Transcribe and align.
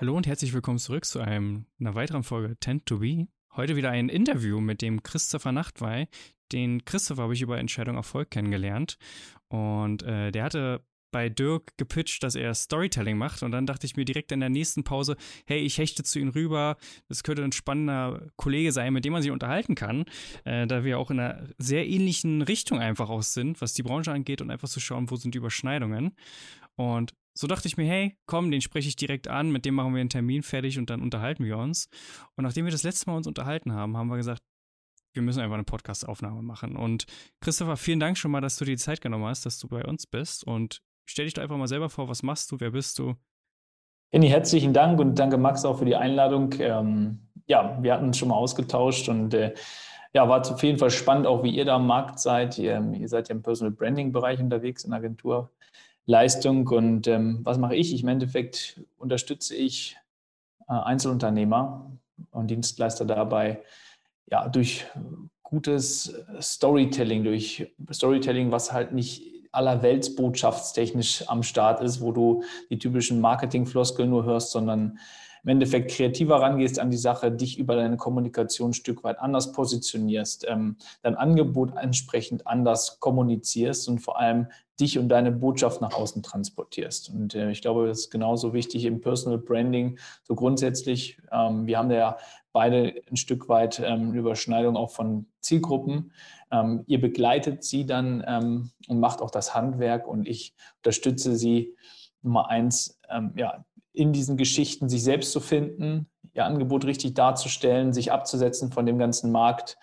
Hallo 0.00 0.16
und 0.16 0.26
herzlich 0.26 0.52
willkommen 0.52 0.80
zurück 0.80 1.04
zu 1.04 1.20
einem, 1.20 1.66
einer 1.78 1.94
weiteren 1.94 2.24
Folge 2.24 2.56
Tend 2.58 2.84
to 2.84 2.98
Be. 2.98 3.28
Heute 3.54 3.76
wieder 3.76 3.90
ein 3.90 4.08
Interview 4.08 4.60
mit 4.60 4.82
dem 4.82 5.04
Christopher 5.04 5.52
Nachtwey. 5.52 6.08
Den 6.50 6.84
Christopher 6.84 7.22
habe 7.22 7.34
ich 7.34 7.42
über 7.42 7.58
Entscheidung 7.58 7.94
Erfolg 7.94 8.32
kennengelernt. 8.32 8.98
Und 9.46 10.02
äh, 10.02 10.32
der 10.32 10.42
hatte 10.42 10.84
bei 11.12 11.28
Dirk 11.28 11.76
gepitcht, 11.76 12.24
dass 12.24 12.34
er 12.34 12.54
Storytelling 12.54 13.16
macht. 13.16 13.44
Und 13.44 13.52
dann 13.52 13.66
dachte 13.66 13.86
ich 13.86 13.94
mir 13.94 14.04
direkt 14.04 14.32
in 14.32 14.40
der 14.40 14.48
nächsten 14.48 14.82
Pause, 14.82 15.16
hey, 15.46 15.60
ich 15.60 15.78
hechte 15.78 16.02
zu 16.02 16.18
ihm 16.18 16.30
rüber. 16.30 16.76
Das 17.08 17.22
könnte 17.22 17.44
ein 17.44 17.52
spannender 17.52 18.26
Kollege 18.34 18.72
sein, 18.72 18.92
mit 18.92 19.04
dem 19.04 19.12
man 19.12 19.22
sich 19.22 19.30
unterhalten 19.30 19.76
kann, 19.76 20.06
äh, 20.44 20.66
da 20.66 20.82
wir 20.82 20.98
auch 20.98 21.12
in 21.12 21.20
einer 21.20 21.46
sehr 21.58 21.86
ähnlichen 21.86 22.42
Richtung 22.42 22.80
einfach 22.80 23.10
aus 23.10 23.32
sind, 23.32 23.60
was 23.60 23.74
die 23.74 23.84
Branche 23.84 24.10
angeht 24.10 24.42
und 24.42 24.50
einfach 24.50 24.68
zu 24.68 24.80
schauen, 24.80 25.08
wo 25.08 25.14
sind 25.14 25.34
die 25.34 25.38
Überschneidungen. 25.38 26.16
Und 26.74 27.14
so 27.36 27.46
dachte 27.46 27.66
ich 27.68 27.76
mir, 27.76 27.84
hey, 27.84 28.16
komm, 28.26 28.50
den 28.50 28.60
spreche 28.60 28.88
ich 28.88 28.96
direkt 28.96 29.28
an, 29.28 29.50
mit 29.50 29.64
dem 29.64 29.74
machen 29.74 29.92
wir 29.92 30.00
einen 30.00 30.10
Termin 30.10 30.42
fertig 30.42 30.78
und 30.78 30.88
dann 30.88 31.02
unterhalten 31.02 31.44
wir 31.44 31.58
uns. 31.58 31.88
Und 32.36 32.44
nachdem 32.44 32.64
wir 32.64 32.72
das 32.72 32.84
letzte 32.84 33.10
Mal 33.10 33.16
uns 33.16 33.26
unterhalten 33.26 33.72
haben, 33.72 33.96
haben 33.96 34.08
wir 34.08 34.16
gesagt, 34.16 34.42
wir 35.14 35.22
müssen 35.22 35.40
einfach 35.40 35.54
eine 35.54 35.64
Podcast-Aufnahme 35.64 36.42
machen. 36.42 36.76
Und 36.76 37.06
Christopher, 37.40 37.76
vielen 37.76 38.00
Dank 38.00 38.18
schon 38.18 38.30
mal, 38.30 38.40
dass 38.40 38.56
du 38.56 38.64
dir 38.64 38.72
die 38.72 38.82
Zeit 38.82 39.00
genommen 39.00 39.24
hast, 39.24 39.46
dass 39.46 39.58
du 39.58 39.68
bei 39.68 39.84
uns 39.84 40.06
bist. 40.06 40.44
Und 40.44 40.80
stell 41.06 41.24
dich 41.24 41.34
doch 41.34 41.42
einfach 41.42 41.56
mal 41.56 41.68
selber 41.68 41.88
vor, 41.88 42.08
was 42.08 42.22
machst 42.22 42.50
du, 42.52 42.60
wer 42.60 42.70
bist 42.70 42.98
du? 42.98 43.14
Jenny, 44.12 44.28
herzlichen 44.28 44.72
Dank 44.72 45.00
und 45.00 45.18
danke 45.18 45.36
Max 45.36 45.64
auch 45.64 45.78
für 45.78 45.84
die 45.84 45.96
Einladung. 45.96 46.52
Ähm, 46.60 47.26
ja, 47.46 47.78
wir 47.82 47.92
hatten 47.92 48.06
uns 48.06 48.18
schon 48.18 48.28
mal 48.28 48.36
ausgetauscht 48.36 49.08
und 49.08 49.34
äh, 49.34 49.54
ja, 50.12 50.28
war 50.28 50.40
auf 50.40 50.62
jeden 50.62 50.78
Fall 50.78 50.90
spannend, 50.90 51.26
auch 51.26 51.42
wie 51.42 51.50
ihr 51.50 51.64
da 51.64 51.76
am 51.76 51.88
Markt 51.88 52.20
seid. 52.20 52.56
Ihr, 52.58 52.80
ihr 52.92 53.08
seid 53.08 53.28
ja 53.28 53.34
im 53.34 53.42
Personal 53.42 53.72
Branding-Bereich 53.72 54.38
unterwegs 54.38 54.84
in 54.84 54.90
der 54.90 54.98
Agentur. 54.98 55.50
Leistung. 56.06 56.68
Und 56.68 57.06
ähm, 57.06 57.40
was 57.42 57.58
mache 57.58 57.76
ich? 57.76 57.94
ich? 57.94 58.02
Im 58.02 58.08
Endeffekt 58.08 58.80
unterstütze 58.98 59.54
ich 59.54 59.96
äh, 60.68 60.72
Einzelunternehmer 60.72 61.90
und 62.30 62.48
Dienstleister 62.48 63.04
dabei, 63.04 63.62
ja, 64.30 64.48
durch 64.48 64.86
gutes 65.42 66.14
Storytelling, 66.40 67.24
durch 67.24 67.72
Storytelling, 67.92 68.50
was 68.50 68.72
halt 68.72 68.92
nicht 68.92 69.34
allerweltsbotschaftstechnisch 69.52 71.28
am 71.28 71.42
Start 71.42 71.80
ist, 71.80 72.00
wo 72.00 72.12
du 72.12 72.42
die 72.70 72.78
typischen 72.78 73.20
Marketingfloskeln 73.20 74.10
nur 74.10 74.24
hörst, 74.24 74.50
sondern 74.50 74.98
im 75.44 75.50
Endeffekt 75.50 75.90
kreativer 75.90 76.40
rangehst 76.40 76.80
an 76.80 76.90
die 76.90 76.96
Sache, 76.96 77.30
dich 77.30 77.58
über 77.58 77.76
deine 77.76 77.98
Kommunikation 77.98 78.70
ein 78.70 78.74
Stück 78.74 79.04
weit 79.04 79.18
anders 79.18 79.52
positionierst, 79.52 80.46
ähm, 80.48 80.76
dein 81.02 81.16
Angebot 81.16 81.76
entsprechend 81.76 82.46
anders 82.46 82.98
kommunizierst 82.98 83.88
und 83.88 83.98
vor 84.00 84.18
allem 84.18 84.48
dich 84.80 84.98
und 84.98 85.08
deine 85.08 85.30
Botschaft 85.30 85.80
nach 85.80 85.94
außen 85.94 86.22
transportierst. 86.22 87.10
Und 87.10 87.34
äh, 87.34 87.50
ich 87.50 87.60
glaube, 87.60 87.86
das 87.86 88.00
ist 88.00 88.10
genauso 88.10 88.54
wichtig 88.54 88.86
im 88.86 89.00
Personal 89.00 89.38
Branding. 89.38 89.98
So 90.22 90.34
grundsätzlich, 90.34 91.18
ähm, 91.30 91.66
wir 91.66 91.78
haben 91.78 91.90
ja 91.90 92.16
beide 92.52 92.94
ein 93.10 93.16
Stück 93.16 93.48
weit 93.48 93.82
ähm, 93.84 94.14
Überschneidung 94.14 94.76
auch 94.76 94.90
von 94.90 95.26
Zielgruppen. 95.40 96.12
Ähm, 96.50 96.84
ihr 96.86 97.00
begleitet 97.00 97.64
sie 97.64 97.84
dann 97.84 98.24
ähm, 98.26 98.70
und 98.88 98.98
macht 98.98 99.20
auch 99.20 99.30
das 99.30 99.54
Handwerk 99.54 100.08
und 100.08 100.26
ich 100.26 100.54
unterstütze 100.78 101.36
sie 101.36 101.76
Nummer 102.22 102.48
eins, 102.48 102.98
ähm, 103.10 103.32
ja, 103.36 103.64
in 103.94 104.12
diesen 104.12 104.36
Geschichten 104.36 104.88
sich 104.88 105.02
selbst 105.02 105.32
zu 105.32 105.40
finden, 105.40 106.06
ihr 106.34 106.44
Angebot 106.44 106.84
richtig 106.84 107.14
darzustellen, 107.14 107.92
sich 107.92 108.12
abzusetzen 108.12 108.72
von 108.72 108.84
dem 108.84 108.98
ganzen 108.98 109.32
Markt 109.32 109.78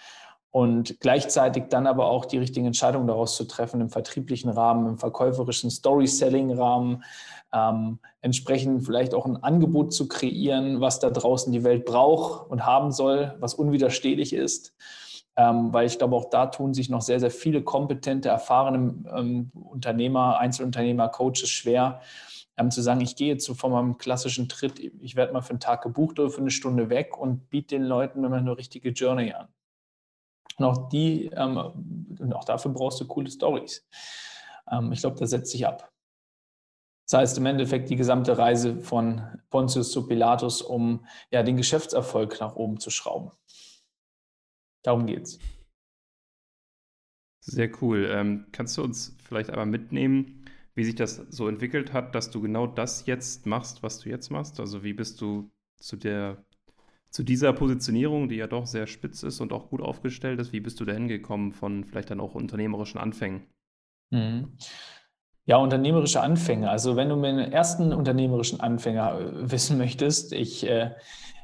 und 0.52 1.00
gleichzeitig 1.00 1.66
dann 1.70 1.88
aber 1.88 2.08
auch 2.08 2.26
die 2.26 2.38
richtigen 2.38 2.66
Entscheidungen 2.66 3.08
daraus 3.08 3.38
zu 3.38 3.46
treffen 3.46 3.80
im 3.80 3.90
vertrieblichen 3.90 4.50
Rahmen, 4.50 4.86
im 4.86 4.98
verkäuferischen 4.98 5.72
Story-Selling-Rahmen, 5.72 7.04
ähm, 7.54 8.00
entsprechend 8.20 8.86
vielleicht 8.86 9.14
auch 9.14 9.26
ein 9.26 9.42
Angebot 9.42 9.94
zu 9.94 10.10
kreieren, 10.10 10.82
was 10.82 11.00
da 11.00 11.10
draußen 11.10 11.54
die 11.54 11.64
Welt 11.64 11.86
braucht 11.86 12.50
und 12.52 12.66
haben 12.66 12.92
soll, 12.92 13.34
was 13.40 13.54
unwiderstehlich 13.54 14.34
ist. 14.34 14.76
Ähm, 15.38 15.74
weil 15.74 15.88
ich 15.88 15.98
glaube, 15.98 16.18
auch 16.18 16.30
da 16.30 16.48
tun 16.48 16.74
sich 16.74 16.90
noch 16.90 17.02
sehr, 17.02 17.22
sehr 17.22 17.32
viele 17.32 17.64
kompetente, 17.64 18.28
erfahrene 18.28 18.94
ähm, 19.16 19.52
Unternehmer, 19.54 20.38
Einzelunternehmer, 20.38 21.08
Coaches 21.08 21.50
schwer, 21.50 22.02
ähm, 22.58 22.72
zu 22.72 22.82
sagen, 22.82 23.02
ich 23.02 23.16
gehe 23.16 23.30
jetzt 23.30 23.46
so 23.46 23.54
von 23.54 23.72
meinem 23.72 23.98
klassischen 23.98 24.50
Tritt, 24.50 24.80
ich 24.80 25.16
werde 25.16 25.34
mal 25.34 25.42
für 25.42 25.52
einen 25.52 25.60
Tag 25.60 25.84
gebucht 25.84 26.20
oder 26.20 26.30
für 26.30 26.42
eine 26.42 26.52
Stunde 26.52 26.90
weg 26.90 27.18
und 27.18 27.50
biete 27.50 27.76
den 27.76 27.84
Leuten 27.84 28.24
immer 28.24 28.38
eine 28.38 28.58
richtige 28.58 28.90
Journey 28.90 29.34
an. 29.34 29.48
Und 30.58 30.66
auch 30.66 30.90
die, 30.90 31.28
ähm, 31.28 31.58
und 32.20 32.34
auch 32.34 32.46
dafür 32.46 32.72
brauchst 32.72 33.00
du 33.02 33.08
coole 33.08 33.30
Stories. 33.30 33.88
Ähm, 34.70 34.92
ich 34.92 35.02
glaube, 35.02 35.18
das 35.18 35.30
setzt 35.30 35.52
sich 35.52 35.66
ab. 35.66 35.92
Das 37.10 37.20
heißt 37.20 37.38
im 37.40 37.46
Endeffekt 37.46 37.90
die 37.90 37.98
gesamte 37.98 38.38
Reise 38.38 38.80
von 38.80 39.22
Pontius 39.50 39.92
zu 39.92 40.08
Pilatus, 40.08 40.62
um 40.62 41.06
ja, 41.30 41.44
den 41.44 41.58
Geschäftserfolg 41.58 42.40
nach 42.40 42.56
oben 42.56 42.80
zu 42.80 42.90
schrauben. 42.90 43.32
Darum 44.84 45.06
geht's. 45.06 45.38
Sehr 47.44 47.70
cool. 47.82 48.08
Ähm, 48.10 48.48
kannst 48.52 48.78
du 48.78 48.84
uns 48.84 49.16
vielleicht 49.24 49.50
einmal 49.50 49.66
mitnehmen, 49.66 50.41
wie 50.76 50.84
sich 50.84 50.96
das 50.96 51.18
so 51.30 51.48
entwickelt 51.48 51.94
hat, 51.94 52.16
dass 52.16 52.32
du 52.32 52.42
genau 52.42 52.68
das 52.68 53.06
jetzt 53.06 53.46
machst, 53.46 53.84
was 53.84 54.00
du 54.00 54.10
jetzt 54.10 54.30
machst. 54.30 54.60
Also 54.60 54.84
wie 54.84 54.94
bist 54.94 55.22
du 55.22 55.52
zu 55.78 55.98
der 55.98 56.44
zu 57.12 57.24
dieser 57.24 57.52
Positionierung, 57.52 58.30
die 58.30 58.38
ja 58.38 58.48
doch 58.48 58.66
sehr 58.66 58.88
spitz 58.88 59.22
ist 59.24 59.42
und 59.42 59.52
auch 59.52 59.70
gut 59.70 59.82
aufgestellt 59.82 60.40
ist, 60.40 60.54
wie 60.54 60.62
bist 60.62 60.80
du 60.80 60.86
da 60.86 60.94
hingekommen 60.94 61.52
von 61.52 61.84
vielleicht 61.84 62.10
dann 62.10 62.22
auch 62.22 62.36
unternehmerischen 62.36 63.00
Anfängen? 63.00 63.48
Mhm. 64.12 64.54
Ja, 65.46 65.58
unternehmerische 65.58 66.22
Anfänge. 66.22 66.70
Also 66.70 66.96
wenn 66.96 67.10
du 67.10 67.18
mir 67.18 67.36
den 67.36 67.52
ersten 67.52 67.92
unternehmerischen 67.92 68.62
Anfänger 68.62 69.20
äh, 69.20 69.52
wissen 69.52 69.78
möchtest, 69.78 70.32
ich, 70.32 70.66
äh, 70.66 70.92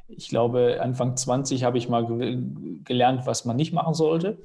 ich 0.08 0.28
glaube, 0.28 0.78
Anfang 0.80 1.16
20 1.16 1.64
habe 1.64 1.78
ich 1.78 1.88
mal 1.88 2.06
ge 2.06 2.38
gelernt, 2.84 3.26
was 3.26 3.44
man 3.44 3.56
nicht 3.56 3.72
machen 3.72 3.94
sollte. 3.94 4.38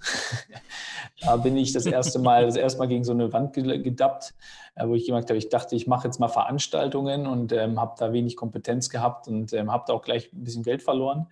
da 1.22 1.38
bin 1.38 1.56
ich 1.56 1.72
das 1.72 1.86
erste 1.86 2.20
Mal, 2.20 2.46
das 2.46 2.58
erste 2.58 2.80
Mal 2.80 2.88
gegen 2.88 3.04
so 3.04 3.14
eine 3.14 3.32
Wand 3.32 3.54
gedappt 3.54 4.34
äh, 4.76 4.88
wo 4.88 4.96
ich 4.96 5.06
gemerkt 5.06 5.30
habe, 5.30 5.38
ich 5.38 5.50
dachte, 5.50 5.76
ich 5.76 5.88
mache 5.88 6.08
jetzt 6.08 6.20
mal 6.20 6.28
Veranstaltungen 6.28 7.28
und 7.28 7.52
ähm, 7.52 7.80
habe 7.80 7.96
da 7.98 8.12
wenig 8.12 8.36
Kompetenz 8.36 8.90
gehabt 8.90 9.28
und 9.28 9.54
ähm, 9.54 9.72
habe 9.72 9.84
da 9.88 9.94
auch 9.94 10.02
gleich 10.02 10.32
ein 10.34 10.44
bisschen 10.44 10.64
Geld 10.64 10.82
verloren 10.82 11.28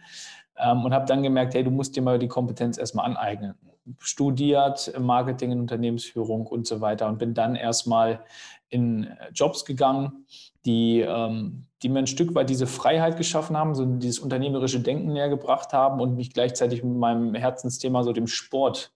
ähm, 0.57 0.85
und 0.85 0.93
habe 0.93 1.05
dann 1.05 1.23
gemerkt, 1.23 1.53
hey, 1.53 1.63
du 1.63 1.71
musst 1.71 1.95
dir 1.95 2.01
mal 2.01 2.19
die 2.19 2.27
Kompetenz 2.27 2.77
erstmal 2.77 3.05
aneignen. 3.05 3.55
Studiert 3.97 4.93
Marketing 4.99 5.51
in 5.51 5.59
Unternehmensführung 5.59 6.45
und 6.45 6.67
so 6.67 6.81
weiter 6.81 7.07
und 7.07 7.17
bin 7.17 7.33
dann 7.33 7.55
erstmal 7.55 8.23
in 8.71 9.07
Jobs 9.33 9.65
gegangen, 9.65 10.25
die, 10.65 11.01
ähm, 11.01 11.67
die 11.83 11.89
mir 11.89 11.99
ein 11.99 12.07
Stück 12.07 12.33
weit 12.33 12.49
diese 12.49 12.67
Freiheit 12.67 13.17
geschaffen 13.17 13.57
haben, 13.57 13.75
so 13.75 13.85
dieses 13.85 14.19
unternehmerische 14.19 14.79
Denken 14.79 15.13
näher 15.13 15.29
gebracht 15.29 15.73
haben 15.73 15.99
und 15.99 16.15
mich 16.15 16.33
gleichzeitig 16.33 16.83
mit 16.83 16.95
meinem 16.95 17.35
Herzensthema, 17.35 18.03
so 18.03 18.13
dem 18.13 18.27
Sport, 18.27 18.93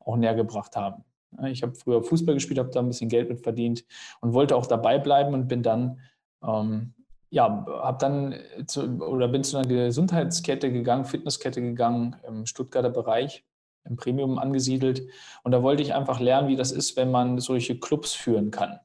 auch 0.00 0.16
näher 0.16 0.36
gebracht 0.36 0.76
haben. 0.76 1.04
Ich 1.48 1.62
habe 1.62 1.74
früher 1.74 2.02
Fußball 2.02 2.34
gespielt, 2.34 2.58
habe 2.58 2.70
da 2.70 2.80
ein 2.80 2.88
bisschen 2.88 3.08
Geld 3.08 3.28
mit 3.28 3.40
verdient 3.42 3.84
und 4.20 4.32
wollte 4.32 4.54
auch 4.54 4.66
dabei 4.66 4.98
bleiben 4.98 5.34
und 5.34 5.48
bin 5.48 5.62
dann, 5.62 6.00
ähm, 6.46 6.94
ja, 7.30 7.66
habe 7.66 7.98
dann 7.98 8.34
zu, 8.66 8.82
oder 9.00 9.26
bin 9.26 9.42
zu 9.42 9.58
einer 9.58 9.66
Gesundheitskette 9.66 10.72
gegangen, 10.72 11.04
Fitnesskette 11.04 11.60
gegangen 11.60 12.16
im 12.26 12.46
Stuttgarter 12.46 12.90
Bereich, 12.90 13.44
im 13.84 13.96
Premium 13.96 14.38
angesiedelt. 14.38 15.02
Und 15.42 15.50
da 15.50 15.62
wollte 15.62 15.82
ich 15.82 15.94
einfach 15.94 16.20
lernen, 16.20 16.48
wie 16.48 16.56
das 16.56 16.70
ist, 16.70 16.96
wenn 16.96 17.10
man 17.10 17.38
solche 17.40 17.78
Clubs 17.78 18.14
führen 18.14 18.52
kann. 18.52 18.78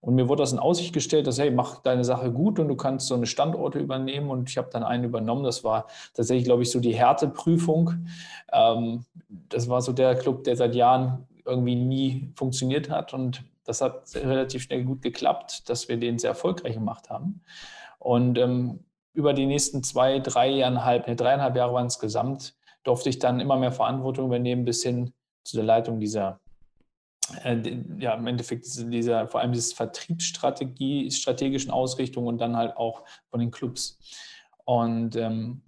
Und 0.00 0.14
mir 0.14 0.28
wurde 0.28 0.42
das 0.42 0.52
in 0.52 0.58
Aussicht 0.58 0.92
gestellt, 0.92 1.26
dass, 1.26 1.38
hey, 1.38 1.50
mach 1.50 1.82
deine 1.82 2.04
Sache 2.04 2.30
gut 2.32 2.58
und 2.58 2.68
du 2.68 2.76
kannst 2.76 3.08
so 3.08 3.14
eine 3.14 3.26
Standorte 3.26 3.78
übernehmen. 3.78 4.30
Und 4.30 4.48
ich 4.48 4.58
habe 4.58 4.68
dann 4.70 4.82
einen 4.82 5.04
übernommen. 5.04 5.44
Das 5.44 5.64
war 5.64 5.86
tatsächlich, 6.14 6.44
glaube 6.44 6.62
ich, 6.62 6.70
so 6.70 6.80
die 6.80 6.94
Härteprüfung. 6.94 8.06
Ähm, 8.52 9.04
das 9.48 9.68
war 9.68 9.80
so 9.82 9.92
der 9.92 10.14
Club, 10.14 10.44
der 10.44 10.56
seit 10.56 10.74
Jahren 10.74 11.26
irgendwie 11.44 11.74
nie 11.74 12.32
funktioniert 12.34 12.90
hat. 12.90 13.12
Und 13.12 13.42
das 13.64 13.80
hat 13.80 14.14
relativ 14.14 14.62
schnell 14.62 14.84
gut 14.84 15.02
geklappt, 15.02 15.68
dass 15.68 15.88
wir 15.88 15.96
den 15.96 16.18
sehr 16.18 16.30
erfolgreich 16.30 16.74
gemacht 16.74 17.10
haben. 17.10 17.42
Und 17.98 18.38
ähm, 18.38 18.80
über 19.12 19.32
die 19.32 19.46
nächsten 19.46 19.82
zwei, 19.82 20.20
dreieinhalb, 20.20 21.08
ne, 21.08 21.16
dreieinhalb 21.16 21.56
Jahre 21.56 21.74
waren 21.74 21.86
es 21.86 21.98
gesamt, 21.98 22.54
durfte 22.84 23.08
ich 23.08 23.18
dann 23.18 23.40
immer 23.40 23.56
mehr 23.56 23.72
Verantwortung 23.72 24.26
übernehmen 24.26 24.64
bis 24.64 24.82
hin 24.82 25.12
zu 25.44 25.56
der 25.56 25.64
Leitung 25.64 25.98
dieser, 25.98 26.40
ja, 27.98 28.14
im 28.14 28.26
Endeffekt 28.26 28.66
dieser, 28.92 29.28
vor 29.28 29.40
allem 29.40 29.52
dieses 29.52 29.72
Vertriebsstrategie, 29.72 31.10
strategischen 31.10 31.70
Ausrichtung 31.70 32.26
und 32.26 32.38
dann 32.38 32.56
halt 32.56 32.76
auch 32.76 33.04
von 33.30 33.40
den 33.40 33.50
Clubs. 33.50 33.98
Und 34.64 35.16
ähm, 35.16 35.62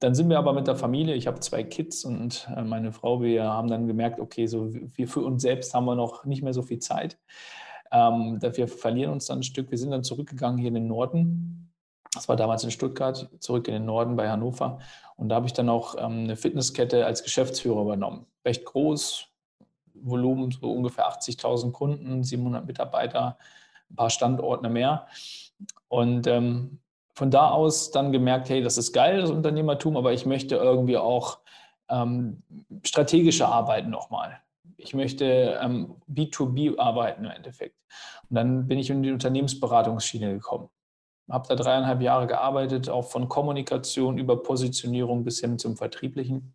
dann 0.00 0.14
sind 0.14 0.28
wir 0.28 0.38
aber 0.38 0.52
mit 0.52 0.66
der 0.66 0.76
Familie, 0.76 1.14
ich 1.14 1.26
habe 1.26 1.40
zwei 1.40 1.62
Kids 1.62 2.04
und 2.04 2.48
äh, 2.54 2.62
meine 2.62 2.92
Frau, 2.92 3.22
wir 3.22 3.44
haben 3.44 3.68
dann 3.68 3.86
gemerkt, 3.86 4.20
okay, 4.20 4.46
so 4.46 4.72
wir 4.74 5.08
für 5.08 5.20
uns 5.20 5.42
selbst 5.42 5.72
haben 5.72 5.86
wir 5.86 5.94
noch 5.94 6.24
nicht 6.24 6.42
mehr 6.42 6.52
so 6.52 6.62
viel 6.62 6.78
Zeit. 6.78 7.18
Ähm, 7.90 8.38
wir 8.40 8.68
verlieren 8.68 9.12
uns 9.12 9.26
dann 9.26 9.38
ein 9.38 9.44
Stück. 9.44 9.70
Wir 9.70 9.78
sind 9.78 9.92
dann 9.92 10.04
zurückgegangen 10.04 10.58
hier 10.58 10.68
in 10.68 10.74
den 10.74 10.88
Norden. 10.88 11.72
Das 12.12 12.28
war 12.28 12.36
damals 12.36 12.64
in 12.64 12.70
Stuttgart, 12.70 13.30
zurück 13.40 13.66
in 13.68 13.74
den 13.74 13.86
Norden 13.86 14.16
bei 14.16 14.28
Hannover. 14.28 14.78
Und 15.16 15.28
da 15.28 15.36
habe 15.36 15.46
ich 15.46 15.52
dann 15.52 15.68
auch 15.68 15.94
ähm, 15.96 16.24
eine 16.24 16.36
Fitnesskette 16.36 17.06
als 17.06 17.22
Geschäftsführer 17.22 17.80
übernommen. 17.80 18.26
Recht 18.44 18.64
groß, 18.64 19.33
Volumen 19.94 20.50
so 20.50 20.72
ungefähr 20.72 21.08
80.000 21.08 21.72
Kunden, 21.72 22.22
700 22.24 22.66
Mitarbeiter, 22.66 23.38
ein 23.90 23.96
paar 23.96 24.10
Standorte 24.10 24.68
mehr. 24.68 25.06
Und 25.88 26.26
ähm, 26.26 26.80
von 27.14 27.30
da 27.30 27.50
aus 27.50 27.90
dann 27.90 28.12
gemerkt, 28.12 28.48
hey, 28.48 28.62
das 28.62 28.76
ist 28.76 28.92
geil, 28.92 29.20
das 29.20 29.30
Unternehmertum, 29.30 29.96
aber 29.96 30.12
ich 30.12 30.26
möchte 30.26 30.56
irgendwie 30.56 30.98
auch 30.98 31.38
ähm, 31.88 32.42
strategische 32.82 33.46
Arbeiten 33.46 33.90
nochmal. 33.90 34.40
Ich 34.76 34.94
möchte 34.94 35.58
ähm, 35.62 35.96
B2B 36.12 36.78
arbeiten 36.78 37.24
im 37.24 37.30
Endeffekt. 37.30 37.76
Und 38.28 38.36
dann 38.36 38.66
bin 38.66 38.78
ich 38.78 38.90
in 38.90 39.02
die 39.02 39.12
Unternehmensberatungsschiene 39.12 40.32
gekommen. 40.32 40.68
Habe 41.30 41.48
da 41.48 41.54
dreieinhalb 41.54 42.02
Jahre 42.02 42.26
gearbeitet, 42.26 42.90
auch 42.90 43.08
von 43.08 43.28
Kommunikation 43.28 44.18
über 44.18 44.42
Positionierung 44.42 45.24
bis 45.24 45.40
hin 45.40 45.58
zum 45.58 45.76
Vertrieblichen. 45.76 46.54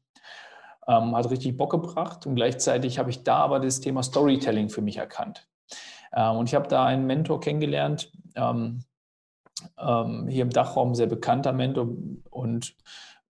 Ähm, 0.89 1.15
hat 1.15 1.29
richtig 1.29 1.55
Bock 1.55 1.69
gebracht 1.69 2.25
und 2.25 2.33
gleichzeitig 2.33 2.97
habe 2.97 3.11
ich 3.11 3.23
da 3.23 3.35
aber 3.35 3.59
das 3.59 3.79
Thema 3.79 4.01
Storytelling 4.01 4.69
für 4.69 4.81
mich 4.81 4.97
erkannt. 4.97 5.47
Ähm, 6.13 6.37
und 6.37 6.49
ich 6.49 6.55
habe 6.55 6.67
da 6.67 6.85
einen 6.85 7.05
Mentor 7.05 7.39
kennengelernt, 7.39 8.11
ähm, 8.35 8.83
ähm, 9.77 10.27
hier 10.27 10.41
im 10.41 10.49
Dachraum 10.49 10.95
sehr 10.95 11.07
bekannter 11.07 11.53
Mentor 11.53 11.89
und 12.31 12.75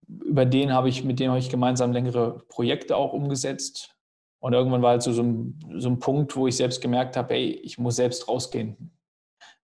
über 0.08 0.44
den 0.44 0.72
habe 0.72 0.88
ich, 0.88 1.04
mit 1.04 1.18
dem 1.18 1.30
habe 1.30 1.38
ich 1.38 1.48
gemeinsam 1.48 1.92
längere 1.92 2.44
Projekte 2.48 2.96
auch 2.96 3.12
umgesetzt. 3.12 3.96
Und 4.38 4.52
irgendwann 4.52 4.82
war 4.82 4.90
halt 4.90 5.02
so, 5.02 5.12
so, 5.12 5.22
ein, 5.22 5.58
so 5.76 5.88
ein 5.88 5.98
Punkt, 5.98 6.36
wo 6.36 6.46
ich 6.46 6.56
selbst 6.56 6.80
gemerkt 6.80 7.16
habe, 7.16 7.34
hey, 7.34 7.50
ich 7.50 7.78
muss 7.78 7.96
selbst 7.96 8.28
rausgehen. 8.28 8.92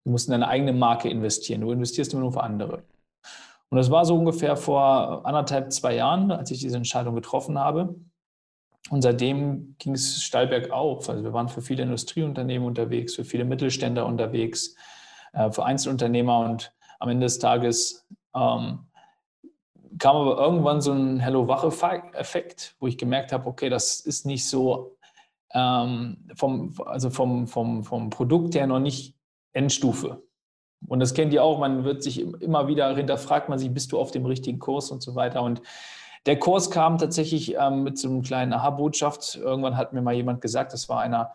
Du 0.04 0.10
musst 0.10 0.26
in 0.26 0.32
deine 0.32 0.48
eigene 0.48 0.72
Marke 0.72 1.08
investieren. 1.08 1.60
Du 1.60 1.70
investierst 1.70 2.12
immer 2.12 2.22
nur 2.22 2.32
für 2.32 2.42
andere. 2.42 2.82
Und 3.72 3.78
das 3.78 3.90
war 3.90 4.04
so 4.04 4.14
ungefähr 4.18 4.54
vor 4.58 5.24
anderthalb, 5.24 5.72
zwei 5.72 5.94
Jahren, 5.94 6.30
als 6.30 6.50
ich 6.50 6.58
diese 6.58 6.76
Entscheidung 6.76 7.14
getroffen 7.14 7.58
habe. 7.58 7.94
Und 8.90 9.00
seitdem 9.00 9.76
ging 9.78 9.94
es 9.94 10.22
steil 10.22 10.46
bergauf. 10.46 11.08
Also 11.08 11.24
wir 11.24 11.32
waren 11.32 11.48
für 11.48 11.62
viele 11.62 11.82
Industrieunternehmen 11.84 12.68
unterwegs, 12.68 13.14
für 13.14 13.24
viele 13.24 13.46
Mittelständler 13.46 14.04
unterwegs, 14.04 14.74
äh, 15.32 15.50
für 15.50 15.64
Einzelunternehmer 15.64 16.40
und 16.40 16.70
am 17.00 17.08
Ende 17.08 17.24
des 17.24 17.38
Tages 17.38 18.06
ähm, 18.36 18.80
kam 19.98 20.16
aber 20.16 20.36
irgendwann 20.36 20.82
so 20.82 20.92
ein 20.92 21.18
Hello-Wach-Effekt, 21.18 22.76
wo 22.78 22.88
ich 22.88 22.98
gemerkt 22.98 23.32
habe, 23.32 23.46
okay, 23.46 23.70
das 23.70 24.00
ist 24.00 24.26
nicht 24.26 24.46
so 24.46 24.98
ähm, 25.54 26.28
vom, 26.34 26.74
also 26.84 27.08
vom, 27.08 27.46
vom, 27.46 27.84
vom 27.84 28.10
Produkt 28.10 28.54
her 28.54 28.66
noch 28.66 28.80
nicht 28.80 29.16
Endstufe. 29.54 30.22
Und 30.86 31.00
das 31.00 31.14
kennt 31.14 31.32
ihr 31.32 31.42
auch, 31.42 31.58
man 31.58 31.84
wird 31.84 32.02
sich 32.02 32.20
immer 32.20 32.68
wieder 32.68 32.94
hinterfragt, 32.94 33.48
man 33.48 33.58
sich, 33.58 33.72
bist 33.72 33.92
du 33.92 33.98
auf 33.98 34.10
dem 34.10 34.26
richtigen 34.26 34.58
Kurs 34.58 34.90
und 34.90 35.02
so 35.02 35.14
weiter. 35.14 35.42
Und 35.42 35.62
der 36.26 36.38
Kurs 36.38 36.70
kam 36.70 36.98
tatsächlich 36.98 37.56
ähm, 37.56 37.82
mit 37.82 37.98
so 37.98 38.08
einem 38.08 38.22
kleinen 38.22 38.52
Aha-Botschaft. 38.52 39.36
Irgendwann 39.36 39.76
hat 39.76 39.92
mir 39.92 40.02
mal 40.02 40.14
jemand 40.14 40.40
gesagt, 40.40 40.72
das 40.72 40.88
war 40.88 41.00
einer, 41.00 41.32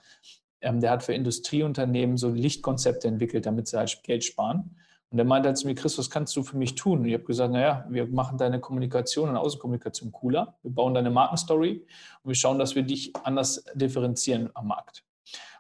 ähm, 0.61 0.79
der 0.79 0.91
hat 0.91 1.03
für 1.03 1.13
Industrieunternehmen 1.13 2.17
so 2.17 2.29
Lichtkonzepte 2.29 3.07
entwickelt, 3.07 3.45
damit 3.45 3.67
sie 3.67 3.77
halt 3.77 4.01
Geld 4.03 4.23
sparen. 4.23 4.75
Und 5.09 5.19
er 5.19 5.25
meinte 5.25 5.47
halt 5.47 5.57
zu 5.57 5.67
mir, 5.67 5.75
Chris, 5.75 5.97
was 5.97 6.09
kannst 6.09 6.35
du 6.35 6.43
für 6.43 6.57
mich 6.57 6.75
tun? 6.75 6.99
Und 6.99 7.05
ich 7.05 7.13
habe 7.13 7.23
gesagt, 7.23 7.53
naja, 7.53 7.85
wir 7.89 8.07
machen 8.07 8.37
deine 8.37 8.59
Kommunikation 8.59 9.29
und 9.29 9.37
Außenkommunikation 9.37 10.11
cooler. 10.11 10.55
Wir 10.63 10.71
bauen 10.71 10.93
deine 10.93 11.09
Markenstory 11.09 11.85
und 12.23 12.29
wir 12.29 12.35
schauen, 12.35 12.59
dass 12.59 12.75
wir 12.75 12.83
dich 12.83 13.15
anders 13.23 13.63
differenzieren 13.75 14.49
am 14.53 14.67
Markt. 14.67 15.06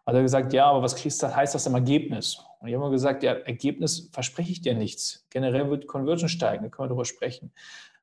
Hat 0.07 0.15
er 0.15 0.23
gesagt, 0.23 0.53
ja, 0.53 0.65
aber 0.65 0.81
was 0.81 0.95
kriegst 0.95 1.21
du, 1.21 1.35
heißt 1.35 1.53
das 1.53 1.67
im 1.67 1.75
Ergebnis? 1.75 2.43
Und 2.59 2.67
ich 2.67 2.73
habe 2.73 2.85
immer 2.85 2.91
gesagt, 2.91 3.21
ja, 3.21 3.33
Ergebnis 3.33 4.09
verspreche 4.11 4.51
ich 4.51 4.61
dir 4.61 4.73
nichts. 4.73 5.27
Generell 5.29 5.69
wird 5.69 5.85
Conversion 5.85 6.29
steigen, 6.29 6.63
da 6.63 6.69
können 6.69 6.85
wir 6.85 6.89
darüber 6.89 7.05
sprechen. 7.05 7.51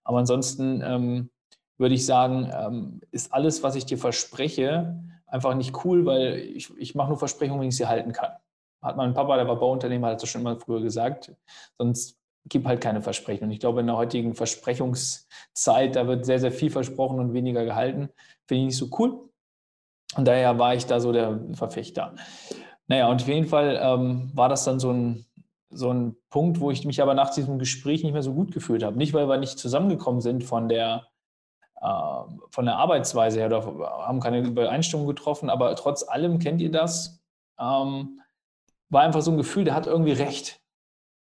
Aber 0.05 0.19
ansonsten 0.19 0.83
ähm, 0.85 1.31
würde 1.79 1.97
ich 1.97 2.07
sagen, 2.07 2.53
ähm, 2.55 3.01
ist 3.11 3.33
alles, 3.33 3.65
was 3.65 3.75
ich 3.75 3.87
dir 3.87 3.99
verspreche, 3.99 5.03
einfach 5.27 5.55
nicht 5.55 5.85
cool, 5.85 6.07
weil 6.07 6.37
ich, 6.37 6.71
ich 6.77 6.95
mache 6.95 7.09
nur 7.09 7.19
Versprechungen, 7.19 7.63
wenn 7.63 7.69
ich 7.69 7.77
sie 7.77 7.87
halten 7.87 8.13
kann 8.13 8.33
hat 8.85 8.97
mein 8.97 9.15
Papa, 9.15 9.37
der 9.37 9.49
war 9.49 9.57
Bauunternehmer, 9.57 10.09
hat 10.09 10.23
das 10.23 10.29
schon 10.29 10.43
immer 10.43 10.61
früher 10.61 10.83
gesagt. 10.83 11.33
Sonst 11.79 12.19
gibt 12.47 12.67
halt 12.67 12.83
keine 12.83 13.01
Versprechen. 13.01 13.45
Und 13.45 13.51
ich 13.51 13.59
glaube, 13.59 13.81
in 13.81 13.87
der 13.87 13.97
heutigen 13.97 14.35
Versprechungszeit, 14.35 15.97
da 15.97 16.07
wird 16.07 16.27
sehr, 16.27 16.39
sehr 16.39 16.53
viel 16.53 16.71
versprochen 16.71 17.19
und 17.19 17.33
weniger 17.33 17.65
gehalten. 17.65 18.11
Finde 18.47 18.61
ich 18.61 18.67
nicht 18.67 18.77
so 18.77 18.91
cool. 18.99 19.31
Und 20.17 20.27
daher 20.27 20.59
war 20.59 20.75
ich 20.75 20.87
da 20.87 21.01
so 21.01 21.13
der 21.13 21.41
Verfechter. 21.55 22.15
Naja, 22.87 23.09
und 23.09 23.23
auf 23.23 23.29
jeden 23.29 23.47
Fall 23.47 23.79
ähm, 23.83 24.31
war 24.35 24.49
das 24.49 24.65
dann 24.65 24.79
so 24.79 24.91
ein, 24.93 25.25
so 25.71 25.91
ein 25.93 26.17
Punkt, 26.31 26.61
wo 26.61 26.71
ich 26.71 26.85
mich 26.85 27.03
aber 27.03 27.15
nach 27.15 27.31
diesem 27.31 27.59
Gespräch 27.59 28.03
nicht 28.03 28.13
mehr 28.13 28.23
so 28.23 28.35
gut 28.35 28.53
gefühlt 28.53 28.83
habe. 28.83 28.97
Nicht, 28.97 29.15
weil 29.15 29.29
wir 29.29 29.39
nicht 29.39 29.59
zusammengekommen 29.59 30.21
sind 30.21 30.45
von 30.45 30.69
der, 30.69 31.07
äh, 31.81 32.21
von 32.51 32.65
der 32.65 32.77
Arbeitsweise 32.77 33.41
her 33.41 33.47
oder 33.47 33.65
haben 34.07 34.21
keine 34.21 34.41
Übereinstimmung 34.41 35.07
getroffen, 35.07 35.51
aber 35.51 35.75
trotz 35.77 36.07
allem 36.09 36.39
kennt 36.39 36.61
ihr 36.61 36.71
das. 36.71 37.23
Ähm, 37.59 38.21
war 38.91 39.03
einfach 39.03 39.23
so 39.23 39.31
ein 39.31 39.37
Gefühl, 39.37 39.65
der 39.65 39.75
hat 39.75 39.87
irgendwie 39.87 40.13
recht. 40.13 40.61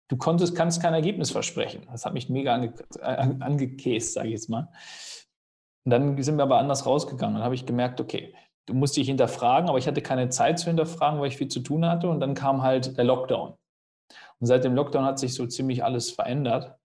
Du 0.09 0.17
konntest, 0.17 0.55
kannst 0.55 0.81
kein 0.81 0.95
Ergebnis 0.95 1.31
versprechen. 1.31 1.87
Das 1.91 2.07
hat 2.07 2.15
mich 2.15 2.29
mega 2.29 2.55
ange, 2.55 2.73
äh, 3.01 3.35
angekäst, 3.41 4.15
sage 4.15 4.29
ich 4.29 4.35
jetzt 4.35 4.49
mal. 4.49 4.69
Und 5.85 5.91
dann 5.91 6.23
sind 6.23 6.37
wir 6.37 6.45
aber 6.45 6.59
anders 6.59 6.87
rausgegangen. 6.87 7.35
Dann 7.35 7.45
habe 7.45 7.55
ich 7.55 7.67
gemerkt, 7.67 8.01
okay, 8.01 8.35
du 8.69 8.75
musst 8.75 8.97
dich 8.97 9.09
hinterfragen, 9.09 9.69
aber 9.69 9.79
ich 9.79 9.87
hatte 9.87 10.03
keine 10.03 10.29
Zeit 10.29 10.59
zu 10.59 10.67
hinterfragen, 10.67 11.21
weil 11.21 11.29
ich 11.29 11.39
viel 11.39 11.49
zu 11.49 11.61
tun 11.61 11.87
hatte. 11.87 12.09
Und 12.09 12.21
dann 12.21 12.35
kam 12.35 12.63
halt 12.63 12.97
der 12.99 13.05
Lockdown. 13.05 13.55
Und 14.41 14.47
seit 14.47 14.63
dem 14.63 14.75
Lockdown 14.75 15.05
hat 15.05 15.19
sich 15.19 15.35
so 15.35 15.47
ziemlich 15.47 15.83
alles 15.83 16.11
verändert, 16.11 16.77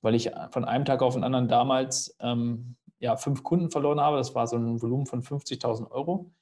weil 0.00 0.14
ich 0.14 0.30
von 0.50 0.64
einem 0.64 0.86
Tag 0.86 1.02
auf 1.02 1.14
den 1.14 1.24
anderen 1.24 1.46
damals 1.46 2.16
ähm, 2.20 2.76
ja, 2.98 3.16
fünf 3.16 3.42
Kunden 3.42 3.70
verloren 3.70 4.00
habe. 4.00 4.16
Das 4.16 4.34
war 4.34 4.46
so 4.46 4.56
ein 4.56 4.80
Volumen 4.80 5.06
von 5.06 5.22
50.000 5.22 5.90
Euro. 5.90 6.32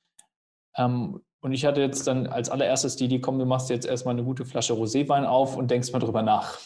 Ähm, 0.77 1.21
und 1.41 1.53
ich 1.53 1.67
hatte 1.67 1.81
jetzt 1.81 2.07
dann 2.07 2.29
als 2.29 2.49
allererstes 2.49 2.97
die 2.97 3.07
Idee, 3.07 3.21
komm, 3.21 3.39
du 3.39 3.45
machst 3.45 3.69
jetzt 3.71 3.87
erstmal 3.87 4.15
eine 4.15 4.25
gute 4.25 4.45
Flasche 4.45 4.75
Roséwein 4.75 5.25
auf 5.27 5.57
und 5.57 5.71
denkst 5.71 5.93
mal 5.93 5.99
drüber 5.99 6.23
nach. 6.23 6.59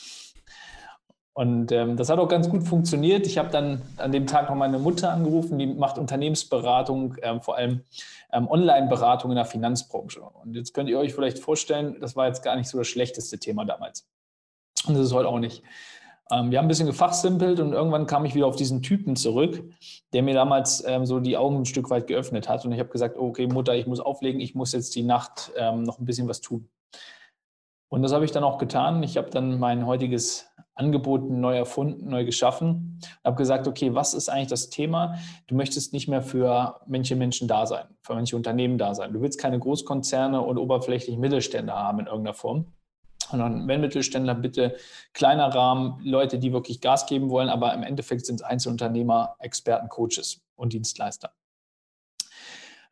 Und 1.38 1.70
ähm, 1.70 1.96
das 1.96 2.10
hat 2.10 2.18
auch 2.18 2.26
ganz 2.26 2.48
gut 2.48 2.64
funktioniert. 2.64 3.24
Ich 3.24 3.38
habe 3.38 3.48
dann 3.50 3.80
an 3.96 4.10
dem 4.10 4.26
Tag 4.26 4.48
noch 4.48 4.56
meine 4.56 4.80
Mutter 4.80 5.12
angerufen, 5.12 5.56
die 5.56 5.68
macht 5.68 5.96
Unternehmensberatung, 5.96 7.14
ähm, 7.22 7.40
vor 7.42 7.56
allem 7.56 7.82
ähm, 8.32 8.48
Online-Beratung 8.48 9.30
in 9.30 9.36
der 9.36 9.44
Finanzbranche. 9.44 10.20
Und 10.20 10.56
jetzt 10.56 10.74
könnt 10.74 10.90
ihr 10.90 10.98
euch 10.98 11.14
vielleicht 11.14 11.38
vorstellen, 11.38 11.96
das 12.00 12.16
war 12.16 12.26
jetzt 12.26 12.42
gar 12.42 12.56
nicht 12.56 12.68
so 12.68 12.78
das 12.78 12.88
schlechteste 12.88 13.38
Thema 13.38 13.64
damals. 13.64 14.08
Und 14.88 14.94
das 14.96 15.06
ist 15.06 15.12
heute 15.12 15.28
auch 15.28 15.38
nicht. 15.38 15.62
Ähm, 16.32 16.50
wir 16.50 16.58
haben 16.58 16.64
ein 16.64 16.68
bisschen 16.68 16.88
gefachsimpelt 16.88 17.60
und 17.60 17.72
irgendwann 17.72 18.08
kam 18.08 18.24
ich 18.24 18.34
wieder 18.34 18.48
auf 18.48 18.56
diesen 18.56 18.82
Typen 18.82 19.14
zurück, 19.14 19.62
der 20.12 20.24
mir 20.24 20.34
damals 20.34 20.82
ähm, 20.88 21.06
so 21.06 21.20
die 21.20 21.36
Augen 21.36 21.58
ein 21.58 21.66
Stück 21.66 21.88
weit 21.88 22.08
geöffnet 22.08 22.48
hat. 22.48 22.64
Und 22.64 22.72
ich 22.72 22.80
habe 22.80 22.90
gesagt, 22.90 23.16
okay, 23.16 23.46
Mutter, 23.46 23.76
ich 23.76 23.86
muss 23.86 24.00
auflegen, 24.00 24.40
ich 24.40 24.56
muss 24.56 24.72
jetzt 24.72 24.96
die 24.96 25.04
Nacht 25.04 25.52
ähm, 25.56 25.84
noch 25.84 26.00
ein 26.00 26.04
bisschen 26.04 26.26
was 26.26 26.40
tun. 26.40 26.68
Und 27.88 28.02
das 28.02 28.12
habe 28.12 28.24
ich 28.24 28.32
dann 28.32 28.44
auch 28.44 28.58
getan. 28.58 29.02
Ich 29.02 29.16
habe 29.16 29.30
dann 29.30 29.58
mein 29.58 29.86
heutiges 29.86 30.46
Angebot 30.78 31.28
neu 31.28 31.56
erfunden, 31.56 32.08
neu 32.08 32.24
geschaffen. 32.24 33.00
Habe 33.24 33.36
gesagt, 33.36 33.66
okay, 33.66 33.94
was 33.94 34.14
ist 34.14 34.28
eigentlich 34.28 34.48
das 34.48 34.70
Thema? 34.70 35.16
Du 35.48 35.56
möchtest 35.56 35.92
nicht 35.92 36.08
mehr 36.08 36.22
für 36.22 36.80
manche 36.86 37.16
Menschen 37.16 37.48
da 37.48 37.66
sein, 37.66 37.86
für 38.02 38.14
manche 38.14 38.36
Unternehmen 38.36 38.78
da 38.78 38.94
sein. 38.94 39.12
Du 39.12 39.20
willst 39.20 39.40
keine 39.40 39.58
Großkonzerne 39.58 40.40
und 40.40 40.56
oberflächlich 40.56 41.18
Mittelstände 41.18 41.72
haben 41.72 42.00
in 42.00 42.06
irgendeiner 42.06 42.34
Form, 42.34 42.66
sondern 43.28 43.66
wenn 43.66 43.80
Mittelständler, 43.80 44.34
bitte 44.34 44.76
kleiner 45.14 45.52
Rahmen, 45.52 46.00
Leute, 46.04 46.38
die 46.38 46.52
wirklich 46.52 46.80
Gas 46.80 47.06
geben 47.06 47.28
wollen, 47.28 47.48
aber 47.48 47.74
im 47.74 47.82
Endeffekt 47.82 48.24
sind 48.24 48.36
es 48.36 48.42
Einzelunternehmer, 48.42 49.34
Experten, 49.40 49.88
Coaches 49.88 50.42
und 50.54 50.72
Dienstleister. 50.72 51.32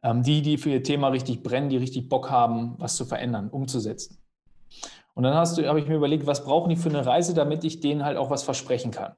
Ähm, 0.03 0.23
die, 0.23 0.43
die 0.43 0.59
für 0.59 0.71
ihr 0.71 0.83
Thema 0.83 1.09
richtig 1.09 1.43
brennen, 1.43 1.69
die 1.69 1.77
richtig 1.77 2.09
Bock 2.09 2.31
haben, 2.31 2.75
was 2.79 2.97
zu 2.97 3.05
verändern, 3.05 3.49
umzusetzen. 3.49 4.19
Und 5.17 5.23
dann 5.23 5.35
habe 5.35 5.81
ich 5.81 5.89
mir 5.89 5.97
überlegt, 5.97 6.27
was 6.27 6.45
brauchen 6.45 6.69
die 6.69 6.77
für 6.77 6.91
eine 6.91 7.07
Reise, 7.07 7.33
damit 7.33 7.65
ich 7.65 7.81
denen 7.81 8.05
halt 8.05 8.19
auch 8.19 8.29
was 8.29 8.43
versprechen 8.43 8.91
kann. 8.91 9.13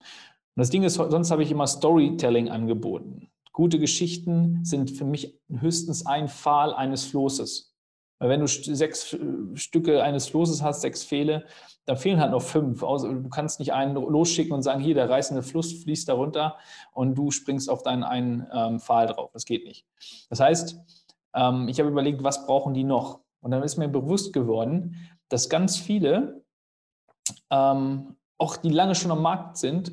Und 0.00 0.60
das 0.60 0.70
Ding 0.70 0.84
ist, 0.84 0.94
sonst 0.94 1.32
habe 1.32 1.42
ich 1.42 1.50
immer 1.50 1.66
Storytelling 1.66 2.50
angeboten. 2.50 3.28
Gute 3.52 3.80
Geschichten 3.80 4.64
sind 4.64 4.92
für 4.92 5.04
mich 5.04 5.40
höchstens 5.50 6.06
ein 6.06 6.28
Pfahl 6.28 6.72
eines 6.72 7.04
Flosses. 7.04 7.74
Weil 8.20 8.28
wenn 8.28 8.40
du 8.40 8.46
sechs 8.46 9.12
äh, 9.12 9.18
Stücke 9.54 10.04
eines 10.04 10.28
Flosses 10.28 10.62
hast, 10.62 10.82
sechs 10.82 11.04
Pfähle, 11.04 11.46
dann 11.84 11.96
fehlen 11.96 12.20
halt 12.20 12.30
noch 12.30 12.42
fünf. 12.42 12.80
Du 12.80 13.28
kannst 13.28 13.58
nicht 13.58 13.72
einen 13.72 13.94
losschicken 13.96 14.52
und 14.52 14.62
sagen, 14.62 14.80
hier, 14.80 14.94
der 14.94 15.10
reißende 15.10 15.42
Fluss 15.42 15.82
fließt 15.82 16.08
da 16.08 16.14
runter 16.14 16.56
und 16.92 17.16
du 17.16 17.32
springst 17.32 17.68
auf 17.68 17.82
deinen 17.82 18.04
einen 18.04 18.46
ähm, 18.52 18.78
Pfahl 18.78 19.08
drauf. 19.08 19.30
Das 19.32 19.44
geht 19.44 19.64
nicht. 19.66 19.84
Das 20.30 20.38
heißt, 20.38 20.78
ähm, 21.34 21.66
ich 21.68 21.80
habe 21.80 21.90
überlegt, 21.90 22.22
was 22.22 22.46
brauchen 22.46 22.72
die 22.72 22.84
noch? 22.84 23.24
Und 23.40 23.50
dann 23.50 23.62
ist 23.62 23.76
mir 23.76 23.88
bewusst 23.88 24.32
geworden, 24.32 24.96
dass 25.28 25.48
ganz 25.48 25.76
viele, 25.76 26.44
ähm, 27.50 28.16
auch 28.38 28.56
die 28.56 28.70
lange 28.70 28.94
schon 28.94 29.10
am 29.10 29.22
Markt 29.22 29.56
sind, 29.56 29.92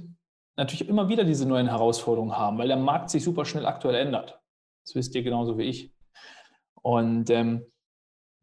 natürlich 0.58 0.88
immer 0.88 1.10
wieder 1.10 1.24
diese 1.24 1.48
neuen 1.48 1.68
Herausforderungen 1.68 2.38
haben, 2.38 2.58
weil 2.58 2.68
der 2.68 2.78
Markt 2.78 3.10
sich 3.10 3.24
super 3.24 3.46
schnell 3.46 3.66
aktuell 3.66 3.96
ändert. 3.96 4.40
Das 4.86 4.96
wisst 4.96 5.16
ihr 5.16 5.24
genauso 5.24 5.58
wie 5.58 5.64
ich. 5.64 5.94
Und 6.82 7.30
ähm, 7.30 7.66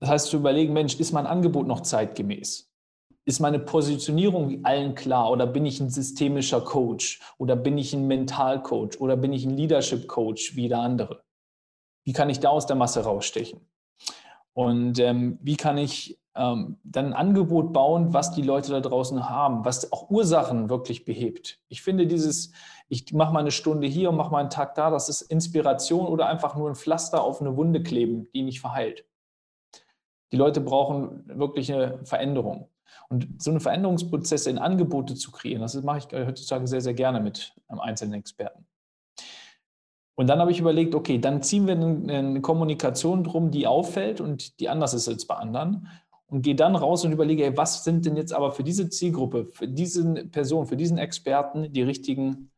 das 0.01 0.11
heißt, 0.11 0.27
zu 0.29 0.37
überlegen, 0.37 0.73
Mensch, 0.73 0.99
ist 0.99 1.13
mein 1.13 1.27
Angebot 1.27 1.67
noch 1.67 1.81
zeitgemäß? 1.81 2.71
Ist 3.25 3.41
meine 3.41 3.59
Positionierung 3.59 4.65
allen 4.65 4.95
klar 4.95 5.31
oder 5.31 5.47
bin 5.47 5.67
ich 5.67 5.81
ein 5.81 5.91
systemischer 5.91 6.61
Coach 6.61 7.21
oder 7.37 7.57
bin 7.57 7.77
ich 7.77 7.93
ein 7.93 8.07
Mentalcoach 8.07 9.01
oder 9.01 9.17
bin 9.17 9.33
ich 9.33 9.45
ein 9.45 9.57
Leadership 9.57 10.09
Coach 10.09 10.57
wie 10.57 10.69
der 10.69 10.79
andere? 10.79 11.23
Wie 12.05 12.13
kann 12.13 12.31
ich 12.31 12.41
da 12.41 12.49
aus 12.49 12.67
der 12.67 12.77
Masse 12.77 13.05
rausstechen? 13.05 13.69
Und 14.55 14.99
ähm, 14.99 15.39
wie 15.43 15.57
kann 15.57 15.77
ich 15.77 16.19
ähm, 16.39 16.79
dann 16.85 17.07
ein 17.07 17.13
Angebot 17.13 17.73
bauen, 17.73 18.15
was 18.15 18.31
die 18.31 18.43
Leute 18.43 18.71
da 18.71 18.81
draußen 18.81 19.29
haben, 19.29 19.65
was 19.65 19.93
auch 19.93 20.09
Ursachen 20.09 20.71
wirklich 20.71 21.05
behebt. 21.05 21.59
Ich 21.69 21.83
finde 21.83 22.07
dieses, 22.07 22.53
ich 22.89 23.13
mache 23.13 23.33
mal 23.33 23.41
eine 23.41 23.51
Stunde 23.51 23.89
hier 23.89 24.11
und 24.11 24.17
mache 24.17 24.31
mal 24.31 24.39
einen 24.39 24.51
Tag 24.51 24.75
da, 24.77 24.91
das 24.91 25.09
ist 25.09 25.23
Inspiration 25.23 26.07
oder 26.07 26.27
einfach 26.29 26.57
nur 26.57 26.69
ein 26.69 26.77
Pflaster 26.77 27.23
auf 27.23 27.41
eine 27.41 27.57
Wunde 27.57 27.83
kleben, 27.83 28.29
die 28.33 28.43
nicht 28.43 28.61
verheilt. 28.61 29.05
Die 30.31 30.37
Leute 30.37 30.61
brauchen 30.61 31.25
wirklich 31.27 31.73
eine 31.73 32.05
Veränderung. 32.05 32.69
Und 33.09 33.43
so 33.43 33.51
eine 33.51 33.61
Veränderungsprozesse 33.61 34.51
in 34.51 34.59
Angebote 34.59 35.15
zu 35.15 35.31
kreieren, 35.31 35.63
das 35.63 35.75
mache 35.83 35.99
ich 35.99 36.27
heutzutage 36.27 36.67
sehr, 36.67 36.81
sehr 36.81 36.95
gerne 36.95 37.21
mit 37.21 37.55
einem 37.67 37.81
einzelnen 37.81 38.15
Experten. 38.15 38.67
Und 40.15 40.27
dann 40.27 40.41
habe 40.41 40.51
ich 40.51 40.59
überlegt, 40.59 40.95
okay, 40.95 41.19
dann 41.19 41.43
ziehen 41.43 41.67
wir 41.67 41.75
eine 41.75 42.41
Kommunikation 42.41 43.23
drum, 43.23 43.51
die 43.51 43.67
auffällt 43.67 44.21
und 44.21 44.59
die 44.61 44.69
anders 44.69 44.93
ist 44.93 45.09
als 45.09 45.27
bei 45.27 45.37
anderen. 45.37 45.89
Und 46.31 46.43
gehe 46.43 46.55
dann 46.55 46.77
raus 46.77 47.05
und 47.05 47.13
überlege, 47.13 47.45
ey, 47.45 47.57
was 47.57 47.85
sind 47.85 48.05
denn 48.05 48.17
jetzt 48.17 48.35
aber 48.35 48.53
für 48.53 48.63
diese 48.63 48.91
Zielgruppe, 48.91 49.47
für 49.47 49.67
diese 49.67 50.27
Person, 50.27 50.67
für 50.67 50.77
diesen 50.77 50.99
Experten 50.99 51.73
die 51.73 51.83
richtigen 51.83 52.51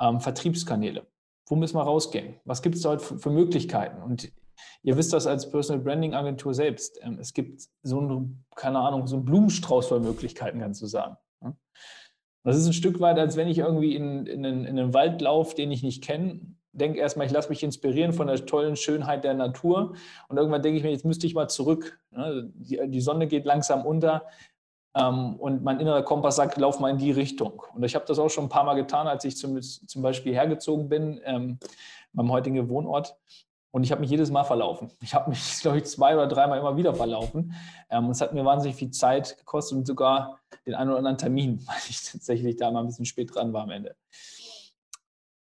ähm, 0.00 0.20
Vertriebskanäle? 0.20 1.06
Wo 1.46 1.56
müssen 1.56 1.76
wir 1.76 1.82
rausgehen? 1.82 2.36
Was 2.44 2.62
gibt 2.62 2.76
es 2.76 2.82
dort 2.82 3.02
für, 3.02 3.18
für 3.18 3.30
Möglichkeiten? 3.30 4.02
Und 4.02 4.32
Ihr 4.82 4.96
wisst 4.96 5.12
das 5.12 5.26
als 5.26 5.50
Personal 5.50 5.82
Branding 5.82 6.14
Agentur 6.14 6.54
selbst. 6.54 6.98
Ähm, 7.02 7.18
es 7.20 7.32
gibt 7.32 7.62
so 7.82 8.00
ein, 8.00 8.44
keine 8.54 8.78
Ahnung, 8.78 9.06
so 9.06 9.16
einen 9.16 9.24
Blumenstrauß 9.24 9.88
von 9.88 10.02
Möglichkeiten, 10.02 10.60
kannst 10.60 10.82
du 10.82 10.86
sagen. 10.86 11.16
Das 12.44 12.56
ist 12.56 12.66
ein 12.66 12.72
Stück 12.72 13.00
weit, 13.00 13.18
als 13.18 13.36
wenn 13.36 13.48
ich 13.48 13.58
irgendwie 13.58 13.94
in, 13.94 14.26
in, 14.26 14.46
einen, 14.46 14.64
in 14.64 14.78
einen 14.78 14.94
Wald 14.94 15.20
laufe, 15.20 15.54
den 15.54 15.70
ich 15.70 15.82
nicht 15.82 16.02
kenne. 16.02 16.40
Denke 16.78 16.98
erstmal, 16.98 17.26
ich 17.26 17.32
lasse 17.32 17.48
mich 17.48 17.62
inspirieren 17.62 18.12
von 18.12 18.26
der 18.26 18.44
tollen 18.46 18.76
Schönheit 18.76 19.24
der 19.24 19.34
Natur. 19.34 19.94
Und 20.28 20.36
irgendwann 20.36 20.62
denke 20.62 20.78
ich 20.78 20.84
mir, 20.84 20.90
jetzt 20.90 21.04
müsste 21.04 21.26
ich 21.26 21.34
mal 21.34 21.48
zurück. 21.48 22.00
Ne? 22.10 22.50
Die, 22.54 23.00
Sonne 23.00 23.26
geht 23.26 23.44
langsam 23.44 23.84
unter. 23.84 24.24
Ähm, 24.94 25.36
und 25.36 25.62
mein 25.62 25.80
innerer 25.80 26.02
Kompass 26.02 26.36
sagt, 26.36 26.56
lauf 26.56 26.80
mal 26.80 26.90
in 26.90 26.98
die 26.98 27.10
Richtung. 27.10 27.62
Und 27.74 27.84
ich 27.84 27.94
habe 27.94 28.04
das 28.06 28.18
auch 28.18 28.30
schon 28.30 28.44
ein 28.44 28.48
paar 28.48 28.64
Mal 28.64 28.74
getan, 28.74 29.06
als 29.06 29.24
ich 29.24 29.36
zum, 29.36 29.60
Beispiel 29.96 30.34
hergezogen 30.34 30.88
bin, 30.88 31.20
ähm, 31.24 31.58
meinem 32.12 32.32
heutigen 32.32 32.68
Wohnort. 32.68 33.16
Und 33.70 33.84
ich 33.84 33.92
habe 33.92 34.00
mich 34.00 34.10
jedes 34.10 34.30
Mal 34.30 34.44
verlaufen. 34.44 34.90
Ich 35.02 35.14
habe 35.14 35.30
mich, 35.30 35.40
glaube 35.60 35.78
ich, 35.78 35.84
zwei 35.84 36.14
oder 36.14 36.26
dreimal 36.26 36.58
immer 36.58 36.76
wieder 36.76 36.94
verlaufen. 36.94 37.54
Ähm, 37.90 38.10
es 38.10 38.20
hat 38.20 38.32
mir 38.32 38.44
wahnsinnig 38.44 38.76
viel 38.76 38.90
Zeit 38.90 39.36
gekostet 39.38 39.78
und 39.78 39.86
sogar 39.86 40.40
den 40.66 40.74
einen 40.74 40.90
oder 40.90 40.98
anderen 40.98 41.18
Termin, 41.18 41.60
weil 41.66 41.76
ich 41.88 42.02
tatsächlich 42.02 42.56
da 42.56 42.70
mal 42.70 42.80
ein 42.80 42.86
bisschen 42.86 43.04
spät 43.04 43.34
dran 43.34 43.52
war 43.52 43.62
am 43.62 43.70
Ende. 43.70 43.94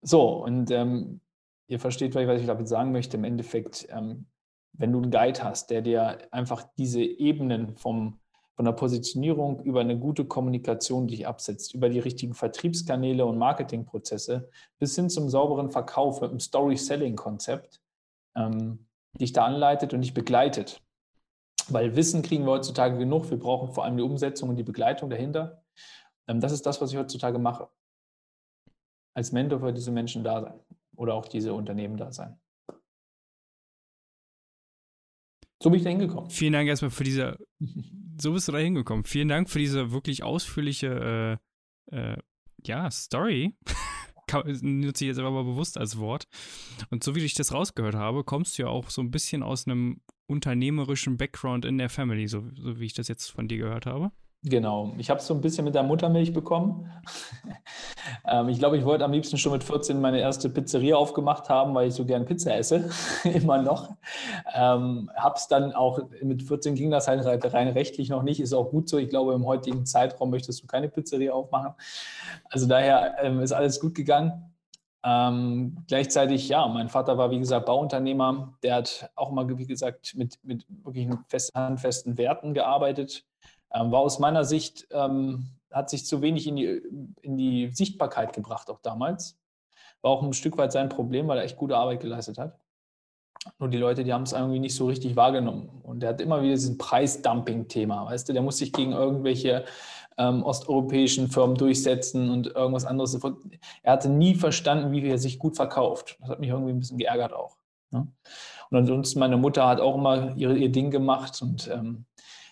So, 0.02 0.44
und 0.44 0.72
ähm, 0.72 1.22
ihr 1.68 1.80
versteht 1.80 2.16
was 2.16 2.42
ich 2.42 2.48
damit 2.48 2.68
sagen 2.68 2.92
möchte. 2.92 3.18
Im 3.18 3.24
Endeffekt, 3.24 3.88
ähm, 3.90 4.26
wenn 4.74 4.92
du 4.92 5.02
einen 5.02 5.12
Guide 5.12 5.44
hast, 5.44 5.70
der 5.70 5.82
dir 5.82 6.20
einfach 6.32 6.64
diese 6.78 7.02
Ebenen 7.02 7.76
vom, 7.76 8.20
von 8.56 8.66
der 8.66 8.72
Positionierung 8.72 9.62
über 9.64 9.82
eine 9.82 10.00
gute 10.00 10.26
Kommunikation 10.26 11.08
dich 11.08 11.28
absetzt, 11.28 11.74
über 11.74 11.90
die 11.90 12.00
richtigen 12.00 12.34
Vertriebskanäle 12.34 13.26
und 13.26 13.38
Marketingprozesse 13.38 14.50
bis 14.80 14.96
hin 14.96 15.10
zum 15.10 15.30
sauberen 15.30 15.70
Verkauf 15.70 16.22
mit 16.22 16.32
einem 16.32 16.40
Story-Selling-Konzept, 16.40 17.82
ähm, 18.36 18.88
dich 19.20 19.34
da 19.34 19.46
anleitet 19.46 19.94
und 19.94 20.02
dich 20.02 20.14
begleitet. 20.14 20.82
Weil 21.70 21.96
Wissen 21.96 22.22
kriegen 22.22 22.46
wir 22.46 22.52
heutzutage 22.52 22.98
genug. 22.98 23.30
Wir 23.30 23.40
brauchen 23.40 23.74
vor 23.74 23.84
allem 23.84 23.98
die 23.98 24.04
Umsetzung 24.04 24.50
und 24.50 24.56
die 24.56 24.64
Begleitung 24.64 25.10
dahinter. 25.10 25.64
Ähm, 26.28 26.40
das 26.40 26.54
ist 26.54 26.66
das, 26.66 26.80
was 26.80 26.92
ich 26.92 26.98
heutzutage 26.98 27.40
mache. 27.40 27.68
Als 29.14 29.32
Mentor 29.32 29.60
für 29.60 29.74
diese 29.74 29.92
Menschen 29.92 30.24
da 30.24 30.42
sein 30.42 30.60
oder 30.98 31.14
auch 31.14 31.28
diese 31.28 31.54
Unternehmen 31.54 31.96
da 31.96 32.12
sein. 32.12 32.38
So 35.62 35.70
bin 35.70 35.80
ich 35.80 35.84
da 35.84 35.90
hingekommen. 35.90 36.30
Vielen 36.30 36.54
Dank 36.54 36.68
erstmal 36.68 36.92
für 36.92 37.04
diese, 37.04 37.38
so 38.22 38.34
bist 38.34 38.48
du 38.48 38.52
da 38.52 38.58
hingekommen. 38.58 39.06
Vielen 39.06 39.28
Dank 39.28 39.50
für 39.50 39.60
diese 39.60 39.92
wirklich 39.92 40.24
ausführliche 40.24 41.40
äh, 41.92 41.96
äh, 41.96 42.18
ja, 42.66 42.92
Story. 42.92 43.56
nutze 44.62 45.06
ich 45.06 45.08
jetzt 45.08 45.20
einfach 45.20 45.32
mal 45.32 45.44
bewusst 45.44 45.78
als 45.78 45.98
Wort. 45.98 46.28
Und 46.90 47.04
so 47.04 47.16
wie 47.16 47.24
ich 47.24 47.34
das 47.34 47.54
rausgehört 47.54 47.96
habe, 47.96 48.24
kommst 48.24 48.58
du 48.58 48.64
ja 48.64 48.68
auch 48.68 48.90
so 48.90 49.02
ein 49.02 49.10
bisschen 49.10 49.42
aus 49.42 49.66
einem 49.66 50.02
unternehmerischen 50.28 51.18
Background 51.18 51.64
in 51.64 51.78
der 51.78 51.90
Family, 51.90 52.28
so, 52.28 52.44
so 52.56 52.80
wie 52.80 52.86
ich 52.86 52.94
das 52.94 53.08
jetzt 53.08 53.30
von 53.30 53.48
dir 53.48 53.58
gehört 53.58 53.86
habe. 53.86 54.12
Genau. 54.44 54.94
Ich 54.98 55.10
habe 55.10 55.20
es 55.20 55.26
so 55.26 55.34
ein 55.34 55.42
bisschen 55.42 55.66
mit 55.66 55.74
der 55.74 55.84
Muttermilch 55.84 56.32
bekommen. 56.32 56.92
ähm, 58.28 58.50
ich 58.50 58.60
glaube, 58.60 58.78
ich 58.78 58.86
wollte 58.86 59.04
am 59.04 59.12
liebsten 59.12 59.38
schon 59.38 59.52
mit 59.52 59.64
14 59.64 60.00
meine 60.00 60.20
erste 60.20 60.50
Pizzeria 60.50 60.96
aufgemacht 60.96 61.50
haben, 61.50 61.74
weil 61.74 61.88
ich 61.88 61.96
so 61.96 62.06
gern 62.06 62.26
Pizza 62.26 62.56
esse, 62.56 62.90
immer 63.24 63.62
noch. 63.62 63.96
Ähm, 64.54 65.10
habe 65.16 65.36
es 65.36 65.48
dann 65.48 65.74
auch, 65.74 66.00
mit 66.22 66.44
14 66.44 66.76
ging 66.76 66.92
das 66.92 67.08
halt 67.08 67.26
rein 67.54 67.68
rechtlich 67.70 68.10
noch 68.10 68.22
nicht, 68.22 68.40
ist 68.40 68.54
auch 68.54 68.70
gut 68.70 68.88
so. 68.90 68.98
Ich 69.00 69.10
glaube, 69.10 69.34
im 69.34 69.46
heutigen 69.46 69.86
Zeitraum 69.86 70.30
möchtest 70.30 70.62
du 70.62 70.68
keine 70.68 70.88
Pizzeria 70.88 71.34
aufmachen. 71.34 71.74
Also 72.46 72.68
daher 72.68 73.16
ähm, 73.22 73.42
ist 73.42 73.54
alles 73.54 73.80
gut 73.80 73.96
gegangen. 73.96 74.54
Ähm, 75.04 75.84
gleichzeitig, 75.88 76.48
ja, 76.48 76.68
mein 76.68 76.90
Vater 76.90 77.18
war, 77.18 77.32
wie 77.32 77.40
gesagt, 77.40 77.66
Bauunternehmer. 77.66 78.54
Der 78.62 78.76
hat 78.76 79.10
auch 79.16 79.32
mal, 79.32 79.48
wie 79.58 79.66
gesagt, 79.66 80.14
mit, 80.16 80.38
mit 80.44 80.66
wirklich 80.84 81.08
fest, 81.28 81.56
handfesten 81.56 82.18
Werten 82.18 82.54
gearbeitet 82.54 83.26
ähm, 83.74 83.92
war 83.92 84.00
aus 84.00 84.20
meiner 84.20 84.46
Sicht, 84.46 84.88
ähm, 84.92 85.50
hat 85.72 85.90
sich 85.90 86.06
zu 86.06 86.22
wenig 86.22 86.48
in 86.48 86.56
die, 86.56 86.82
in 87.22 87.38
die 87.38 87.70
Sichtbarkeit 87.74 88.34
gebracht, 88.34 88.70
auch 88.70 88.80
damals. 88.82 89.38
War 90.02 90.12
auch 90.12 90.24
ein 90.24 90.34
Stück 90.34 90.58
weit 90.58 90.72
sein 90.72 90.90
Problem, 90.90 91.28
weil 91.28 91.40
er 91.40 91.44
echt 91.44 91.58
gute 91.58 91.78
Arbeit 91.78 92.02
geleistet 92.02 92.38
hat. 92.38 92.58
Nur 93.60 93.70
die 93.70 93.78
Leute, 93.78 94.04
die 94.04 94.14
haben 94.14 94.24
es 94.24 94.34
irgendwie 94.34 94.60
nicht 94.60 94.76
so 94.76 94.88
richtig 94.88 95.16
wahrgenommen. 95.16 95.70
Und 95.84 96.04
er 96.04 96.10
hat 96.10 96.22
immer 96.22 96.42
wieder 96.42 96.54
diesen 96.54 96.78
Preisdumping-Thema, 96.78 98.06
weißt 98.06 98.28
du, 98.28 98.34
der 98.34 98.42
muss 98.42 98.58
sich 98.58 98.74
gegen 98.74 98.92
irgendwelche 98.92 99.66
ähm, 100.18 100.44
osteuropäischen 100.44 101.30
Firmen 101.30 101.56
durchsetzen 101.56 102.30
und 102.30 102.48
irgendwas 102.48 102.86
anderes. 102.86 103.18
Er 103.84 103.94
hatte 103.94 104.10
nie 104.10 104.36
verstanden, 104.36 104.92
wie 104.92 105.08
er 105.08 105.18
sich 105.18 105.40
gut 105.40 105.56
verkauft. 105.56 106.18
Das 106.22 106.30
hat 106.30 106.40
mich 106.40 106.50
irgendwie 106.50 106.72
ein 106.72 106.80
bisschen 106.80 106.98
geärgert 106.98 107.34
auch. 107.34 107.58
Ne? 107.92 108.08
Und 108.70 108.78
ansonsten, 108.78 109.20
meine 109.20 109.38
Mutter 109.38 109.68
hat 109.68 109.80
auch 109.80 109.96
immer 109.96 110.36
ihre, 110.36 110.58
ihr 110.58 110.72
Ding 110.72 110.92
gemacht 110.92 111.42
und 111.42 111.70
ähm, 111.72 112.06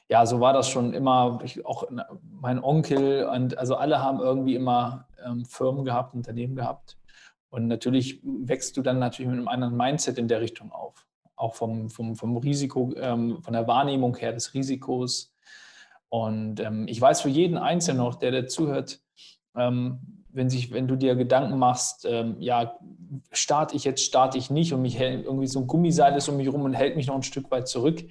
ja, 0.07 0.25
so 0.25 0.39
war 0.39 0.53
das 0.53 0.69
schon 0.69 0.93
immer. 0.93 1.39
Ich, 1.43 1.65
auch 1.65 1.85
mein 2.41 2.63
Onkel 2.63 3.25
und 3.25 3.57
also 3.57 3.75
alle 3.75 4.01
haben 4.01 4.19
irgendwie 4.19 4.55
immer 4.55 5.07
ähm, 5.25 5.45
Firmen 5.45 5.83
gehabt, 5.83 6.13
Unternehmen 6.13 6.55
gehabt. 6.55 6.97
Und 7.49 7.67
natürlich 7.67 8.21
wächst 8.23 8.77
du 8.77 8.81
dann 8.81 8.99
natürlich 8.99 9.29
mit 9.29 9.39
einem 9.39 9.47
anderen 9.47 9.77
Mindset 9.77 10.17
in 10.17 10.27
der 10.27 10.41
Richtung 10.41 10.71
auf. 10.71 11.07
Auch 11.35 11.55
vom, 11.55 11.89
vom, 11.89 12.15
vom 12.15 12.37
Risiko, 12.37 12.93
ähm, 12.97 13.41
von 13.41 13.53
der 13.53 13.67
Wahrnehmung 13.67 14.15
her 14.17 14.33
des 14.33 14.53
Risikos. 14.53 15.33
Und 16.09 16.59
ähm, 16.59 16.87
ich 16.87 17.01
weiß 17.01 17.21
für 17.21 17.29
jeden 17.29 17.57
Einzelnen 17.57 17.97
noch, 17.97 18.15
der 18.15 18.31
dazuhört, 18.31 18.99
ähm, 19.55 20.23
wenn, 20.29 20.49
sich, 20.49 20.71
wenn 20.71 20.87
du 20.87 20.97
dir 20.97 21.15
Gedanken 21.15 21.57
machst, 21.57 22.05
ähm, 22.05 22.35
ja, 22.39 22.77
starte 23.31 23.75
ich 23.75 23.85
jetzt, 23.85 24.03
starte 24.03 24.37
ich 24.37 24.49
nicht 24.49 24.73
und 24.73 24.81
mich 24.81 24.99
hält 24.99 25.25
irgendwie 25.25 25.47
so 25.47 25.59
ein 25.59 25.67
Gummiseil 25.67 26.15
ist 26.15 26.27
um 26.27 26.37
mich 26.37 26.51
rum 26.51 26.61
und 26.63 26.73
hält 26.73 26.95
mich 26.95 27.07
noch 27.07 27.15
ein 27.15 27.23
Stück 27.23 27.49
weit 27.51 27.67
zurück 27.67 28.03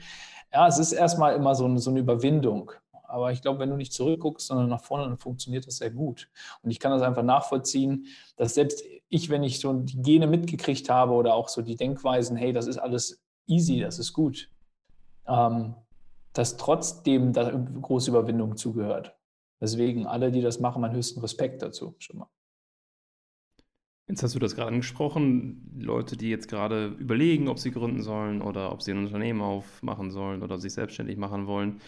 ja, 0.55 0.69
es 0.69 0.79
ist 0.79 0.93
erstmal 0.93 1.35
immer 1.35 1.55
so 1.57 1.65
eine, 1.65 1.81
so 1.81 1.91
eine 1.91 1.99
Überwindung. 1.99 2.71
Aber 3.03 3.33
ich 3.33 3.43
glaube, 3.43 3.59
wenn 3.59 3.71
du 3.71 3.77
nicht 3.77 3.93
zurückguckst, 3.93 4.47
sondern 4.47 4.69
nach 4.69 4.83
vorne, 4.83 5.05
dann 5.05 5.19
funktioniert 5.19 5.67
das 5.67 5.79
sehr 5.79 5.91
gut. 5.91 6.31
Und 6.63 6.71
ich 6.71 6.79
kann 6.79 6.93
das 6.93 7.03
einfach 7.03 7.25
nachvollziehen, 7.25 8.07
dass 8.37 8.55
selbst 8.55 8.83
ich, 9.09 9.31
wenn 9.31 9.43
ich 9.43 9.61
so 9.61 9.73
die 9.73 10.01
Gene 10.01 10.27
mitgekriegt 10.29 10.89
habe 10.89 11.13
oder 11.13 11.35
auch 11.35 11.49
so 11.49 11.61
die 11.61 11.77
Denkweisen, 11.77 12.37
hey, 12.37 12.53
das 12.53 12.67
ist 12.69 12.79
alles 12.79 13.23
easy, 13.47 13.81
das 13.81 13.99
ist 13.99 14.13
gut, 14.13 14.49
ähm, 15.27 15.75
dass 16.33 16.57
trotzdem 16.57 17.33
da 17.33 17.51
große 17.51 18.11
Überwindung 18.11 18.57
zugehört. 18.57 19.15
Deswegen 19.61 20.07
alle, 20.07 20.31
die 20.31 20.41
das 20.41 20.61
machen, 20.61 20.83
meinen 20.83 20.95
höchsten 20.95 21.21
Respekt 21.21 21.63
dazu 21.63 21.95
schon 21.99 22.19
mal. 22.19 22.29
Jetzt 24.07 24.23
hast 24.23 24.35
du 24.35 24.39
das 24.39 24.55
gerade 24.55 24.69
angesprochen, 24.69 25.71
Leute, 25.79 26.17
die 26.17 26.29
jetzt 26.29 26.49
gerade 26.49 26.89
überlegen, 26.99 27.49
ob 27.49 27.59
sie 27.59 27.71
gründen 27.71 28.03
sollen 28.03 28.43
oder 28.43 28.71
ob 28.71 28.83
sie 28.83 28.93
ein 28.93 28.99
Unternehmen 28.99 29.41
aufmachen 29.41 30.11
sollen 30.11 30.43
oder 30.43 30.59
sich 30.59 30.75
selbstständig 30.75 31.17
machen 31.17 31.47
wollen. 31.47 31.81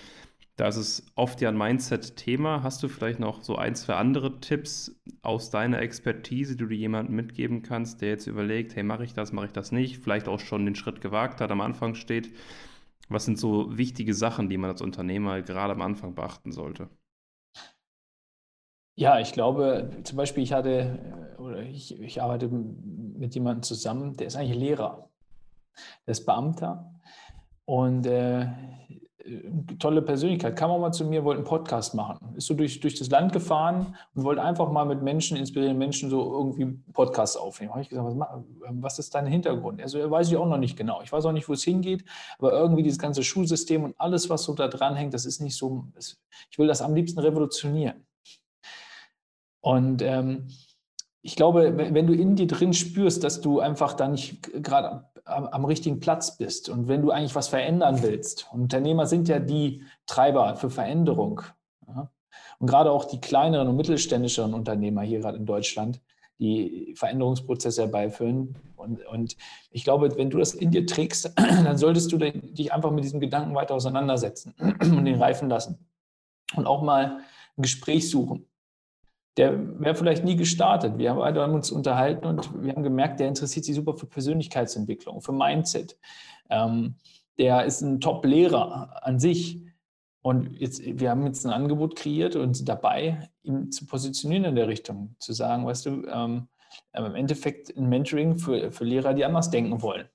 Da 0.56 0.68
ist 0.68 0.76
es 0.76 1.06
oft 1.14 1.42
ja 1.42 1.50
ein 1.50 1.58
Mindset-Thema. 1.58 2.62
Hast 2.62 2.82
du 2.82 2.88
vielleicht 2.88 3.20
noch 3.20 3.42
so 3.42 3.56
ein, 3.56 3.74
zwei 3.74 3.96
andere 3.96 4.40
Tipps 4.40 4.98
aus 5.20 5.50
deiner 5.50 5.80
Expertise, 5.80 6.56
die 6.56 6.66
du 6.66 6.74
jemandem 6.74 7.16
mitgeben 7.16 7.62
kannst, 7.62 8.00
der 8.00 8.08
jetzt 8.08 8.26
überlegt, 8.26 8.74
hey, 8.74 8.82
mache 8.82 9.04
ich 9.04 9.12
das, 9.12 9.32
mache 9.32 9.46
ich 9.46 9.52
das 9.52 9.70
nicht, 9.70 9.98
vielleicht 9.98 10.28
auch 10.28 10.40
schon 10.40 10.64
den 10.64 10.74
Schritt 10.74 11.02
gewagt 11.02 11.42
hat, 11.42 11.50
am 11.50 11.60
Anfang 11.60 11.94
steht. 11.94 12.32
Was 13.10 13.26
sind 13.26 13.38
so 13.38 13.76
wichtige 13.76 14.14
Sachen, 14.14 14.48
die 14.48 14.56
man 14.56 14.70
als 14.70 14.80
Unternehmer 14.82 15.42
gerade 15.42 15.74
am 15.74 15.82
Anfang 15.82 16.14
beachten 16.14 16.52
sollte? 16.52 16.88
Ja, 18.96 19.20
ich 19.20 19.32
glaube, 19.32 19.90
zum 20.04 20.16
Beispiel, 20.16 20.42
ich 20.42 20.54
hatte 20.54 20.98
oder 21.38 21.62
ich, 21.62 22.00
ich 22.00 22.22
arbeite 22.22 22.48
mit 22.48 23.34
jemandem 23.34 23.62
zusammen, 23.62 24.16
der 24.16 24.26
ist 24.26 24.36
eigentlich 24.36 24.58
Lehrer. 24.58 25.10
Der 26.06 26.12
ist 26.12 26.24
Beamter 26.24 26.94
und 27.66 28.06
äh, 28.06 28.46
tolle 29.78 30.00
Persönlichkeit, 30.00 30.56
kam 30.56 30.70
auch 30.70 30.78
mal 30.78 30.92
zu 30.92 31.04
mir, 31.04 31.24
wollte 31.24 31.40
einen 31.40 31.46
Podcast 31.46 31.94
machen. 31.94 32.34
Ist 32.36 32.46
so 32.46 32.54
durch, 32.54 32.80
durch 32.80 32.94
das 32.94 33.10
Land 33.10 33.34
gefahren 33.34 33.96
und 34.14 34.24
wollte 34.24 34.42
einfach 34.42 34.70
mal 34.70 34.86
mit 34.86 35.02
Menschen, 35.02 35.36
inspirieren 35.36 35.76
Menschen 35.76 36.08
so 36.08 36.32
irgendwie 36.32 36.78
Podcasts 36.94 37.36
aufnehmen. 37.36 37.72
Habe 37.72 37.82
ich 37.82 37.90
gesagt, 37.90 38.08
was, 38.16 38.28
was 38.70 38.98
ist 38.98 39.14
dein 39.14 39.26
Hintergrund? 39.26 39.82
Also, 39.82 40.10
weiß 40.10 40.28
ich 40.28 40.36
auch 40.36 40.46
noch 40.46 40.58
nicht 40.58 40.76
genau. 40.76 41.02
Ich 41.02 41.12
weiß 41.12 41.26
auch 41.26 41.32
nicht, 41.32 41.48
wo 41.48 41.52
es 41.52 41.64
hingeht, 41.64 42.04
aber 42.38 42.52
irgendwie 42.52 42.82
dieses 42.82 42.98
ganze 42.98 43.22
Schulsystem 43.22 43.84
und 43.84 43.94
alles, 43.98 44.30
was 44.30 44.44
so 44.44 44.54
da 44.54 44.68
dran 44.68 44.94
hängt, 44.94 45.12
das 45.12 45.26
ist 45.26 45.40
nicht 45.40 45.56
so, 45.56 45.84
ich 46.50 46.58
will 46.58 46.68
das 46.68 46.80
am 46.80 46.94
liebsten 46.94 47.20
revolutionieren. 47.20 48.05
Und 49.60 50.02
ähm, 50.02 50.48
ich 51.26 51.34
glaube, 51.34 51.76
wenn 51.76 52.06
du 52.06 52.12
in 52.12 52.36
dir 52.36 52.46
drin 52.46 52.72
spürst, 52.72 53.24
dass 53.24 53.40
du 53.40 53.58
einfach 53.58 53.94
da 53.94 54.06
nicht 54.06 54.44
gerade 54.62 55.06
am, 55.24 55.46
am, 55.48 55.64
richtigen 55.64 55.98
Platz 55.98 56.38
bist 56.38 56.68
und 56.68 56.86
wenn 56.86 57.02
du 57.02 57.10
eigentlich 57.10 57.34
was 57.34 57.48
verändern 57.48 58.00
willst, 58.02 58.46
und 58.52 58.62
Unternehmer 58.62 59.06
sind 59.06 59.26
ja 59.26 59.40
die 59.40 59.82
Treiber 60.06 60.54
für 60.54 60.70
Veränderung. 60.70 61.42
Ja? 61.88 62.12
Und 62.60 62.68
gerade 62.68 62.92
auch 62.92 63.06
die 63.06 63.20
kleineren 63.20 63.66
und 63.66 63.74
mittelständischeren 63.74 64.54
Unternehmer 64.54 65.02
hier 65.02 65.18
gerade 65.18 65.36
in 65.36 65.46
Deutschland, 65.46 66.00
die 66.38 66.94
Veränderungsprozesse 66.96 67.82
herbeiführen. 67.82 68.54
Und, 68.76 69.04
und 69.06 69.36
ich 69.72 69.82
glaube, 69.82 70.16
wenn 70.16 70.30
du 70.30 70.38
das 70.38 70.54
in 70.54 70.70
dir 70.70 70.86
trägst, 70.86 71.32
dann 71.36 71.76
solltest 71.76 72.12
du 72.12 72.18
dich 72.18 72.72
einfach 72.72 72.92
mit 72.92 73.02
diesem 73.02 73.18
Gedanken 73.18 73.52
weiter 73.56 73.74
auseinandersetzen 73.74 74.54
und 74.80 75.04
den 75.04 75.20
reifen 75.20 75.48
lassen. 75.48 75.88
Und 76.54 76.66
auch 76.66 76.82
mal 76.82 77.18
ein 77.56 77.62
Gespräch 77.62 78.08
suchen 78.08 78.46
der 79.36 79.80
wäre 79.80 79.94
vielleicht 79.94 80.24
nie 80.24 80.36
gestartet. 80.36 80.96
Wir 80.98 81.14
haben 81.14 81.54
uns 81.54 81.70
unterhalten 81.70 82.26
und 82.26 82.62
wir 82.62 82.72
haben 82.72 82.82
gemerkt, 82.82 83.20
der 83.20 83.28
interessiert 83.28 83.64
sich 83.66 83.74
super 83.74 83.94
für 83.94 84.06
Persönlichkeitsentwicklung, 84.06 85.20
für 85.20 85.32
Mindset. 85.32 85.98
Ähm, 86.48 86.94
der 87.38 87.64
ist 87.64 87.82
ein 87.82 88.00
Top-Lehrer 88.00 89.04
an 89.04 89.18
sich. 89.18 89.62
Und 90.22 90.58
jetzt, 90.58 90.82
wir 90.82 91.10
haben 91.10 91.24
jetzt 91.26 91.44
ein 91.44 91.52
Angebot 91.52 91.96
kreiert 91.96 92.34
und 92.34 92.54
sind 92.54 92.68
dabei, 92.68 93.30
ihn 93.42 93.70
zu 93.70 93.86
positionieren 93.86 94.44
in 94.44 94.56
der 94.56 94.68
Richtung, 94.68 95.14
zu 95.18 95.32
sagen, 95.32 95.66
weißt 95.66 95.86
du, 95.86 96.06
ähm, 96.08 96.48
im 96.94 97.14
Endeffekt 97.14 97.76
ein 97.76 97.88
Mentoring 97.88 98.38
für, 98.38 98.72
für 98.72 98.84
Lehrer, 98.84 99.14
die 99.14 99.24
anders 99.24 99.50
denken 99.50 99.82
wollen. 99.82 100.08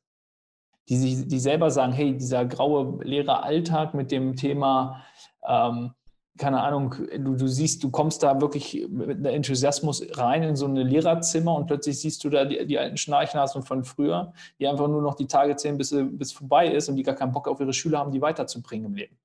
Die, 0.90 1.28
die 1.28 1.40
selber 1.40 1.72
sagen, 1.72 1.94
hey, 1.94 2.18
dieser 2.18 2.44
graue 2.46 3.02
Lehreralltag 3.04 3.94
mit 3.94 4.12
dem 4.12 4.36
Thema, 4.36 5.04
ähm, 5.48 5.94
keine 6.38 6.62
Ahnung, 6.62 6.96
du, 7.18 7.36
du 7.36 7.48
siehst, 7.48 7.84
du 7.84 7.92
kommst 7.92 8.24
da 8.24 8.40
wirklich 8.40 8.88
mit 8.90 9.18
einem 9.18 9.26
Enthusiasmus 9.26 10.06
rein 10.18 10.44
in 10.44 10.56
so 10.56 10.66
ein 10.66 10.76
Lehrerzimmer 10.76 11.56
und 11.56 11.68
plötzlich 11.68 12.00
siehst 12.00 12.24
du 12.24 12.30
da 12.30 12.46
die, 12.46 12.66
die 12.66 12.80
alten 12.80 12.98
Schnarchnasen 12.98 13.64
von 13.64 13.84
früher, 13.84 14.34
die 14.60 14.68
einfach 14.68 14.88
nur 14.88 15.02
noch 15.02 15.16
die 15.16 15.28
Tage 15.28 15.56
zählen, 15.56 15.78
bis 15.78 15.92
es 15.92 16.32
vorbei 16.32 16.68
ist 16.68 16.90
und 16.90 16.96
die 16.96 17.04
gar 17.04 17.16
keinen 17.16 17.32
Bock 17.32 17.48
auf 17.48 17.60
ihre 17.60 17.74
Schüler 17.74 18.00
haben, 18.00 18.12
die 18.12 18.22
weiterzubringen 18.22 18.88
im 18.88 18.96
Leben. 18.96 19.18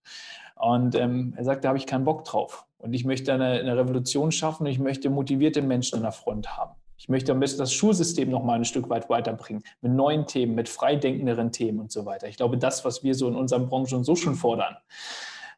Und 0.56 0.94
ähm, 0.94 1.34
er 1.36 1.44
sagt, 1.44 1.64
da 1.64 1.68
habe 1.68 1.78
ich 1.78 1.86
keinen 1.86 2.04
Bock 2.04 2.24
drauf. 2.24 2.66
Und 2.78 2.92
ich 2.92 3.04
möchte 3.04 3.32
eine, 3.32 3.46
eine 3.46 3.76
Revolution 3.76 4.32
schaffen 4.32 4.64
und 4.64 4.72
ich 4.72 4.78
möchte 4.78 5.10
motivierte 5.10 5.62
Menschen 5.62 5.96
in 5.96 6.02
der 6.02 6.12
Front 6.12 6.56
haben. 6.56 6.74
Ich 6.98 7.08
möchte 7.08 7.32
am 7.32 7.40
besten 7.40 7.58
das 7.58 7.72
Schulsystem 7.72 8.30
noch 8.30 8.42
mal 8.42 8.54
ein 8.54 8.64
Stück 8.64 8.88
weit 8.88 9.10
weiterbringen, 9.10 9.62
mit 9.82 9.92
neuen 9.92 10.26
Themen, 10.26 10.54
mit 10.54 10.68
freidenkenderen 10.68 11.52
Themen 11.52 11.80
und 11.80 11.92
so 11.92 12.06
weiter. 12.06 12.26
Ich 12.26 12.36
glaube, 12.36 12.56
das, 12.56 12.84
was 12.84 13.04
wir 13.04 13.14
so 13.14 13.28
in 13.28 13.36
unseren 13.36 13.68
Branchen 13.68 14.02
so 14.02 14.16
schon 14.16 14.34
fordern, 14.34 14.76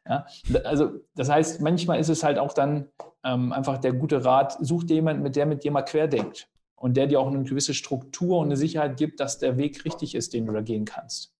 ja, 0.09 0.25
also 0.63 0.89
das 1.15 1.29
heißt, 1.29 1.61
manchmal 1.61 1.99
ist 1.99 2.09
es 2.09 2.23
halt 2.23 2.39
auch 2.39 2.53
dann 2.53 2.89
ähm, 3.23 3.53
einfach 3.53 3.77
der 3.77 3.93
gute 3.93 4.25
Rat, 4.25 4.57
such 4.59 4.83
dir 4.83 4.95
jemanden, 4.95 5.21
mit 5.21 5.35
der 5.35 5.45
mit 5.45 5.63
dir 5.63 5.71
mal 5.71 5.83
querdenkt 5.83 6.49
und 6.75 6.97
der 6.97 7.05
dir 7.07 7.19
auch 7.19 7.27
eine 7.27 7.43
gewisse 7.43 7.75
Struktur 7.75 8.39
und 8.39 8.47
eine 8.47 8.57
Sicherheit 8.57 8.97
gibt, 8.97 9.19
dass 9.19 9.37
der 9.37 9.57
Weg 9.57 9.85
richtig 9.85 10.15
ist, 10.15 10.33
den 10.33 10.47
du 10.47 10.53
da 10.53 10.61
gehen 10.61 10.85
kannst. 10.85 11.35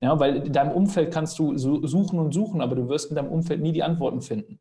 Ja, 0.00 0.18
weil 0.18 0.46
in 0.46 0.52
deinem 0.52 0.72
Umfeld 0.72 1.12
kannst 1.12 1.38
du 1.38 1.56
suchen 1.56 2.18
und 2.18 2.32
suchen, 2.32 2.60
aber 2.60 2.74
du 2.74 2.88
wirst 2.88 3.10
in 3.10 3.16
deinem 3.16 3.30
Umfeld 3.30 3.60
nie 3.60 3.72
die 3.72 3.82
Antworten 3.82 4.20
finden. 4.20 4.60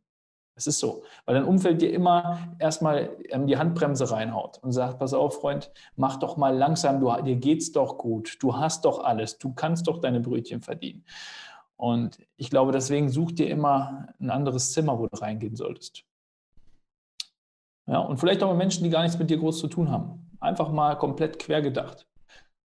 Es 0.58 0.68
ist 0.68 0.80
so, 0.80 1.04
weil 1.26 1.36
dein 1.36 1.44
Umfeld 1.44 1.82
dir 1.82 1.92
immer 1.92 2.56
erstmal 2.60 3.10
ähm, 3.30 3.46
die 3.46 3.58
Handbremse 3.58 4.10
reinhaut 4.10 4.60
und 4.64 4.72
sagt, 4.72 5.00
pass 5.00 5.14
auf, 5.14 5.42
Freund, 5.42 5.70
mach 5.98 6.16
doch 6.16 6.38
mal 6.38 6.56
langsam, 6.56 7.02
du, 7.02 7.14
dir 7.24 7.36
geht's 7.36 7.74
doch 7.74 7.98
gut, 7.98 8.38
du 8.40 8.56
hast 8.56 8.86
doch 8.86 9.04
alles, 9.04 9.38
du 9.38 9.54
kannst 9.54 9.88
doch 9.88 10.00
deine 10.00 10.22
Brötchen 10.22 10.62
verdienen. 10.62 11.04
Und 11.78 12.20
ich 12.38 12.50
glaube, 12.50 12.72
deswegen 12.72 13.10
such 13.10 13.34
dir 13.34 13.50
immer 13.50 14.08
ein 14.20 14.30
anderes 14.30 14.72
Zimmer, 14.72 14.98
wo 14.98 15.08
du 15.08 15.18
reingehen 15.18 15.56
solltest. 15.56 16.04
Ja, 17.88 18.00
und 18.00 18.18
vielleicht 18.18 18.42
auch 18.42 18.50
mit 18.50 18.58
Menschen, 18.58 18.84
die 18.84 18.90
gar 18.90 19.04
nichts 19.04 19.20
mit 19.20 19.30
dir 19.30 19.38
groß 19.38 19.60
zu 19.60 19.68
tun 19.68 19.92
haben. 19.92 20.32
Einfach 20.40 20.72
mal 20.72 20.96
komplett 20.98 21.38
quer 21.40 21.62
gedacht. 21.62 22.08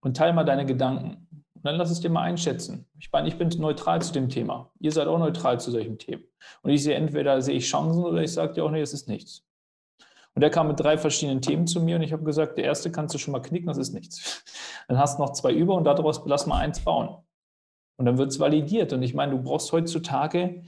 Und 0.01 0.17
teile 0.17 0.33
mal 0.33 0.43
deine 0.43 0.65
Gedanken. 0.65 1.27
Und 1.55 1.65
dann 1.65 1.75
lass 1.75 1.91
es 1.91 1.99
dir 1.99 2.09
mal 2.09 2.21
einschätzen. 2.21 2.85
Ich 2.99 3.11
meine, 3.11 3.27
ich 3.27 3.37
bin 3.37 3.49
neutral 3.57 4.01
zu 4.01 4.13
dem 4.13 4.29
Thema. 4.29 4.71
Ihr 4.79 4.91
seid 4.91 5.07
auch 5.07 5.17
neutral 5.17 5.59
zu 5.59 5.71
solchen 5.71 5.97
Themen. 5.97 6.23
Und 6.61 6.71
ich 6.71 6.83
sehe 6.83 6.95
entweder 6.95 7.41
sehe 7.41 7.55
ich 7.55 7.67
Chancen 7.67 8.03
oder 8.03 8.21
ich 8.21 8.31
sage 8.31 8.53
dir 8.53 8.63
auch, 8.63 8.71
nee, 8.71 8.81
es 8.81 8.93
ist 8.93 9.07
nichts. 9.07 9.43
Und 10.35 10.41
der 10.41 10.51
kam 10.51 10.67
mit 10.67 10.79
drei 10.79 10.97
verschiedenen 10.97 11.41
Themen 11.41 11.67
zu 11.67 11.81
mir 11.81 11.97
und 11.97 12.03
ich 12.03 12.13
habe 12.13 12.23
gesagt, 12.23 12.57
der 12.57 12.63
erste 12.63 12.91
kannst 12.91 13.13
du 13.13 13.17
schon 13.17 13.31
mal 13.33 13.41
knicken, 13.41 13.67
das 13.67 13.77
ist 13.77 13.93
nichts. 13.93 14.43
Dann 14.87 14.97
hast 14.97 15.17
du 15.17 15.23
noch 15.23 15.33
zwei 15.33 15.51
über 15.51 15.75
und 15.75 15.83
daraus 15.83 16.21
lass 16.25 16.45
mal 16.45 16.59
eins 16.59 16.79
bauen. 16.79 17.17
Und 17.99 18.05
dann 18.05 18.17
wird 18.17 18.31
es 18.31 18.39
validiert. 18.39 18.93
Und 18.93 19.03
ich 19.03 19.13
meine, 19.13 19.33
du 19.33 19.43
brauchst 19.43 19.73
heutzutage, 19.73 20.63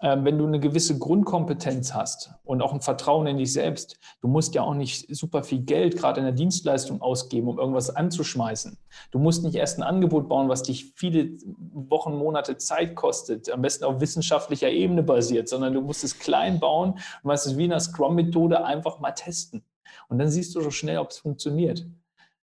äh, 0.00 0.16
wenn 0.22 0.38
du 0.38 0.46
eine 0.46 0.58
gewisse 0.58 0.98
Grundkompetenz 0.98 1.92
hast 1.92 2.30
und 2.42 2.62
auch 2.62 2.72
ein 2.72 2.80
Vertrauen 2.80 3.26
in 3.26 3.36
dich 3.36 3.52
selbst, 3.52 3.98
du 4.22 4.28
musst 4.28 4.54
ja 4.54 4.62
auch 4.62 4.72
nicht 4.72 5.14
super 5.14 5.42
viel 5.42 5.60
Geld 5.60 5.94
gerade 5.94 6.20
in 6.20 6.24
der 6.24 6.32
Dienstleistung 6.32 7.02
ausgeben, 7.02 7.48
um 7.48 7.58
irgendwas 7.58 7.94
anzuschmeißen. 7.94 8.78
Du 9.10 9.18
musst 9.18 9.44
nicht 9.44 9.56
erst 9.56 9.78
ein 9.78 9.82
Angebot 9.82 10.26
bauen, 10.26 10.48
was 10.48 10.62
dich 10.62 10.94
viele 10.96 11.36
Wochen, 11.44 12.16
Monate 12.16 12.56
Zeit 12.56 12.96
kostet, 12.96 13.50
am 13.50 13.60
besten 13.60 13.84
auf 13.84 14.00
wissenschaftlicher 14.00 14.70
Ebene 14.70 15.02
basiert, 15.02 15.50
sondern 15.50 15.74
du 15.74 15.82
musst 15.82 16.02
es 16.02 16.18
klein 16.18 16.60
bauen 16.60 16.92
und 16.92 17.30
weißt 17.30 17.46
es 17.46 17.58
wie 17.58 17.64
in 17.64 17.70
der 17.70 17.80
Scrum-Methode 17.80 18.64
einfach 18.64 19.00
mal 19.00 19.12
testen. 19.12 19.62
Und 20.08 20.18
dann 20.18 20.30
siehst 20.30 20.54
du 20.54 20.62
so 20.62 20.70
schnell, 20.70 20.96
ob 20.96 21.10
es 21.10 21.18
funktioniert. 21.18 21.86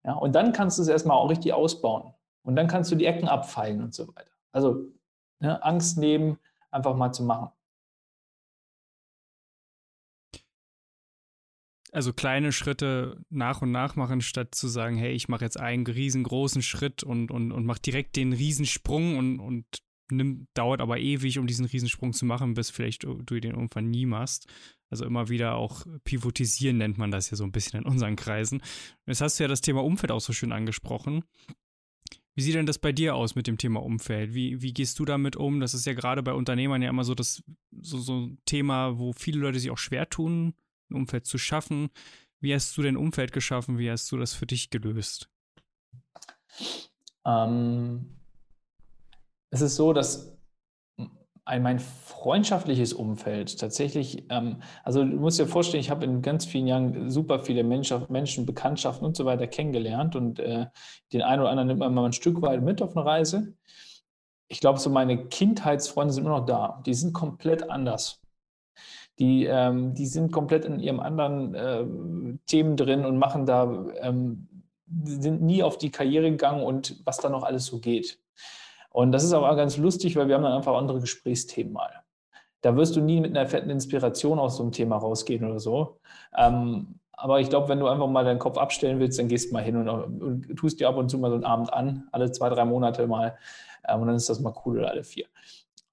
Ja, 0.05 0.13
und 0.13 0.35
dann 0.35 0.53
kannst 0.53 0.77
du 0.77 0.83
es 0.83 0.89
erstmal 0.89 1.17
auch 1.17 1.31
richtig 1.31 1.55
ausbauen. 1.55 2.13
Und 2.43 2.57
dann 2.57 2.69
kannst 2.69 2.91
du 2.91 2.97
die 2.97 3.07
Ecken 3.07 3.29
abfeilen 3.29 3.83
und 3.83 3.95
so 3.95 4.09
weiter. 4.09 4.31
Also 4.53 4.93
ne, 5.41 5.63
Angst 5.63 5.99
nehmen, 5.99 6.39
einfach 6.71 6.97
mal 6.97 7.13
zu 7.13 7.23
machen. 7.23 7.51
Also 11.93 12.13
kleine 12.13 12.53
Schritte 12.53 13.21
nach 13.31 13.63
und 13.63 13.73
nach 13.73 13.97
machen, 13.97 14.21
statt 14.21 14.55
zu 14.55 14.69
sagen, 14.69 14.97
hey, 14.97 15.13
ich 15.13 15.29
mache 15.29 15.45
jetzt 15.45 15.59
einen 15.59 15.87
riesengroßen 15.87 16.63
Schritt 16.63 17.03
und, 17.03 17.33
und, 17.33 17.51
und 17.51 17.67
mache 17.67 17.81
direkt 17.81 18.15
den 18.15 18.33
Riesensprung 18.33 19.19
und, 19.19 19.41
und 19.41 19.65
nimm, 20.11 20.47
dauert 20.55 20.81
aber 20.81 20.99
ewig, 20.99 21.39
um 21.39 21.49
diesen 21.49 21.67
Riesensprung 21.67 22.13
zu 22.13 22.25
machen, 22.25 22.55
bis 22.55 22.71
vielleicht 22.71 23.03
du 23.03 23.17
den 23.17 23.53
irgendwann 23.53 23.91
nie 23.91 24.07
machst. 24.07 24.47
Also 24.89 25.05
immer 25.05 25.29
wieder 25.29 25.55
auch 25.55 25.85
pivotisieren 26.05 26.79
nennt 26.79 26.99
man 26.99 27.11
das 27.11 27.31
ja 27.31 27.37
so 27.37 27.45
ein 27.45 27.53
bisschen 27.53 27.81
in 27.81 27.87
unseren 27.87 28.17
Kreisen. 28.17 28.63
Jetzt 29.07 29.21
hast 29.21 29.39
du 29.39 29.45
ja 29.45 29.49
das 29.49 29.61
Thema 29.61 29.83
Umfeld 29.83 30.11
auch 30.13 30.21
so 30.21 30.33
schön 30.33 30.53
angesprochen. 30.53 31.25
Wie 32.35 32.43
sieht 32.43 32.55
denn 32.55 32.67
das 32.67 32.79
bei 32.79 32.93
dir 32.93 33.17
aus 33.17 33.35
mit 33.35 33.47
dem 33.47 33.59
Thema 33.59 33.83
Umfeld? 33.83 34.35
Wie, 34.35 34.63
wie 34.63 34.73
gehst 34.73 34.99
du 34.99 35.05
damit 35.05 35.37
um? 35.37 35.61
Das 35.61 35.75
ist 35.75 35.87
ja 35.87 35.95
gerade 35.95 36.23
bei 36.23 36.33
Unternehmern 36.33 36.81
ja 36.81 36.89
immer 36.89 37.05
so 37.05 37.15
das 37.15 37.43
so, 37.81 37.99
so 37.99 38.21
ein 38.21 38.39
Thema, 38.45 38.99
wo 38.99 39.13
viele 39.13 39.41
Leute 39.41 39.59
sich 39.59 39.71
auch 39.71 39.79
schwer 39.79 40.09
tun, 40.09 40.55
ein 40.91 40.95
Umfeld 40.97 41.27
zu 41.27 41.39
schaffen. 41.39 41.91
Wie 42.41 42.55
hast 42.55 42.77
du 42.77 42.83
dein 42.83 42.97
Umfeld 42.97 43.33
geschaffen? 43.33 43.79
Wie 43.79 43.91
hast 43.91 44.11
du 44.13 44.17
das 44.17 44.33
für 44.33 44.47
dich 44.47 44.71
gelöst? 44.71 45.29
Ähm, 47.27 48.17
es 49.51 49.61
ist 49.61 49.77
so, 49.77 49.93
dass 49.93 50.40
mein 51.59 51.81
freundschaftliches 51.81 52.93
Umfeld 52.93 53.59
tatsächlich, 53.59 54.25
ähm, 54.29 54.63
also 54.85 55.03
du 55.03 55.17
musst 55.17 55.39
dir 55.39 55.47
vorstellen, 55.47 55.81
ich 55.81 55.91
habe 55.91 56.05
in 56.05 56.23
ganz 56.23 56.45
vielen 56.45 56.67
Jahren 56.67 57.11
super 57.11 57.41
viele 57.41 57.65
Menschen, 57.65 58.05
Menschen 58.09 58.47
Bekanntschaften 58.47 59.07
und 59.07 59.17
so 59.17 59.25
weiter 59.25 59.47
kennengelernt 59.47 60.15
und 60.15 60.39
äh, 60.39 60.67
den 61.13 61.23
einen 61.23 61.41
oder 61.41 61.51
anderen 61.51 61.69
nimmt 61.69 61.81
man 61.81 61.95
mal 61.95 62.05
ein 62.05 62.13
Stück 62.13 62.43
weit 62.43 62.63
mit 62.63 62.83
auf 62.83 62.97
eine 62.97 63.07
Reise. 63.07 63.55
Ich 64.49 64.61
glaube, 64.61 64.79
so 64.79 64.91
meine 64.91 65.27
Kindheitsfreunde 65.29 66.13
sind 66.13 66.27
immer 66.27 66.39
noch 66.39 66.47
da. 66.47 66.83
Die 66.85 66.95
sind 66.95 67.13
komplett 67.13 67.71
anders. 67.71 68.21
Die, 69.19 69.45
ähm, 69.45 69.95
die 69.95 70.07
sind 70.07 70.33
komplett 70.33 70.65
in 70.65 70.81
ihrem 70.81 71.01
anderen 71.01 71.55
äh, 71.55 71.85
Themen 72.47 72.77
drin 72.77 73.05
und 73.05 73.19
machen 73.19 73.47
da, 73.47 73.87
ähm, 74.01 74.49
sind 75.05 75.43
nie 75.43 75.63
auf 75.63 75.79
die 75.79 75.91
Karriere 75.91 76.31
gegangen 76.31 76.63
und 76.63 77.01
was 77.05 77.19
da 77.19 77.29
noch 77.29 77.45
alles 77.45 77.67
so 77.67 77.79
geht. 77.79 78.19
Und 78.91 79.13
das 79.13 79.25
ist 79.25 79.33
aber 79.33 79.55
ganz 79.57 79.77
lustig, 79.77 80.17
weil 80.17 80.29
wir 80.29 80.35
haben 80.35 80.43
dann 80.43 80.53
einfach 80.53 80.77
andere 80.77 81.01
Gesprächsthemen 81.01 81.73
mal. 81.73 81.91
Da 82.61 82.77
wirst 82.77 82.97
du 82.97 83.01
nie 83.01 83.21
mit 83.21 83.37
einer 83.37 83.49
fetten 83.49 83.71
Inspiration 83.71 84.39
aus 84.39 84.57
so 84.57 84.63
einem 84.63 84.73
Thema 84.73 84.97
rausgehen 84.97 85.45
oder 85.45 85.61
so. 85.61 85.99
Ähm, 86.37 87.01
aber 87.13 87.41
ich 87.41 87.49
glaube, 87.49 87.69
wenn 87.69 87.79
du 87.79 87.87
einfach 87.87 88.07
mal 88.07 88.25
deinen 88.25 88.39
Kopf 88.39 88.59
abstellen 88.59 88.99
willst, 88.99 89.19
dann 89.19 89.29
gehst 89.29 89.51
du 89.51 89.55
mal 89.55 89.63
hin 89.63 89.77
und, 89.77 89.89
und, 89.89 90.57
tust 90.57 90.81
dir 90.81 90.89
ab 90.89 90.97
und 90.97 91.11
zu 91.11 91.19
mal 91.19 91.31
so 91.31 91.35
einen 91.35 91.45
Abend 91.45 91.73
an, 91.73 92.09
alle 92.13 92.33
zwei, 92.33 92.49
drei 92.49 92.65
Monate 92.65 93.07
mal. 93.07 93.37
Ähm, 93.87 94.01
und 94.01 94.07
dann 94.09 94.17
ist 94.17 94.29
das 94.29 94.41
mal 94.41 94.55
cool 94.65 94.79
oder 94.79 94.91
alle 94.91 95.05
vier. 95.05 95.27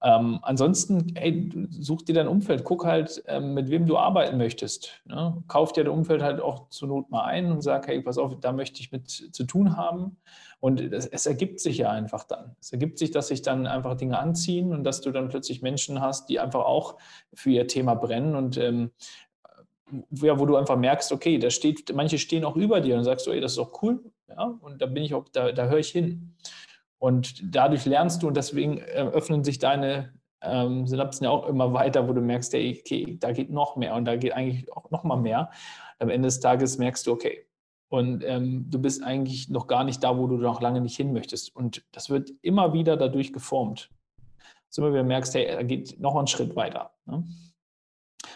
Ähm, 0.02 0.38
ansonsten, 0.42 1.16
ey, 1.16 1.50
such 1.70 2.02
dir 2.02 2.14
dein 2.14 2.28
Umfeld, 2.28 2.62
guck 2.62 2.84
halt, 2.84 3.22
ähm, 3.26 3.54
mit 3.54 3.68
wem 3.68 3.86
du 3.86 3.98
arbeiten 3.98 4.36
möchtest. 4.38 5.02
Ne? 5.06 5.42
Kauf 5.48 5.72
dir 5.72 5.84
dein 5.84 5.92
Umfeld 5.92 6.22
halt 6.22 6.40
auch 6.40 6.68
zur 6.68 6.88
Not 6.88 7.10
mal 7.10 7.24
ein 7.24 7.50
und 7.50 7.62
sag, 7.62 7.88
hey, 7.88 8.00
pass 8.00 8.16
auf, 8.16 8.38
da 8.40 8.52
möchte 8.52 8.80
ich 8.80 8.92
mit 8.92 9.10
zu 9.10 9.44
tun 9.44 9.76
haben. 9.76 10.16
Und 10.60 10.80
es, 10.80 11.06
es 11.06 11.26
ergibt 11.26 11.60
sich 11.60 11.78
ja 11.78 11.90
einfach 11.90 12.24
dann. 12.24 12.56
Es 12.60 12.72
ergibt 12.72 12.98
sich, 12.98 13.10
dass 13.12 13.28
sich 13.28 13.42
dann 13.42 13.66
einfach 13.66 13.96
Dinge 13.96 14.18
anziehen 14.18 14.72
und 14.72 14.84
dass 14.84 15.00
du 15.00 15.12
dann 15.12 15.28
plötzlich 15.28 15.62
Menschen 15.62 16.00
hast, 16.00 16.28
die 16.28 16.40
einfach 16.40 16.64
auch 16.64 16.98
für 17.32 17.50
ihr 17.50 17.68
Thema 17.68 17.94
brennen 17.94 18.34
und 18.34 18.56
ähm, 18.56 18.90
ja, 20.10 20.38
wo 20.38 20.46
du 20.46 20.56
einfach 20.56 20.76
merkst, 20.76 21.12
okay, 21.12 21.38
da 21.38 21.50
steht, 21.50 21.94
manche 21.94 22.18
stehen 22.18 22.44
auch 22.44 22.56
über 22.56 22.80
dir 22.80 22.96
und 22.96 23.04
sagst 23.04 23.26
ey, 23.28 23.40
das 23.40 23.52
ist 23.52 23.58
doch 23.58 23.82
cool, 23.82 24.04
ja, 24.28 24.58
und 24.60 24.82
da 24.82 24.86
bin 24.86 25.02
ich 25.02 25.14
auch, 25.14 25.28
da, 25.32 25.52
da 25.52 25.66
höre 25.68 25.78
ich 25.78 25.90
hin. 25.90 26.34
Und 26.98 27.42
dadurch 27.54 27.86
lernst 27.86 28.22
du 28.22 28.28
und 28.28 28.36
deswegen 28.36 28.78
äh, 28.78 29.08
öffnen 29.12 29.44
sich 29.44 29.58
deine 29.58 30.12
ähm, 30.42 30.86
Synapsen 30.86 31.24
ja 31.24 31.30
auch 31.30 31.46
immer 31.46 31.72
weiter, 31.72 32.08
wo 32.08 32.12
du 32.12 32.20
merkst, 32.20 32.52
ey, 32.54 32.80
okay, 32.80 33.16
da 33.20 33.32
geht 33.32 33.50
noch 33.50 33.76
mehr 33.76 33.94
und 33.94 34.04
da 34.04 34.16
geht 34.16 34.32
eigentlich 34.32 34.70
auch 34.72 34.90
noch 34.90 35.04
mal 35.04 35.16
mehr. 35.16 35.50
Am 36.00 36.10
Ende 36.10 36.26
des 36.26 36.40
Tages 36.40 36.78
merkst 36.78 37.06
du, 37.06 37.12
okay, 37.12 37.46
und 37.88 38.22
ähm, 38.24 38.70
du 38.70 38.78
bist 38.78 39.02
eigentlich 39.02 39.48
noch 39.48 39.66
gar 39.66 39.84
nicht 39.84 40.04
da, 40.04 40.16
wo 40.18 40.26
du 40.26 40.36
noch 40.36 40.60
lange 40.60 40.80
nicht 40.80 40.96
hin 40.96 41.12
möchtest. 41.12 41.54
Und 41.56 41.84
das 41.92 42.10
wird 42.10 42.30
immer 42.42 42.72
wieder 42.72 42.96
dadurch 42.96 43.32
geformt. 43.32 43.90
Du 44.74 44.82
immer 44.82 44.92
wieder 44.92 45.04
merkst, 45.04 45.34
hey, 45.34 45.46
da 45.46 45.62
geht 45.62 45.98
noch 45.98 46.14
einen 46.14 46.26
Schritt 46.26 46.54
weiter. 46.54 46.92
Ne? 47.06 47.24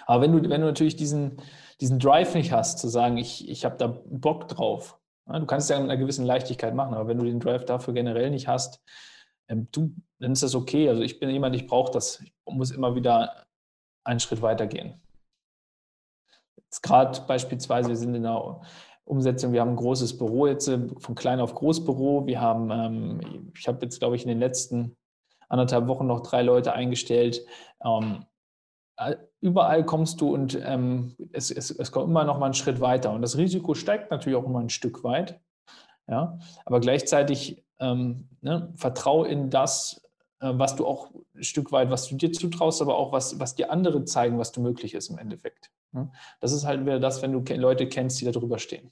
Aber 0.06 0.22
wenn 0.22 0.32
du, 0.32 0.48
wenn 0.48 0.60
du 0.62 0.66
natürlich 0.66 0.96
diesen, 0.96 1.36
diesen 1.80 1.98
Drive 1.98 2.34
nicht 2.34 2.52
hast, 2.52 2.78
zu 2.78 2.88
sagen, 2.88 3.18
ich, 3.18 3.48
ich 3.48 3.64
habe 3.64 3.76
da 3.76 3.86
Bock 3.86 4.48
drauf, 4.48 4.98
ja, 5.28 5.38
du 5.38 5.46
kannst 5.46 5.66
es 5.66 5.74
ja 5.74 5.80
mit 5.80 5.90
einer 5.90 6.00
gewissen 6.00 6.24
Leichtigkeit 6.24 6.74
machen, 6.74 6.94
aber 6.94 7.06
wenn 7.06 7.18
du 7.18 7.24
den 7.24 7.38
Drive 7.38 7.66
dafür 7.66 7.92
generell 7.92 8.30
nicht 8.30 8.48
hast, 8.48 8.82
ähm, 9.48 9.68
du, 9.70 9.94
dann 10.18 10.32
ist 10.32 10.42
das 10.42 10.54
okay. 10.54 10.88
Also 10.88 11.02
ich 11.02 11.20
bin 11.20 11.28
jemand, 11.28 11.54
ich 11.54 11.66
brauche 11.66 11.92
das. 11.92 12.20
Ich 12.20 12.32
muss 12.46 12.70
immer 12.70 12.94
wieder 12.94 13.44
einen 14.04 14.20
Schritt 14.20 14.40
weitergehen. 14.40 15.00
Jetzt 16.56 16.82
gerade 16.82 17.20
beispielsweise, 17.26 17.90
wir 17.90 17.96
sind 17.96 18.14
in 18.14 18.22
der 18.22 18.62
Umsetzung, 19.04 19.52
wir 19.52 19.60
haben 19.60 19.70
ein 19.70 19.76
großes 19.76 20.16
Büro 20.18 20.46
jetzt, 20.46 20.68
äh, 20.68 20.88
von 20.98 21.14
klein 21.14 21.40
auf 21.40 21.54
Großbüro. 21.54 22.26
Wir 22.26 22.40
haben, 22.40 22.70
ähm, 22.70 23.52
ich 23.56 23.66
habe 23.66 23.78
jetzt, 23.82 23.98
glaube 23.98 24.16
ich, 24.16 24.22
in 24.22 24.28
den 24.28 24.38
letzten 24.38 24.96
anderthalb 25.48 25.86
Wochen 25.86 26.06
noch 26.06 26.20
drei 26.20 26.42
Leute 26.42 26.72
eingestellt. 26.72 27.44
Ähm, 27.84 28.24
überall 29.40 29.84
kommst 29.84 30.20
du 30.20 30.32
und 30.32 30.58
ähm, 30.64 31.16
es, 31.32 31.50
es, 31.50 31.70
es 31.70 31.92
kommt 31.92 32.08
immer 32.08 32.24
noch 32.24 32.38
mal 32.38 32.46
einen 32.46 32.54
Schritt 32.54 32.80
weiter. 32.80 33.12
Und 33.12 33.22
das 33.22 33.36
Risiko 33.36 33.74
steigt 33.74 34.10
natürlich 34.10 34.38
auch 34.38 34.46
immer 34.46 34.60
ein 34.60 34.70
Stück 34.70 35.02
weit. 35.04 35.40
Ja? 36.08 36.38
Aber 36.64 36.80
gleichzeitig 36.80 37.64
ähm, 37.80 38.28
ne, 38.40 38.72
vertrau 38.76 39.24
in 39.24 39.50
das, 39.50 40.01
was 40.42 40.76
du 40.76 40.86
auch 40.86 41.10
ein 41.34 41.44
Stück 41.44 41.72
weit, 41.72 41.90
was 41.90 42.08
du 42.08 42.16
dir 42.16 42.32
zutraust, 42.32 42.82
aber 42.82 42.96
auch 42.96 43.12
was, 43.12 43.38
was 43.38 43.54
dir 43.54 43.70
andere 43.70 44.04
zeigen, 44.04 44.38
was 44.38 44.52
du 44.52 44.60
möglich 44.60 44.94
ist 44.94 45.08
im 45.10 45.18
Endeffekt. 45.18 45.70
Ja? 45.92 46.10
Das 46.40 46.52
ist 46.52 46.64
halt 46.64 46.82
wieder 46.82 46.98
das, 46.98 47.22
wenn 47.22 47.32
du 47.32 47.54
Leute 47.54 47.88
kennst, 47.88 48.20
die 48.20 48.24
da 48.24 48.32
drüber 48.32 48.58
stehen. 48.58 48.90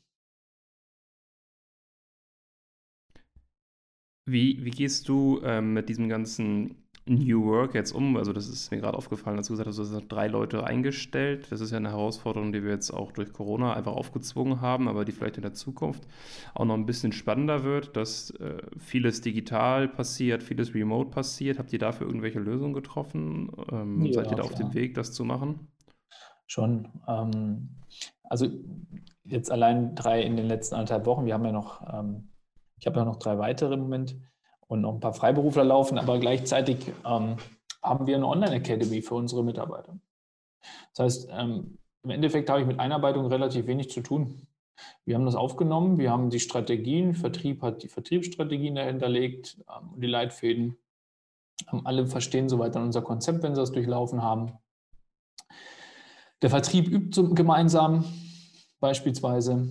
Wie, 4.26 4.64
wie 4.64 4.70
gehst 4.70 5.08
du 5.08 5.40
ähm, 5.42 5.72
mit 5.74 5.88
diesem 5.88 6.08
ganzen 6.08 6.88
New 7.10 7.44
Work 7.44 7.74
jetzt 7.74 7.92
um? 7.92 8.16
Also 8.16 8.32
das 8.32 8.48
ist 8.48 8.70
mir 8.70 8.78
gerade 8.78 8.96
aufgefallen, 8.96 9.36
als 9.36 9.48
du 9.48 9.54
gesagt 9.54 9.68
hast, 9.68 9.78
du 9.78 9.82
hast 9.82 10.08
drei 10.08 10.28
Leute 10.28 10.64
eingestellt. 10.64 11.50
Das 11.50 11.60
ist 11.60 11.72
ja 11.72 11.76
eine 11.76 11.90
Herausforderung, 11.90 12.52
die 12.52 12.62
wir 12.62 12.70
jetzt 12.70 12.90
auch 12.90 13.10
durch 13.10 13.32
Corona 13.32 13.74
einfach 13.74 13.92
aufgezwungen 13.92 14.60
haben, 14.60 14.88
aber 14.88 15.04
die 15.04 15.12
vielleicht 15.12 15.36
in 15.36 15.42
der 15.42 15.52
Zukunft 15.52 16.06
auch 16.54 16.64
noch 16.64 16.74
ein 16.74 16.86
bisschen 16.86 17.12
spannender 17.12 17.64
wird, 17.64 17.96
dass 17.96 18.30
äh, 18.30 18.62
vieles 18.78 19.20
digital 19.20 19.88
passiert, 19.88 20.42
vieles 20.42 20.74
remote 20.74 21.10
passiert. 21.10 21.58
Habt 21.58 21.72
ihr 21.72 21.80
dafür 21.80 22.06
irgendwelche 22.06 22.38
Lösungen 22.38 22.74
getroffen? 22.74 23.50
Ähm, 23.72 24.06
ja, 24.06 24.12
seid 24.12 24.30
ihr 24.30 24.36
da 24.36 24.44
auf 24.44 24.54
dem 24.54 24.72
Weg, 24.74 24.94
das 24.94 25.12
zu 25.12 25.24
machen? 25.24 25.68
Schon. 26.46 26.88
Ähm, 27.08 27.70
also 28.22 28.46
jetzt 29.24 29.50
allein 29.50 29.96
drei 29.96 30.22
in 30.22 30.36
den 30.36 30.46
letzten 30.46 30.76
anderthalb 30.76 31.06
Wochen. 31.06 31.26
Wir 31.26 31.34
haben 31.34 31.44
ja 31.44 31.52
noch, 31.52 31.82
ähm, 31.92 32.30
ich 32.78 32.86
habe 32.86 33.00
ja 33.00 33.04
noch 33.04 33.16
drei 33.16 33.38
weitere 33.38 33.74
im 33.74 33.80
Moment 33.80 34.16
und 34.70 34.82
noch 34.82 34.94
ein 34.94 35.00
paar 35.00 35.12
Freiberufler 35.12 35.64
laufen, 35.64 35.98
aber 35.98 36.20
gleichzeitig 36.20 36.92
ähm, 37.04 37.36
haben 37.82 38.06
wir 38.06 38.14
eine 38.14 38.28
Online-Academy 38.28 39.02
für 39.02 39.16
unsere 39.16 39.42
Mitarbeiter. 39.42 39.98
Das 40.94 41.04
heißt, 41.04 41.28
ähm, 41.32 41.78
im 42.04 42.10
Endeffekt 42.10 42.48
habe 42.48 42.60
ich 42.60 42.66
mit 42.66 42.78
Einarbeitung 42.78 43.26
relativ 43.26 43.66
wenig 43.66 43.90
zu 43.90 44.00
tun. 44.00 44.46
Wir 45.04 45.16
haben 45.16 45.26
das 45.26 45.34
aufgenommen, 45.34 45.98
wir 45.98 46.12
haben 46.12 46.30
die 46.30 46.38
Strategien, 46.38 47.14
Vertrieb 47.14 47.62
hat 47.62 47.82
die 47.82 47.88
Vertriebsstrategien 47.88 48.76
dahinterlegt, 48.76 49.58
ähm, 49.68 50.00
die 50.00 50.06
Leitfäden. 50.06 50.76
Ähm, 51.72 51.80
alle 51.84 52.06
verstehen 52.06 52.48
soweit 52.48 52.76
dann 52.76 52.84
unser 52.84 53.02
Konzept, 53.02 53.42
wenn 53.42 53.56
sie 53.56 53.60
das 53.60 53.72
durchlaufen 53.72 54.22
haben. 54.22 54.52
Der 56.42 56.50
Vertrieb 56.50 56.86
übt 56.86 57.20
gemeinsam 57.34 58.04
beispielsweise. 58.78 59.68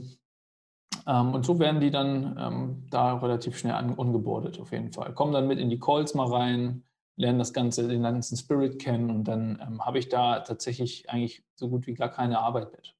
Ähm, 1.10 1.34
und 1.34 1.44
so 1.46 1.58
werden 1.58 1.82
die 1.82 1.90
dann 1.90 2.38
ähm, 2.40 2.84
da 2.92 3.18
relativ 3.18 3.58
schnell 3.58 3.74
ungeboardet, 3.98 4.60
auf 4.60 4.72
jeden 4.72 4.92
Fall. 4.92 5.14
Kommen 5.14 5.34
dann 5.34 5.48
mit 5.48 5.58
in 5.58 5.72
die 5.72 5.80
Calls 5.80 6.14
mal 6.14 6.28
rein, 6.28 6.84
lernen 7.16 7.40
das 7.40 7.52
Ganze, 7.52 7.88
den 7.88 8.04
ganzen 8.04 8.38
Spirit 8.38 8.80
kennen 8.80 9.10
und 9.10 9.24
dann 9.24 9.60
ähm, 9.66 9.84
habe 9.84 9.98
ich 9.98 10.10
da 10.10 10.42
tatsächlich 10.42 11.10
eigentlich 11.10 11.44
so 11.56 11.70
gut 11.70 11.88
wie 11.88 11.96
gar 11.96 12.10
keine 12.10 12.38
Arbeit 12.40 12.72
mit. 12.74 12.96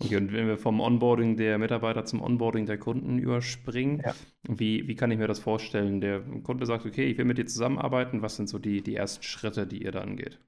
Okay, 0.00 0.16
und 0.16 0.32
wenn 0.32 0.46
wir 0.46 0.58
vom 0.58 0.80
Onboarding 0.80 1.36
der 1.36 1.58
Mitarbeiter 1.58 2.04
zum 2.04 2.22
Onboarding 2.22 2.66
der 2.66 2.78
Kunden 2.78 3.18
überspringen, 3.18 4.02
ja. 4.04 4.14
wie, 4.48 4.86
wie 4.86 4.94
kann 4.94 5.10
ich 5.10 5.18
mir 5.18 5.28
das 5.28 5.40
vorstellen? 5.40 6.00
Der 6.00 6.20
Kunde 6.42 6.66
sagt, 6.66 6.86
okay, 6.86 7.04
ich 7.04 7.18
will 7.18 7.24
mit 7.24 7.38
dir 7.38 7.46
zusammenarbeiten. 7.46 8.22
Was 8.22 8.36
sind 8.36 8.48
so 8.48 8.58
die, 8.58 8.82
die 8.82 8.96
ersten 8.96 9.22
Schritte, 9.22 9.66
die 9.66 9.82
ihr 9.82 9.92
da 9.92 10.00
angeht? 10.00 10.40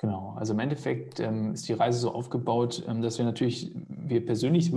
Genau, 0.00 0.34
also 0.38 0.54
im 0.54 0.60
Endeffekt 0.60 1.20
ähm, 1.20 1.52
ist 1.52 1.68
die 1.68 1.74
Reise 1.74 1.98
so 1.98 2.14
aufgebaut, 2.14 2.82
ähm, 2.88 3.02
dass 3.02 3.18
wir 3.18 3.26
natürlich, 3.26 3.70
wir 3.86 4.24
persönlich 4.24 4.72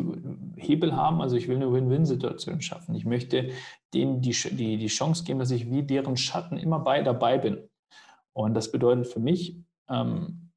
Hebel 0.58 0.98
haben, 0.98 1.22
also 1.22 1.38
ich 1.38 1.48
will 1.48 1.56
eine 1.56 1.72
Win-Win-Situation 1.72 2.60
schaffen. 2.60 2.94
Ich 2.94 3.06
möchte 3.06 3.52
denen 3.94 4.22
die, 4.22 4.34
die, 4.52 4.76
die 4.76 4.88
Chance 4.88 5.24
geben, 5.24 5.40
dass 5.40 5.52
ich 5.52 5.72
wie 5.72 5.84
deren 5.84 6.18
Schatten 6.18 6.58
immer 6.58 6.80
bei 6.80 7.02
dabei 7.02 7.38
bin. 7.38 7.70
Und 8.34 8.54
das 8.54 8.70
bedeutet 8.70 9.08
für 9.08 9.22
mich, 9.22 9.56
ähm, 9.88 10.52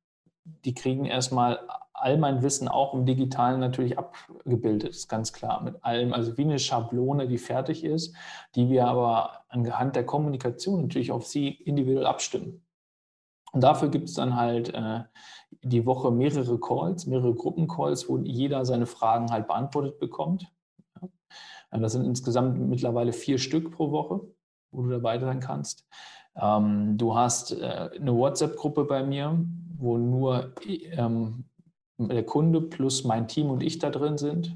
die 0.64 0.74
kriegen 0.74 1.04
erstmal 1.04 1.60
all 1.92 2.18
mein 2.18 2.42
Wissen 2.42 2.66
auch 2.66 2.92
im 2.92 3.06
Digitalen 3.06 3.60
natürlich 3.60 3.96
abgebildet, 3.96 4.90
ist 4.90 5.08
ganz 5.08 5.32
klar, 5.32 5.62
mit 5.62 5.76
allem, 5.84 6.12
also 6.12 6.36
wie 6.36 6.42
eine 6.42 6.58
Schablone, 6.58 7.28
die 7.28 7.38
fertig 7.38 7.84
ist, 7.84 8.16
die 8.56 8.68
wir 8.68 8.88
aber 8.88 9.44
anhand 9.48 9.94
der 9.94 10.04
Kommunikation 10.04 10.82
natürlich 10.82 11.12
auf 11.12 11.24
sie 11.24 11.50
individuell 11.50 12.06
abstimmen. 12.06 12.65
Und 13.52 13.62
dafür 13.62 13.88
gibt 13.88 14.08
es 14.08 14.14
dann 14.14 14.36
halt 14.36 14.74
äh, 14.74 15.04
die 15.62 15.86
Woche 15.86 16.10
mehrere 16.10 16.58
Calls, 16.58 17.06
mehrere 17.06 17.34
Gruppencalls, 17.34 18.08
wo 18.08 18.18
jeder 18.18 18.64
seine 18.64 18.86
Fragen 18.86 19.30
halt 19.30 19.46
beantwortet 19.46 19.98
bekommt. 19.98 20.52
Ja. 21.00 21.08
Äh, 21.70 21.80
das 21.80 21.92
sind 21.92 22.04
insgesamt 22.04 22.58
mittlerweile 22.58 23.12
vier 23.12 23.38
Stück 23.38 23.70
pro 23.72 23.90
Woche, 23.90 24.20
wo 24.72 24.82
du 24.82 24.90
dabei 24.90 25.18
sein 25.18 25.40
kannst. 25.40 25.86
Ähm, 26.36 26.98
du 26.98 27.16
hast 27.16 27.52
äh, 27.52 27.90
eine 27.98 28.14
WhatsApp-Gruppe 28.14 28.84
bei 28.84 29.02
mir, 29.02 29.38
wo 29.78 29.96
nur 29.96 30.52
ähm, 30.62 31.44
der 31.98 32.24
Kunde 32.24 32.60
plus 32.60 33.04
mein 33.04 33.26
Team 33.28 33.50
und 33.50 33.62
ich 33.62 33.78
da 33.78 33.90
drin 33.90 34.18
sind. 34.18 34.54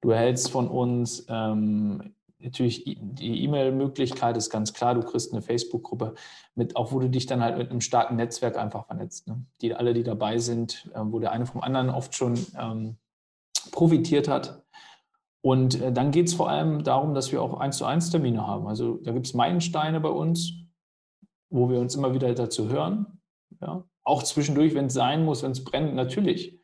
Du 0.00 0.10
erhältst 0.10 0.50
von 0.50 0.68
uns 0.68 1.26
ähm, 1.28 2.14
natürlich 2.42 2.84
die 2.84 3.44
E-Mail-Möglichkeit 3.44 4.36
ist 4.36 4.50
ganz 4.50 4.72
klar, 4.72 4.94
du 4.94 5.02
kriegst 5.02 5.32
eine 5.32 5.42
Facebook-Gruppe 5.42 6.14
mit, 6.54 6.76
auch 6.76 6.92
wo 6.92 6.98
du 6.98 7.08
dich 7.08 7.26
dann 7.26 7.42
halt 7.42 7.58
mit 7.58 7.70
einem 7.70 7.80
starken 7.80 8.16
Netzwerk 8.16 8.56
einfach 8.58 8.86
vernetzt. 8.86 9.28
Ne? 9.28 9.44
Die 9.60 9.74
alle, 9.74 9.94
die 9.94 10.02
dabei 10.02 10.38
sind, 10.38 10.90
äh, 10.94 11.00
wo 11.02 11.18
der 11.18 11.32
eine 11.32 11.46
vom 11.46 11.60
anderen 11.60 11.90
oft 11.90 12.14
schon 12.14 12.38
ähm, 12.58 12.96
profitiert 13.72 14.28
hat. 14.28 14.62
Und 15.42 15.80
äh, 15.80 15.92
dann 15.92 16.10
geht 16.10 16.28
es 16.28 16.34
vor 16.34 16.48
allem 16.50 16.84
darum, 16.84 17.14
dass 17.14 17.32
wir 17.32 17.42
auch 17.42 17.58
eins 17.58 17.78
zu 17.78 17.84
eins 17.84 18.10
Termine 18.10 18.46
haben. 18.46 18.66
Also 18.66 18.96
da 18.98 19.12
gibt 19.12 19.26
es 19.26 19.34
Meilensteine 19.34 20.00
bei 20.00 20.10
uns, 20.10 20.52
wo 21.50 21.68
wir 21.68 21.80
uns 21.80 21.94
immer 21.94 22.14
wieder 22.14 22.32
dazu 22.34 22.68
hören. 22.68 23.20
Ja? 23.60 23.84
Auch 24.02 24.22
zwischendurch, 24.22 24.74
wenn 24.74 24.86
es 24.86 24.94
sein 24.94 25.24
muss, 25.24 25.42
wenn 25.42 25.52
es 25.52 25.64
brennt, 25.64 25.94
natürlich. 25.94 26.59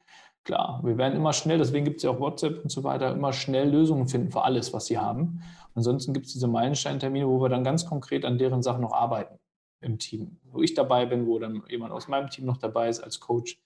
Klar, 0.46 0.80
wir 0.84 0.96
werden 0.96 1.16
immer 1.16 1.32
schnell, 1.32 1.58
deswegen 1.58 1.84
gibt 1.84 1.96
es 1.96 2.04
ja 2.04 2.10
auch 2.10 2.20
WhatsApp 2.20 2.62
und 2.62 2.70
so 2.70 2.84
weiter, 2.84 3.12
immer 3.12 3.32
schnell 3.32 3.68
Lösungen 3.68 4.06
finden 4.06 4.30
für 4.30 4.44
alles, 4.44 4.72
was 4.72 4.86
sie 4.86 4.96
haben. 4.96 5.42
Ansonsten 5.74 6.14
gibt 6.14 6.26
es 6.26 6.34
diese 6.34 6.46
Meilensteintermine, 6.46 7.26
wo 7.26 7.42
wir 7.42 7.48
dann 7.48 7.64
ganz 7.64 7.84
konkret 7.84 8.24
an 8.24 8.38
deren 8.38 8.62
Sachen 8.62 8.82
noch 8.82 8.92
arbeiten 8.92 9.40
im 9.80 9.98
Team. 9.98 10.38
Wo 10.44 10.62
ich 10.62 10.72
dabei 10.74 11.04
bin, 11.04 11.26
wo 11.26 11.40
dann 11.40 11.64
jemand 11.68 11.92
aus 11.92 12.06
meinem 12.06 12.30
Team 12.30 12.44
noch 12.44 12.58
dabei 12.58 12.88
ist 12.88 13.00
als 13.00 13.18
Coach 13.18 13.60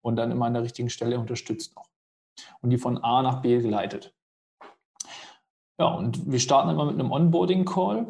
und 0.00 0.16
dann 0.16 0.30
immer 0.30 0.46
an 0.46 0.54
der 0.54 0.62
richtigen 0.62 0.88
Stelle 0.88 1.20
unterstützt 1.20 1.76
noch. 1.76 1.90
Und 2.62 2.70
die 2.70 2.78
von 2.78 2.96
A 2.96 3.20
nach 3.20 3.42
B 3.42 3.60
geleitet. 3.60 4.14
Ja, 5.78 5.88
und 5.88 6.32
wir 6.32 6.40
starten 6.40 6.70
immer 6.70 6.86
mit 6.86 6.94
einem 6.94 7.12
Onboarding-Call 7.12 8.06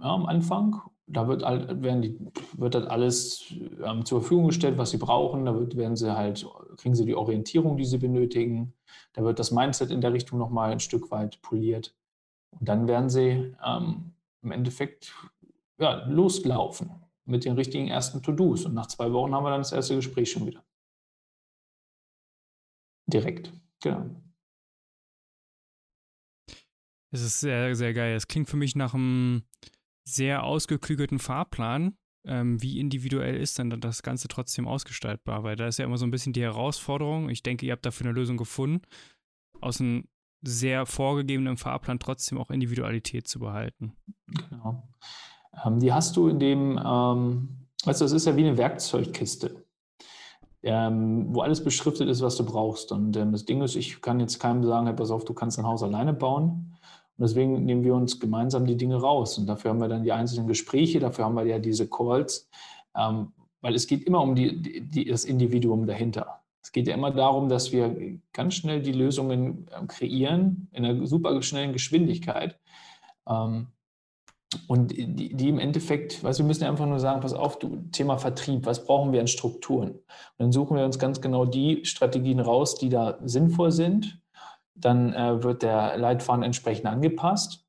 ja, 0.00 0.10
am 0.12 0.26
Anfang 0.26 0.82
da 1.06 1.28
wird, 1.28 1.42
werden 1.42 2.02
die, 2.02 2.18
wird 2.56 2.74
halt 2.74 2.86
alles 2.86 3.52
ähm, 3.82 4.04
zur 4.04 4.20
Verfügung 4.20 4.46
gestellt, 4.46 4.78
was 4.78 4.90
sie 4.90 4.98
brauchen. 4.98 5.44
Da 5.44 5.54
wird, 5.54 5.76
werden 5.76 5.96
sie 5.96 6.16
halt, 6.16 6.46
kriegen 6.76 6.94
sie 6.94 7.04
die 7.04 7.14
Orientierung, 7.14 7.76
die 7.76 7.84
sie 7.84 7.98
benötigen. 7.98 8.74
Da 9.12 9.22
wird 9.22 9.38
das 9.38 9.50
Mindset 9.50 9.90
in 9.90 10.00
der 10.00 10.12
Richtung 10.12 10.38
nochmal 10.38 10.72
ein 10.72 10.80
Stück 10.80 11.10
weit 11.10 11.42
poliert. 11.42 11.94
Und 12.50 12.68
dann 12.68 12.86
werden 12.86 13.10
sie 13.10 13.54
ähm, 13.64 14.12
im 14.42 14.52
Endeffekt 14.52 15.12
ja, 15.78 16.04
loslaufen 16.06 16.90
mit 17.24 17.44
den 17.44 17.54
richtigen 17.54 17.88
ersten 17.88 18.22
To-Dos. 18.22 18.64
Und 18.64 18.74
nach 18.74 18.86
zwei 18.86 19.12
Wochen 19.12 19.34
haben 19.34 19.44
wir 19.44 19.50
dann 19.50 19.60
das 19.60 19.72
erste 19.72 19.96
Gespräch 19.96 20.30
schon 20.30 20.46
wieder. 20.46 20.64
Direkt, 23.06 23.52
genau. 23.80 24.06
Es 27.10 27.20
ist 27.20 27.40
sehr, 27.40 27.74
sehr 27.74 27.92
geil. 27.92 28.16
Es 28.16 28.26
klingt 28.26 28.48
für 28.48 28.56
mich 28.56 28.74
nach 28.74 28.94
einem 28.94 29.42
sehr 30.04 30.44
ausgeklügelten 30.44 31.18
Fahrplan. 31.18 31.96
Ähm, 32.24 32.62
wie 32.62 32.78
individuell 32.78 33.36
ist 33.36 33.58
denn 33.58 33.70
das 33.80 34.02
Ganze 34.02 34.28
trotzdem 34.28 34.68
ausgestaltbar? 34.68 35.42
Weil 35.42 35.56
da 35.56 35.66
ist 35.66 35.78
ja 35.78 35.84
immer 35.84 35.98
so 35.98 36.06
ein 36.06 36.10
bisschen 36.10 36.32
die 36.32 36.42
Herausforderung. 36.42 37.28
Ich 37.30 37.42
denke, 37.42 37.66
ihr 37.66 37.72
habt 37.72 37.84
dafür 37.84 38.06
eine 38.06 38.14
Lösung 38.14 38.36
gefunden, 38.36 38.86
aus 39.60 39.80
einem 39.80 40.04
sehr 40.42 40.86
vorgegebenen 40.86 41.56
Fahrplan 41.56 41.98
trotzdem 41.98 42.38
auch 42.38 42.50
Individualität 42.50 43.28
zu 43.28 43.38
behalten. 43.38 43.92
Genau. 44.26 44.88
Ähm, 45.64 45.78
die 45.78 45.92
hast 45.92 46.16
du 46.16 46.28
in 46.28 46.38
dem, 46.38 46.78
ähm, 46.84 47.66
du, 47.84 47.90
das 47.90 48.00
ist 48.00 48.26
ja 48.26 48.36
wie 48.36 48.44
eine 48.44 48.56
Werkzeugkiste, 48.56 49.64
ähm, 50.62 51.34
wo 51.34 51.42
alles 51.42 51.62
beschriftet 51.62 52.08
ist, 52.08 52.22
was 52.22 52.36
du 52.36 52.44
brauchst. 52.44 52.92
Und 52.92 53.16
ähm, 53.16 53.32
das 53.32 53.44
Ding 53.44 53.62
ist, 53.62 53.76
ich 53.76 54.00
kann 54.00 54.20
jetzt 54.20 54.38
keinem 54.38 54.64
sagen, 54.64 54.86
hey, 54.86 54.96
pass 54.96 55.10
auf, 55.10 55.24
du 55.24 55.34
kannst 55.34 55.58
dein 55.58 55.66
Haus 55.66 55.82
alleine 55.82 56.12
bauen. 56.12 56.76
Und 57.18 57.22
deswegen 57.22 57.64
nehmen 57.64 57.84
wir 57.84 57.94
uns 57.94 58.18
gemeinsam 58.18 58.66
die 58.66 58.76
Dinge 58.76 58.96
raus. 58.96 59.38
Und 59.38 59.46
dafür 59.46 59.70
haben 59.70 59.80
wir 59.80 59.88
dann 59.88 60.04
die 60.04 60.12
einzelnen 60.12 60.46
Gespräche, 60.46 60.98
dafür 60.98 61.26
haben 61.26 61.36
wir 61.36 61.44
ja 61.44 61.58
diese 61.58 61.88
Calls, 61.88 62.48
ähm, 62.96 63.32
weil 63.60 63.74
es 63.74 63.86
geht 63.86 64.04
immer 64.04 64.20
um 64.22 64.34
die, 64.34 64.60
die, 64.82 65.04
das 65.04 65.24
Individuum 65.24 65.86
dahinter. 65.86 66.40
Es 66.62 66.72
geht 66.72 66.86
ja 66.86 66.94
immer 66.94 67.10
darum, 67.10 67.48
dass 67.48 67.72
wir 67.72 68.18
ganz 68.32 68.54
schnell 68.54 68.82
die 68.82 68.92
Lösungen 68.92 69.68
ähm, 69.76 69.88
kreieren, 69.88 70.68
in 70.72 70.84
einer 70.84 71.06
super 71.06 71.40
schnellen 71.42 71.72
Geschwindigkeit. 71.72 72.58
Ähm, 73.28 73.68
und 74.68 74.92
die, 74.92 75.34
die, 75.34 75.48
im 75.48 75.58
Endeffekt, 75.58 76.22
weißt, 76.22 76.38
wir 76.38 76.46
müssen 76.46 76.64
einfach 76.64 76.86
nur 76.86 77.00
sagen, 77.00 77.20
pass 77.20 77.32
auf, 77.32 77.58
du, 77.58 77.76
Thema 77.90 78.18
Vertrieb, 78.18 78.66
was 78.66 78.84
brauchen 78.84 79.12
wir 79.12 79.20
an 79.20 79.26
Strukturen? 79.26 79.90
Und 79.90 80.02
dann 80.38 80.52
suchen 80.52 80.76
wir 80.76 80.84
uns 80.84 80.98
ganz 80.98 81.20
genau 81.20 81.46
die 81.46 81.84
Strategien 81.84 82.40
raus, 82.40 82.76
die 82.76 82.88
da 82.88 83.18
sinnvoll 83.22 83.72
sind 83.72 84.21
dann 84.74 85.12
äh, 85.12 85.42
wird 85.42 85.62
der 85.62 85.96
Leitfaden 85.96 86.42
entsprechend 86.42 86.86
angepasst. 86.86 87.64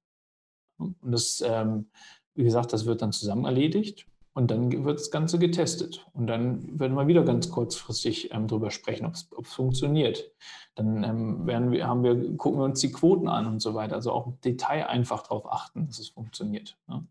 Und 0.78 0.96
das, 1.02 1.44
ähm, 1.46 1.88
wie 2.36 2.44
gesagt, 2.44 2.74
das 2.74 2.86
wird 2.86 3.02
dann 3.02 3.12
zusammen 3.12 3.46
erledigt. 3.46 4.06
Und 4.36 4.50
dann 4.50 4.84
wird 4.84 5.00
das 5.00 5.12
Ganze 5.12 5.38
getestet. 5.38 6.08
Und 6.14 6.26
dann 6.26 6.80
werden 6.80 6.96
wir 6.96 7.06
wieder 7.06 7.24
ganz 7.24 7.52
kurzfristig 7.52 8.34
ähm, 8.34 8.48
darüber 8.48 8.72
sprechen, 8.72 9.06
ob 9.06 9.14
es 9.14 9.54
funktioniert. 9.54 10.32
Dann 10.74 11.04
ähm, 11.04 11.46
werden 11.46 11.72
wir, 11.72 11.88
haben 11.88 12.04
wir, 12.04 12.36
gucken 12.36 12.60
wir 12.60 12.66
uns 12.66 12.80
die 12.80 12.92
Quoten 12.92 13.28
an 13.28 13.46
und 13.46 13.62
so 13.62 13.76
weiter. 13.76 13.96
Also 13.96 14.12
auch 14.12 14.26
im 14.26 14.42
Detail 14.42 14.88
einfach 14.88 15.22
darauf 15.22 15.52
achten, 15.52 15.86
dass 15.86 16.00
es 16.00 16.10
funktioniert. 16.10 16.78
Ne? 16.88 17.06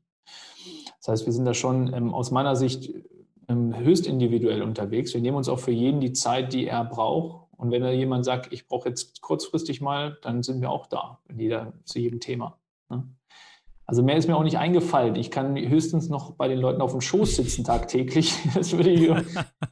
Das 0.98 1.08
heißt, 1.08 1.26
wir 1.26 1.32
sind 1.32 1.44
da 1.44 1.54
schon 1.54 1.92
ähm, 1.94 2.12
aus 2.12 2.32
meiner 2.32 2.56
Sicht 2.56 2.92
ähm, 3.48 3.76
höchst 3.76 4.08
individuell 4.08 4.62
unterwegs. 4.62 5.14
Wir 5.14 5.20
nehmen 5.20 5.36
uns 5.36 5.48
auch 5.48 5.60
für 5.60 5.70
jeden 5.70 6.00
die 6.00 6.12
Zeit, 6.12 6.52
die 6.52 6.66
er 6.66 6.84
braucht, 6.84 7.41
und 7.56 7.70
wenn 7.70 7.82
da 7.82 7.90
jemand 7.90 8.24
sagt, 8.24 8.52
ich 8.52 8.66
brauche 8.66 8.88
jetzt 8.88 9.20
kurzfristig 9.20 9.80
mal, 9.80 10.18
dann 10.22 10.42
sind 10.42 10.60
wir 10.60 10.70
auch 10.70 10.86
da, 10.86 11.20
jeder 11.34 11.72
zu 11.84 11.98
jedem 11.98 12.20
Thema. 12.20 12.58
Ne? 12.88 13.04
Also 13.86 14.02
mehr 14.02 14.16
ist 14.16 14.28
mir 14.28 14.36
auch 14.36 14.44
nicht 14.44 14.58
eingefallen. 14.58 15.16
Ich 15.16 15.30
kann 15.30 15.56
höchstens 15.56 16.08
noch 16.08 16.32
bei 16.32 16.48
den 16.48 16.58
Leuten 16.58 16.80
auf 16.80 16.92
dem 16.92 17.00
Schoß 17.00 17.36
sitzen 17.36 17.64
tagtäglich. 17.64 18.34
Das 18.54 18.72
würde 18.72 18.90
ich, 18.90 19.10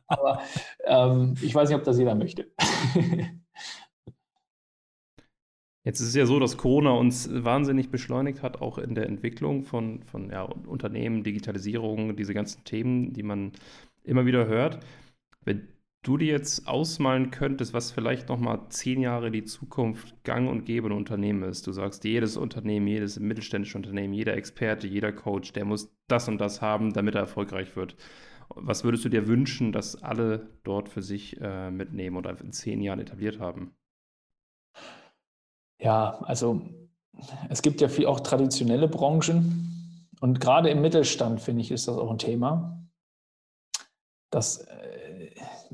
aber 0.07 0.41
ähm, 0.85 1.35
ich 1.41 1.55
weiß 1.55 1.69
nicht, 1.69 1.79
ob 1.79 1.85
das 1.85 1.99
jeder 1.99 2.15
möchte. 2.15 2.51
Jetzt 5.83 6.01
ist 6.01 6.09
es 6.09 6.15
ja 6.15 6.27
so, 6.27 6.39
dass 6.39 6.59
Corona 6.59 6.91
uns 6.91 7.31
wahnsinnig 7.33 7.91
beschleunigt 7.91 8.43
hat, 8.43 8.61
auch 8.61 8.77
in 8.77 8.95
der 8.95 9.07
Entwicklung 9.07 9.65
von, 9.65 10.03
von 10.03 10.29
ja, 10.31 10.43
Unternehmen, 10.43 11.25
Digitalisierung, 11.25 12.17
diese 12.17 12.35
ganzen 12.35 12.65
Themen, 12.65 13.15
die 13.15 13.23
man 13.23 13.53
immer 14.05 14.27
wieder 14.27 14.47
hört. 14.47 14.81
Wenn 15.43 15.69
du 16.03 16.17
dir 16.17 16.29
jetzt 16.29 16.67
ausmalen 16.67 17.31
könntest, 17.31 17.75
was 17.75 17.91
vielleicht 17.93 18.29
nochmal 18.29 18.61
zehn 18.71 19.01
Jahre 19.01 19.31
die 19.31 19.45
Zukunft 19.45 20.23
gang 20.25 20.49
und 20.49 20.65
gäbe 20.65 20.89
ein 20.89 20.93
Unternehmen 20.93 21.43
ist. 21.43 21.67
Du 21.67 21.73
sagst, 21.73 22.05
jedes 22.05 22.37
Unternehmen, 22.37 22.87
jedes 22.87 23.21
mittelständische 23.21 23.77
Unternehmen, 23.79 24.15
jeder 24.15 24.35
Experte, 24.37 24.87
jeder 24.87 25.13
Coach, 25.13 25.53
der 25.53 25.65
muss 25.65 25.95
das 26.09 26.29
und 26.29 26.39
das 26.39 26.63
haben, 26.63 26.93
damit 26.93 27.15
er 27.15 27.23
erfolgreich 27.23 27.77
wird. 27.77 27.97
Was 28.49 28.83
würdest 28.85 29.05
du 29.05 29.09
dir 29.09 29.29
wünschen, 29.29 29.73
dass 29.73 30.03
alle 30.03 30.49
dort 30.65 30.89
für 30.89 31.03
sich 31.03 31.41
äh, 31.41 31.71
mitnehmen 31.71 32.17
oder 32.17 32.39
in 32.41 32.53
zehn 32.53 32.81
Jahren 32.81 33.01
etabliert 33.01 33.39
haben? 33.39 33.75
Ja, 35.81 36.19
also 36.23 36.63
es 37.49 37.63
gibt 37.63 37.81
ja 37.81 37.89
viel 37.89 38.07
auch 38.07 38.21
traditionelle 38.21 38.89
Branchen 38.89 40.09
und 40.21 40.41
gerade 40.41 40.71
im 40.71 40.81
Mittelstand, 40.83 41.41
finde 41.41 41.63
ich, 41.63 41.71
ist 41.71 41.89
das 41.89 41.97
auch 41.97 42.11
ein 42.11 42.19
Thema. 42.19 42.77
dass 44.31 44.59
äh, 44.59 45.10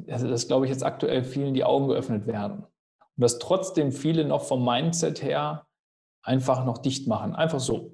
also 0.09 0.28
das 0.28 0.46
glaube 0.46 0.66
ich 0.66 0.72
jetzt 0.72 0.85
aktuell 0.85 1.24
vielen 1.24 1.54
die 1.54 1.64
Augen 1.64 1.88
geöffnet 1.88 2.26
werden. 2.26 2.59
Und 2.59 3.22
dass 3.22 3.38
trotzdem 3.38 3.92
viele 3.92 4.24
noch 4.24 4.42
vom 4.42 4.64
Mindset 4.64 5.22
her 5.22 5.66
einfach 6.22 6.64
noch 6.64 6.78
dicht 6.78 7.06
machen. 7.06 7.35
Einfach 7.35 7.61
so. 7.61 7.92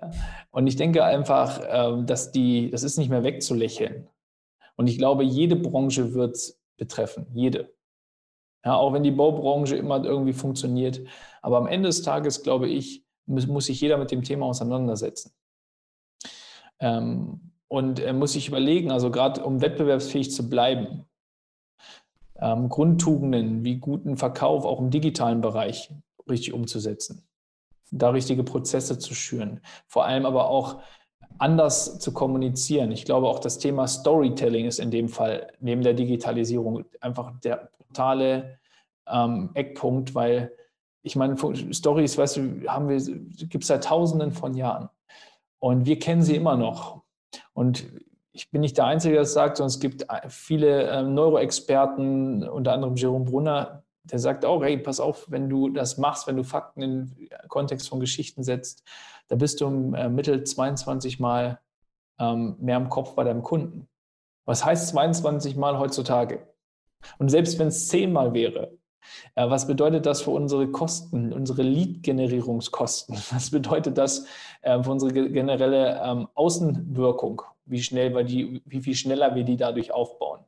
Ja. 0.00 0.10
Und 0.50 0.66
ich 0.66 0.76
denke 0.76 1.04
einfach, 1.04 1.60
ähm, 1.66 2.06
dass 2.06 2.30
die, 2.30 2.70
das 2.70 2.82
ist 2.82 2.98
nicht 2.98 3.10
mehr 3.10 3.24
wegzulächeln. 3.24 4.08
Und 4.76 4.88
ich 4.88 4.98
glaube, 4.98 5.24
jede 5.24 5.56
Branche 5.56 6.14
wird 6.14 6.36
es 6.36 6.60
betreffen. 6.76 7.26
Jede. 7.32 7.72
Ja, 8.64 8.76
auch 8.76 8.92
wenn 8.92 9.02
die 9.02 9.10
Baubranche 9.10 9.76
immer 9.76 10.02
irgendwie 10.04 10.32
funktioniert. 10.32 11.00
Aber 11.42 11.58
am 11.58 11.66
Ende 11.66 11.88
des 11.88 12.02
Tages, 12.02 12.42
glaube 12.42 12.68
ich, 12.68 13.04
muss, 13.26 13.46
muss 13.46 13.66
sich 13.66 13.80
jeder 13.80 13.98
mit 13.98 14.10
dem 14.10 14.22
Thema 14.22 14.46
auseinandersetzen. 14.46 15.32
Ähm, 16.80 17.53
und 17.68 17.98
er 17.98 18.12
muss 18.12 18.32
sich 18.32 18.48
überlegen, 18.48 18.90
also 18.90 19.10
gerade 19.10 19.44
um 19.44 19.60
wettbewerbsfähig 19.60 20.30
zu 20.30 20.48
bleiben, 20.48 21.06
ähm, 22.40 22.68
Grundtugenden 22.68 23.64
wie 23.64 23.76
guten 23.76 24.16
Verkauf 24.16 24.64
auch 24.64 24.80
im 24.80 24.90
digitalen 24.90 25.40
Bereich 25.40 25.90
richtig 26.28 26.52
umzusetzen, 26.52 27.26
da 27.90 28.10
richtige 28.10 28.44
Prozesse 28.44 28.98
zu 28.98 29.14
schüren, 29.14 29.60
vor 29.86 30.04
allem 30.04 30.26
aber 30.26 30.48
auch 30.48 30.82
anders 31.38 31.98
zu 31.98 32.12
kommunizieren. 32.12 32.92
Ich 32.92 33.04
glaube 33.04 33.28
auch 33.28 33.40
das 33.40 33.58
Thema 33.58 33.86
Storytelling 33.86 34.66
ist 34.66 34.78
in 34.78 34.90
dem 34.90 35.08
Fall 35.08 35.52
neben 35.60 35.82
der 35.82 35.94
Digitalisierung 35.94 36.84
einfach 37.00 37.32
der 37.40 37.70
brutale 37.76 38.58
ähm, 39.08 39.50
Eckpunkt, 39.54 40.14
weil 40.14 40.52
ich 41.02 41.16
meine, 41.16 41.36
Stories, 41.36 42.16
weißt 42.16 42.36
du, 42.38 42.66
haben 42.66 42.88
wir, 42.88 42.98
gibt 43.46 43.64
es 43.64 43.68
seit 43.68 43.84
Tausenden 43.84 44.32
von 44.32 44.54
Jahren. 44.54 44.88
Und 45.58 45.84
wir 45.84 45.98
kennen 45.98 46.22
sie 46.22 46.34
immer 46.34 46.56
noch. 46.56 47.03
Und 47.52 47.86
ich 48.32 48.50
bin 48.50 48.60
nicht 48.60 48.76
der 48.76 48.86
Einzige, 48.86 49.14
der 49.14 49.22
das 49.22 49.32
sagt, 49.32 49.56
sondern 49.56 49.68
es 49.68 49.80
gibt 49.80 50.06
viele 50.28 50.90
ähm, 50.90 51.14
Neuroexperten, 51.14 52.48
unter 52.48 52.72
anderem 52.72 52.96
Jerome 52.96 53.24
Brunner, 53.24 53.84
der 54.04 54.18
sagt 54.18 54.44
auch, 54.44 54.62
hey, 54.62 54.76
pass 54.76 55.00
auf, 55.00 55.30
wenn 55.30 55.48
du 55.48 55.70
das 55.70 55.98
machst, 55.98 56.26
wenn 56.26 56.36
du 56.36 56.44
Fakten 56.44 56.82
in 56.82 57.14
den 57.16 57.28
Kontext 57.48 57.88
von 57.88 58.00
Geschichten 58.00 58.42
setzt, 58.42 58.84
da 59.28 59.36
bist 59.36 59.60
du 59.60 59.66
im 59.66 59.94
äh, 59.94 60.08
Mittel 60.08 60.44
22 60.44 61.20
Mal 61.20 61.60
ähm, 62.18 62.56
mehr 62.60 62.76
im 62.76 62.90
Kopf 62.90 63.14
bei 63.14 63.24
deinem 63.24 63.42
Kunden. 63.42 63.88
Was 64.44 64.64
heißt 64.64 64.88
22 64.88 65.56
Mal 65.56 65.78
heutzutage? 65.78 66.46
Und 67.18 67.30
selbst 67.30 67.58
wenn 67.58 67.68
es 67.68 67.88
10 67.88 68.12
Mal 68.12 68.34
wäre, 68.34 68.64
äh, 68.66 68.76
was 69.34 69.66
bedeutet 69.66 70.06
das 70.06 70.22
für 70.22 70.30
unsere 70.30 70.68
Kosten, 70.68 71.32
unsere 71.32 71.62
Lead-Generierungskosten? 71.62 73.16
Was 73.30 73.50
bedeutet 73.50 73.98
das 73.98 74.26
äh, 74.62 74.82
für 74.82 74.90
unsere 74.90 75.12
generelle 75.12 76.00
ähm, 76.04 76.28
Außenwirkung? 76.34 77.42
Wie 77.66 77.82
schnell 77.82 78.14
wir 78.14 78.24
die, 78.24 78.62
wie 78.64 78.80
viel 78.80 78.94
schneller 78.94 79.34
wir 79.34 79.44
die 79.44 79.56
dadurch 79.56 79.92
aufbauen? 79.92 80.40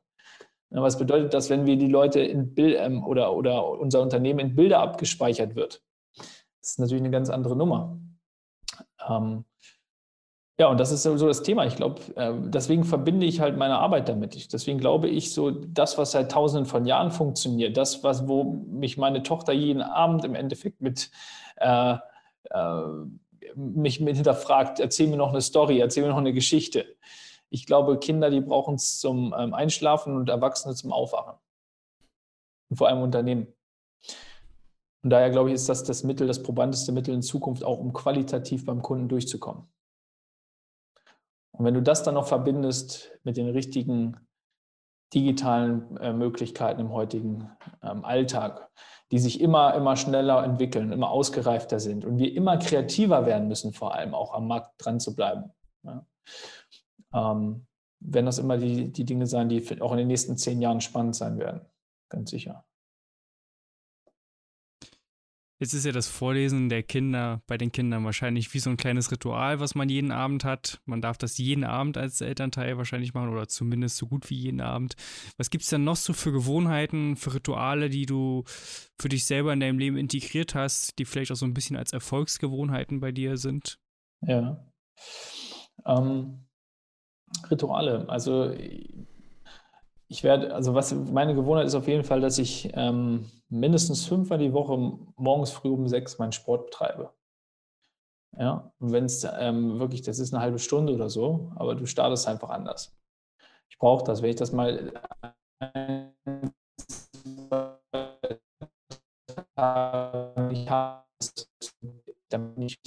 Was 0.70 0.98
bedeutet 0.98 1.32
das, 1.32 1.48
wenn 1.48 1.64
wir 1.64 1.76
die 1.76 1.88
Leute 1.88 2.20
in 2.20 2.54
Bild 2.54 2.76
ähm, 2.78 3.04
oder, 3.04 3.34
oder 3.34 3.70
unser 3.78 4.02
Unternehmen 4.02 4.40
in 4.40 4.56
Bilder 4.56 4.80
abgespeichert 4.80 5.54
wird? 5.54 5.82
Das 6.16 6.70
ist 6.70 6.78
natürlich 6.80 7.02
eine 7.02 7.12
ganz 7.12 7.30
andere 7.30 7.56
Nummer. 7.56 7.98
Ähm, 9.08 9.44
ja, 10.58 10.68
und 10.68 10.80
das 10.80 10.90
ist 10.90 11.02
so 11.02 11.26
das 11.26 11.42
Thema. 11.42 11.66
Ich 11.66 11.76
glaube, 11.76 12.00
äh, 12.16 12.32
deswegen 12.46 12.84
verbinde 12.84 13.26
ich 13.26 13.40
halt 13.40 13.58
meine 13.58 13.78
Arbeit 13.78 14.08
damit. 14.08 14.52
deswegen 14.52 14.78
glaube 14.78 15.08
ich, 15.08 15.34
so 15.34 15.50
das, 15.50 15.98
was 15.98 16.12
seit 16.12 16.32
tausenden 16.32 16.66
von 16.66 16.86
Jahren 16.86 17.10
funktioniert, 17.10 17.76
das, 17.76 18.02
was, 18.02 18.26
wo 18.26 18.44
mich 18.44 18.96
meine 18.96 19.22
Tochter 19.22 19.52
jeden 19.52 19.82
Abend 19.82 20.24
im 20.24 20.34
Endeffekt 20.34 20.80
mit 20.80 21.10
äh, 21.56 21.96
äh, 22.50 22.82
mich 23.54 24.00
mit 24.00 24.16
hinterfragt, 24.16 24.80
erzähl 24.80 25.08
mir 25.08 25.16
noch 25.16 25.30
eine 25.30 25.40
Story, 25.40 25.78
erzähl 25.78 26.02
mir 26.02 26.10
noch 26.10 26.16
eine 26.16 26.32
Geschichte. 26.32 26.96
Ich 27.50 27.66
glaube, 27.66 27.98
Kinder, 27.98 28.30
die 28.30 28.40
brauchen 28.40 28.74
es 28.74 28.98
zum 28.98 29.34
ähm, 29.36 29.54
Einschlafen 29.54 30.16
und 30.16 30.28
Erwachsene 30.28 30.74
zum 30.74 30.92
Aufwachen. 30.92 31.34
Und 32.68 32.76
vor 32.76 32.88
allem 32.88 33.02
Unternehmen. 33.02 33.46
Und 35.02 35.10
daher 35.10 35.30
glaube 35.30 35.50
ich, 35.50 35.54
ist 35.54 35.68
das 35.68 35.84
das 35.84 36.02
Mittel, 36.02 36.26
das 36.26 36.42
probandeste 36.42 36.92
Mittel 36.92 37.14
in 37.14 37.22
Zukunft 37.22 37.62
auch, 37.62 37.78
um 37.78 37.92
qualitativ 37.92 38.64
beim 38.64 38.82
Kunden 38.82 39.08
durchzukommen. 39.08 39.68
Und 41.56 41.64
wenn 41.64 41.74
du 41.74 41.82
das 41.82 42.02
dann 42.02 42.14
noch 42.14 42.26
verbindest 42.26 43.18
mit 43.24 43.36
den 43.36 43.48
richtigen 43.48 44.16
digitalen 45.14 45.96
äh, 45.98 46.12
Möglichkeiten 46.12 46.80
im 46.80 46.92
heutigen 46.92 47.50
ähm, 47.82 48.04
Alltag, 48.04 48.68
die 49.12 49.18
sich 49.18 49.40
immer, 49.40 49.74
immer 49.74 49.96
schneller 49.96 50.42
entwickeln, 50.44 50.92
immer 50.92 51.10
ausgereifter 51.10 51.78
sind 51.78 52.04
und 52.04 52.18
wir 52.18 52.34
immer 52.34 52.58
kreativer 52.58 53.24
werden 53.24 53.48
müssen, 53.48 53.72
vor 53.72 53.94
allem 53.94 54.14
auch 54.14 54.34
am 54.34 54.48
Markt 54.48 54.72
dran 54.78 54.98
zu 54.98 55.14
bleiben. 55.14 55.52
Ja. 55.84 56.04
Ähm, 57.14 57.66
werden 58.00 58.26
das 58.26 58.38
immer 58.38 58.58
die, 58.58 58.92
die 58.92 59.04
Dinge 59.04 59.26
sein, 59.26 59.48
die 59.48 59.80
auch 59.80 59.92
in 59.92 59.98
den 59.98 60.08
nächsten 60.08 60.36
zehn 60.36 60.60
Jahren 60.60 60.80
spannend 60.80 61.16
sein 61.16 61.38
werden, 61.38 61.62
ganz 62.10 62.30
sicher. 62.30 62.65
Jetzt 65.58 65.72
ist 65.72 65.86
ja 65.86 65.92
das 65.92 66.06
Vorlesen 66.06 66.68
der 66.68 66.82
Kinder 66.82 67.40
bei 67.46 67.56
den 67.56 67.72
Kindern 67.72 68.04
wahrscheinlich 68.04 68.52
wie 68.52 68.58
so 68.58 68.68
ein 68.68 68.76
kleines 68.76 69.10
Ritual, 69.10 69.58
was 69.58 69.74
man 69.74 69.88
jeden 69.88 70.12
Abend 70.12 70.44
hat. 70.44 70.80
Man 70.84 71.00
darf 71.00 71.16
das 71.16 71.38
jeden 71.38 71.64
Abend 71.64 71.96
als 71.96 72.20
Elternteil 72.20 72.76
wahrscheinlich 72.76 73.14
machen 73.14 73.30
oder 73.30 73.48
zumindest 73.48 73.96
so 73.96 74.06
gut 74.06 74.28
wie 74.28 74.34
jeden 74.34 74.60
Abend. 74.60 74.96
Was 75.38 75.48
gibt 75.48 75.64
es 75.64 75.70
denn 75.70 75.82
noch 75.82 75.96
so 75.96 76.12
für 76.12 76.30
Gewohnheiten, 76.30 77.16
für 77.16 77.32
Rituale, 77.32 77.88
die 77.88 78.04
du 78.04 78.44
für 78.98 79.08
dich 79.08 79.24
selber 79.24 79.54
in 79.54 79.60
deinem 79.60 79.78
Leben 79.78 79.96
integriert 79.96 80.54
hast, 80.54 80.98
die 80.98 81.06
vielleicht 81.06 81.32
auch 81.32 81.36
so 81.36 81.46
ein 81.46 81.54
bisschen 81.54 81.76
als 81.76 81.94
Erfolgsgewohnheiten 81.94 83.00
bei 83.00 83.12
dir 83.12 83.38
sind? 83.38 83.78
Ja. 84.20 84.62
Ähm, 85.86 86.46
Rituale. 87.50 88.06
Also 88.10 88.54
ich 90.08 90.22
werde, 90.22 90.54
also 90.54 90.74
was 90.74 90.94
meine 90.94 91.34
Gewohnheit 91.34 91.66
ist 91.66 91.74
auf 91.74 91.88
jeden 91.88 92.04
Fall, 92.04 92.20
dass 92.20 92.38
ich 92.38 92.70
ähm, 92.74 93.28
mindestens 93.48 94.06
fünfmal 94.06 94.38
die 94.38 94.52
Woche 94.52 94.76
morgens 95.16 95.50
früh 95.50 95.68
um 95.68 95.88
sechs 95.88 96.18
meinen 96.18 96.32
Sport 96.32 96.66
betreibe. 96.66 97.12
Ja, 98.38 98.70
und 98.78 98.92
wenn 98.92 99.06
es 99.06 99.26
ähm, 99.38 99.80
wirklich, 99.80 100.02
das 100.02 100.18
ist 100.18 100.34
eine 100.34 100.42
halbe 100.42 100.58
Stunde 100.58 100.92
oder 100.92 101.08
so, 101.08 101.52
aber 101.56 101.74
du 101.74 101.86
startest 101.86 102.28
einfach 102.28 102.50
anders. 102.50 102.94
Ich 103.70 103.78
brauche 103.78 104.04
das, 104.04 104.22
wenn 104.22 104.30
ich 104.30 104.36
das 104.36 104.52
mal 104.52 104.92
ich 110.50 110.70
habe, 110.70 111.04
dann 112.28 112.54
bin 112.54 112.62
ich 112.62 112.78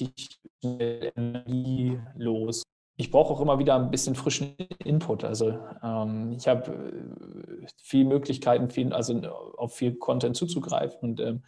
energielos 0.63 2.63
ich 2.99 3.11
brauche 3.11 3.33
auch 3.33 3.39
immer 3.39 3.59
wieder 3.59 3.75
ein 3.75 3.91
bisschen 3.91 4.13
frischen 4.13 4.57
Input. 4.83 5.23
Also 5.23 5.57
ähm, 5.81 6.33
ich 6.37 6.49
habe 6.49 6.69
äh, 6.69 7.65
viele 7.77 8.03
Möglichkeiten, 8.03 8.69
viel, 8.69 8.91
also 8.91 9.17
auf 9.57 9.73
viel 9.73 9.95
Content 9.95 10.35
zuzugreifen. 10.35 10.99
Und 10.99 11.21
ähm, 11.21 11.43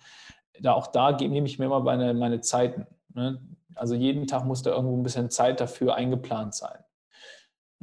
da 0.61 0.71
auch 0.71 0.87
da 0.87 1.11
nehme 1.11 1.45
ich 1.45 1.59
mir 1.59 1.65
immer 1.65 1.81
meine, 1.81 2.13
meine 2.13 2.39
Zeiten. 2.39 2.87
Ne? 3.13 3.41
Also 3.75 3.95
jeden 3.95 4.27
Tag 4.27 4.45
muss 4.45 4.61
da 4.61 4.71
irgendwo 4.71 4.95
ein 4.95 5.03
bisschen 5.03 5.29
Zeit 5.29 5.59
dafür 5.59 5.95
eingeplant 5.95 6.55
sein. 6.55 6.85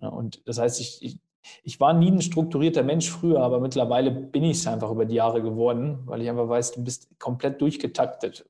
Ja, 0.00 0.08
und 0.08 0.48
das 0.48 0.58
heißt, 0.58 0.80
ich, 0.80 1.02
ich, 1.02 1.18
ich, 1.62 1.78
war 1.78 1.92
nie 1.92 2.10
ein 2.10 2.22
strukturierter 2.22 2.84
Mensch 2.84 3.10
früher, 3.10 3.40
aber 3.40 3.60
mittlerweile 3.60 4.10
bin 4.10 4.44
ich 4.44 4.60
es 4.60 4.66
einfach 4.66 4.90
über 4.90 5.04
die 5.04 5.16
Jahre 5.16 5.42
geworden, 5.42 5.98
weil 6.06 6.22
ich 6.22 6.30
einfach 6.30 6.48
weiß, 6.48 6.72
du 6.72 6.84
bist 6.84 7.18
komplett 7.18 7.60
durchgetaktet. 7.60 8.46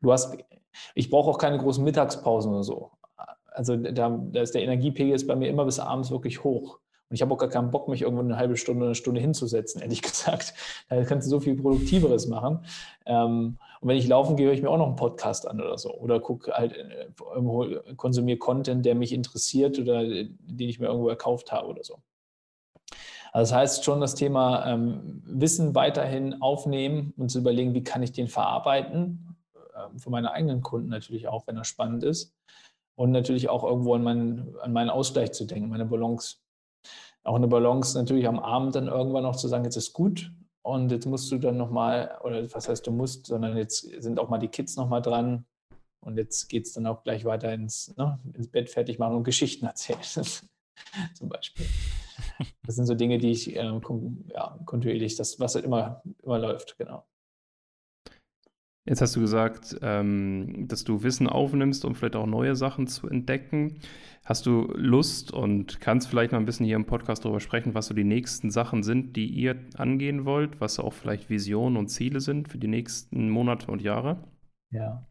Du 0.00 0.10
hast, 0.10 0.38
ich 0.94 1.10
brauche 1.10 1.28
auch 1.28 1.38
keine 1.38 1.58
großen 1.58 1.84
Mittagspausen 1.84 2.50
oder 2.50 2.64
so 2.64 2.92
also 3.54 3.76
da, 3.76 4.08
da 4.08 4.40
ist 4.40 4.54
der 4.54 4.62
Energiepegel 4.62 5.14
ist 5.14 5.26
bei 5.26 5.36
mir 5.36 5.48
immer 5.48 5.64
bis 5.64 5.78
abends 5.78 6.10
wirklich 6.10 6.44
hoch. 6.44 6.78
Und 7.12 7.16
ich 7.16 7.20
habe 7.20 7.34
auch 7.34 7.38
gar 7.38 7.50
keinen 7.50 7.70
Bock, 7.70 7.88
mich 7.88 8.00
irgendwo 8.00 8.22
eine 8.22 8.38
halbe 8.38 8.56
Stunde, 8.56 8.86
eine 8.86 8.94
Stunde 8.94 9.20
hinzusetzen, 9.20 9.82
ehrlich 9.82 10.00
gesagt. 10.02 10.54
Da 10.88 11.04
kannst 11.04 11.26
du 11.26 11.30
so 11.30 11.40
viel 11.40 11.56
Produktiveres 11.56 12.26
machen. 12.26 12.64
Ähm, 13.04 13.58
und 13.82 13.88
wenn 13.88 13.98
ich 13.98 14.08
laufen 14.08 14.36
gehe, 14.36 14.46
höre 14.46 14.54
ich 14.54 14.62
mir 14.62 14.70
auch 14.70 14.78
noch 14.78 14.86
einen 14.86 14.96
Podcast 14.96 15.46
an 15.46 15.60
oder 15.60 15.76
so. 15.76 15.92
Oder 15.92 16.20
gucke 16.20 16.52
halt, 16.52 16.72
äh, 16.74 17.94
konsumiere 17.96 18.38
Content, 18.38 18.86
der 18.86 18.94
mich 18.94 19.12
interessiert 19.12 19.78
oder 19.78 20.02
den 20.02 20.68
ich 20.68 20.80
mir 20.80 20.86
irgendwo 20.86 21.10
erkauft 21.10 21.52
habe 21.52 21.68
oder 21.68 21.84
so. 21.84 21.98
Also 23.30 23.52
das 23.52 23.52
heißt 23.52 23.84
schon 23.84 24.00
das 24.00 24.14
Thema 24.14 24.66
ähm, 24.66 25.22
Wissen 25.26 25.74
weiterhin 25.74 26.40
aufnehmen 26.40 27.12
und 27.18 27.30
zu 27.30 27.40
überlegen, 27.40 27.74
wie 27.74 27.84
kann 27.84 28.02
ich 28.02 28.12
den 28.12 28.28
verarbeiten. 28.28 29.36
Ähm, 29.76 29.98
für 29.98 30.08
meine 30.08 30.32
eigenen 30.32 30.62
Kunden 30.62 30.88
natürlich 30.88 31.28
auch, 31.28 31.46
wenn 31.46 31.58
er 31.58 31.64
spannend 31.64 32.04
ist 32.04 32.34
und 33.02 33.10
natürlich 33.10 33.48
auch 33.48 33.64
irgendwo 33.64 33.94
an 33.94 34.04
meinen, 34.04 34.56
an 34.60 34.72
meinen 34.72 34.88
Ausgleich 34.88 35.32
zu 35.32 35.44
denken, 35.44 35.68
meine 35.68 35.86
Balance. 35.86 36.36
Auch 37.24 37.34
eine 37.34 37.48
Balance 37.48 37.98
natürlich 37.98 38.28
am 38.28 38.38
Abend 38.38 38.76
dann 38.76 38.86
irgendwann 38.86 39.24
noch 39.24 39.34
zu 39.34 39.48
sagen, 39.48 39.64
jetzt 39.64 39.74
ist 39.74 39.92
gut 39.92 40.30
und 40.62 40.92
jetzt 40.92 41.06
musst 41.06 41.32
du 41.32 41.38
dann 41.38 41.56
nochmal, 41.56 42.16
oder 42.22 42.44
was 42.54 42.68
heißt 42.68 42.86
du 42.86 42.92
musst, 42.92 43.26
sondern 43.26 43.56
jetzt 43.56 43.80
sind 44.00 44.20
auch 44.20 44.28
mal 44.28 44.38
die 44.38 44.46
Kids 44.46 44.76
nochmal 44.76 45.02
dran 45.02 45.46
und 45.98 46.16
jetzt 46.16 46.48
geht 46.48 46.66
es 46.66 46.74
dann 46.74 46.86
auch 46.86 47.02
gleich 47.02 47.24
weiter 47.24 47.52
ins, 47.52 47.92
ne, 47.96 48.20
ins 48.34 48.46
Bett 48.46 48.70
fertig 48.70 49.00
machen 49.00 49.16
und 49.16 49.24
Geschichten 49.24 49.66
erzählen, 49.66 49.98
zum 51.14 51.28
Beispiel. 51.28 51.66
Das 52.64 52.76
sind 52.76 52.86
so 52.86 52.94
Dinge, 52.94 53.18
die 53.18 53.32
ich 53.32 53.56
äh, 53.56 53.80
ja, 54.32 54.60
kontinuierlich, 54.64 55.16
das, 55.16 55.40
was 55.40 55.56
halt 55.56 55.64
immer, 55.64 56.04
immer 56.22 56.38
läuft, 56.38 56.78
genau. 56.78 57.04
Jetzt 58.84 59.00
hast 59.00 59.14
du 59.14 59.20
gesagt, 59.20 59.76
ähm, 59.80 60.66
dass 60.66 60.82
du 60.82 61.04
Wissen 61.04 61.28
aufnimmst, 61.28 61.84
um 61.84 61.94
vielleicht 61.94 62.16
auch 62.16 62.26
neue 62.26 62.56
Sachen 62.56 62.88
zu 62.88 63.08
entdecken. 63.08 63.78
Hast 64.24 64.46
du 64.46 64.72
Lust 64.74 65.32
und 65.32 65.80
kannst 65.80 66.08
vielleicht 66.08 66.32
mal 66.32 66.38
ein 66.38 66.46
bisschen 66.46 66.66
hier 66.66 66.76
im 66.76 66.86
Podcast 66.86 67.24
darüber 67.24 67.38
sprechen, 67.38 67.74
was 67.74 67.86
so 67.86 67.94
die 67.94 68.02
nächsten 68.02 68.50
Sachen 68.50 68.82
sind, 68.82 69.14
die 69.14 69.26
ihr 69.26 69.56
angehen 69.76 70.24
wollt, 70.24 70.60
was 70.60 70.80
auch 70.80 70.92
vielleicht 70.92 71.30
Visionen 71.30 71.76
und 71.76 71.88
Ziele 71.88 72.20
sind 72.20 72.48
für 72.48 72.58
die 72.58 72.68
nächsten 72.68 73.30
Monate 73.30 73.70
und 73.70 73.82
Jahre? 73.82 74.24
Ja, 74.70 75.06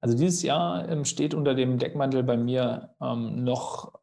also 0.00 0.18
dieses 0.18 0.42
Jahr 0.42 0.88
ähm, 0.88 1.04
steht 1.04 1.32
unter 1.32 1.54
dem 1.54 1.78
Deckmantel 1.78 2.24
bei 2.24 2.36
mir 2.36 2.90
ähm, 3.00 3.44
noch 3.44 4.00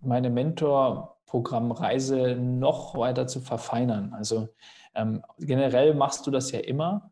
meine 0.00 0.30
Mentorprogrammreise 0.30 2.36
noch 2.36 2.94
weiter 2.94 3.26
zu 3.26 3.40
verfeinern. 3.40 4.12
Also 4.12 4.48
ähm, 4.94 5.22
generell 5.40 5.94
machst 5.94 6.24
du 6.28 6.30
das 6.30 6.52
ja 6.52 6.60
immer, 6.60 7.10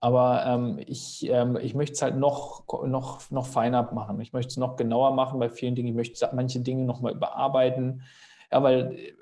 aber 0.00 0.44
ähm, 0.46 0.78
ich, 0.86 1.28
ähm, 1.28 1.58
ich 1.60 1.74
möchte 1.74 1.92
es 1.92 2.02
halt 2.02 2.16
noch, 2.16 2.64
noch, 2.86 3.30
noch 3.30 3.46
feiner 3.46 3.92
machen. 3.92 4.18
Ich 4.20 4.32
möchte 4.32 4.50
es 4.50 4.56
noch 4.56 4.76
genauer 4.76 5.12
machen 5.12 5.38
bei 5.38 5.50
vielen 5.50 5.74
Dingen. 5.74 5.88
Ich 5.88 5.94
möchte 5.94 6.28
manche 6.32 6.60
Dinge 6.60 6.84
nochmal 6.84 7.12
überarbeiten. 7.12 8.02
Ja, 8.50 8.62
weil 8.62 8.94
äh, 8.94 9.12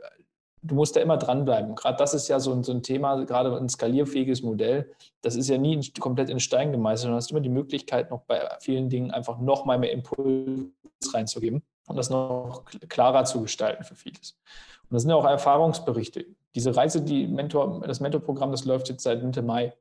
du 0.62 0.76
musst 0.76 0.94
da 0.94 1.00
immer 1.00 1.16
dranbleiben. 1.16 1.74
Gerade 1.74 1.96
das 1.96 2.14
ist 2.14 2.28
ja 2.28 2.38
so 2.38 2.52
ein, 2.52 2.62
so 2.62 2.72
ein 2.72 2.84
Thema, 2.84 3.24
gerade 3.24 3.56
ein 3.56 3.68
skalierfähiges 3.68 4.42
Modell. 4.42 4.92
Das 5.20 5.34
ist 5.34 5.48
ja 5.48 5.58
nie 5.58 5.80
komplett 5.98 6.30
in 6.30 6.38
Stein 6.38 6.70
gemeißelt, 6.70 7.02
sondern 7.02 7.14
du 7.14 7.24
hast 7.24 7.30
immer 7.32 7.40
die 7.40 7.48
Möglichkeit, 7.48 8.10
noch 8.10 8.22
bei 8.22 8.48
vielen 8.60 8.88
Dingen 8.88 9.10
einfach 9.10 9.40
noch 9.40 9.64
mal 9.64 9.78
mehr 9.78 9.90
Impuls 9.90 10.70
reinzugeben 11.12 11.62
und 11.88 11.96
das 11.96 12.08
noch 12.08 12.64
klarer 12.88 13.24
zu 13.24 13.42
gestalten 13.42 13.82
für 13.82 13.96
vieles. 13.96 14.38
Und 14.82 14.94
das 14.94 15.02
sind 15.02 15.10
ja 15.10 15.16
auch 15.16 15.24
Erfahrungsberichte. 15.24 16.24
Diese 16.54 16.76
Reise, 16.76 17.02
die 17.02 17.26
Mentor, 17.26 17.82
das 17.84 17.98
Mentorprogramm, 17.98 18.52
das 18.52 18.64
läuft 18.64 18.88
jetzt 18.88 19.02
seit 19.02 19.22
Mitte 19.24 19.42
Mai 19.42 19.74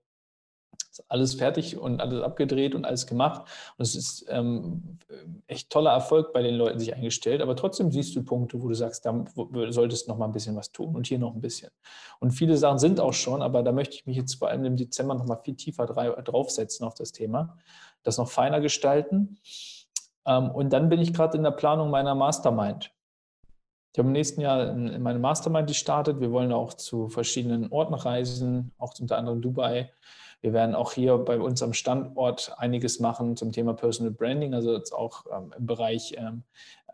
alles 1.07 1.35
fertig 1.35 1.77
und 1.77 2.01
alles 2.01 2.21
abgedreht 2.21 2.75
und 2.75 2.85
alles 2.85 3.07
gemacht. 3.07 3.47
Und 3.77 3.83
es 3.83 3.95
ist 3.95 4.25
ähm, 4.29 4.97
echt 5.47 5.69
toller 5.69 5.91
Erfolg 5.91 6.33
bei 6.33 6.41
den 6.41 6.55
Leuten 6.55 6.79
sich 6.79 6.93
eingestellt. 6.93 7.41
Aber 7.41 7.55
trotzdem 7.55 7.91
siehst 7.91 8.15
du 8.15 8.23
Punkte, 8.23 8.61
wo 8.61 8.67
du 8.67 8.73
sagst, 8.73 9.05
da 9.05 9.25
solltest 9.69 10.07
du 10.07 10.11
noch 10.11 10.17
mal 10.17 10.25
ein 10.25 10.31
bisschen 10.31 10.55
was 10.55 10.71
tun 10.71 10.95
und 10.95 11.07
hier 11.07 11.19
noch 11.19 11.33
ein 11.33 11.41
bisschen. 11.41 11.69
Und 12.19 12.31
viele 12.31 12.57
Sachen 12.57 12.79
sind 12.79 12.99
auch 12.99 13.13
schon, 13.13 13.41
aber 13.41 13.63
da 13.63 13.71
möchte 13.71 13.95
ich 13.95 14.05
mich 14.05 14.17
jetzt 14.17 14.35
vor 14.35 14.49
allem 14.49 14.65
im 14.65 14.75
Dezember 14.75 15.15
noch 15.15 15.25
mal 15.25 15.41
viel 15.43 15.55
tiefer 15.55 15.85
draufsetzen 15.85 16.85
auf 16.85 16.93
das 16.93 17.11
Thema, 17.11 17.57
das 18.03 18.17
noch 18.17 18.29
feiner 18.29 18.61
gestalten. 18.61 19.37
Ähm, 20.25 20.51
und 20.51 20.71
dann 20.71 20.89
bin 20.89 20.99
ich 20.99 21.13
gerade 21.13 21.37
in 21.37 21.43
der 21.43 21.51
Planung 21.51 21.89
meiner 21.89 22.15
Mastermind. 22.15 22.91
Ich 23.97 23.99
habe 23.99 24.09
im 24.09 24.13
nächsten 24.13 24.41
Jahr 24.41 24.75
meine 24.75 25.17
Mastermind, 25.17 25.67
die 25.69 25.73
startet. 25.73 26.19
Wir 26.19 26.31
wollen 26.31 26.51
auch 26.51 26.75
zu 26.75 27.09
verschiedenen 27.09 27.71
Orten 27.71 27.95
reisen, 27.95 28.71
auch 28.77 28.93
unter 28.99 29.17
anderem 29.17 29.41
Dubai. 29.41 29.91
Wir 30.41 30.53
werden 30.53 30.75
auch 30.75 30.93
hier 30.93 31.17
bei 31.17 31.39
uns 31.39 31.63
am 31.63 31.73
Standort 31.73 32.53
einiges 32.57 32.99
machen 32.99 33.35
zum 33.35 33.51
Thema 33.51 33.73
Personal 33.73 34.13
Branding, 34.13 34.53
also 34.53 34.73
jetzt 34.73 34.93
auch 34.93 35.25
ähm, 35.35 35.53
im 35.57 35.65
Bereich 35.65 36.15
ähm, 36.17 36.43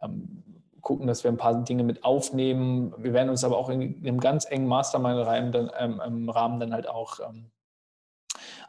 ähm, 0.01 0.43
gucken, 0.81 1.07
dass 1.07 1.23
wir 1.23 1.31
ein 1.31 1.37
paar 1.37 1.63
Dinge 1.63 1.83
mit 1.83 2.03
aufnehmen. 2.03 2.93
Wir 2.97 3.13
werden 3.13 3.29
uns 3.29 3.43
aber 3.43 3.57
auch 3.57 3.69
in, 3.69 3.81
in 3.81 4.07
einem 4.07 4.19
ganz 4.19 4.45
engen 4.45 4.67
Mastermind-Rahmen 4.67 5.51
dann, 5.51 5.71
ähm, 5.77 6.59
dann 6.59 6.73
halt 6.73 6.87
auch 6.87 7.19
ähm, 7.19 7.51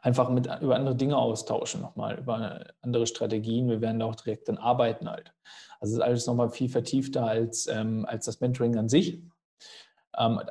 einfach 0.02 0.28
mit, 0.28 0.48
über 0.60 0.76
andere 0.76 0.96
Dinge 0.96 1.16
austauschen, 1.16 1.80
nochmal 1.80 2.18
über 2.18 2.66
andere 2.82 3.06
Strategien. 3.06 3.68
Wir 3.68 3.80
werden 3.80 4.00
da 4.00 4.06
auch 4.06 4.16
direkt 4.16 4.48
dann 4.48 4.58
arbeiten 4.58 5.08
halt. 5.08 5.32
Also 5.80 5.94
ist 5.94 6.02
alles 6.02 6.26
nochmal 6.26 6.50
viel 6.50 6.68
vertiefter 6.68 7.26
als, 7.26 7.66
ähm, 7.68 8.06
als 8.08 8.26
das 8.26 8.40
Mentoring 8.40 8.76
an 8.76 8.88
sich. 8.88 9.22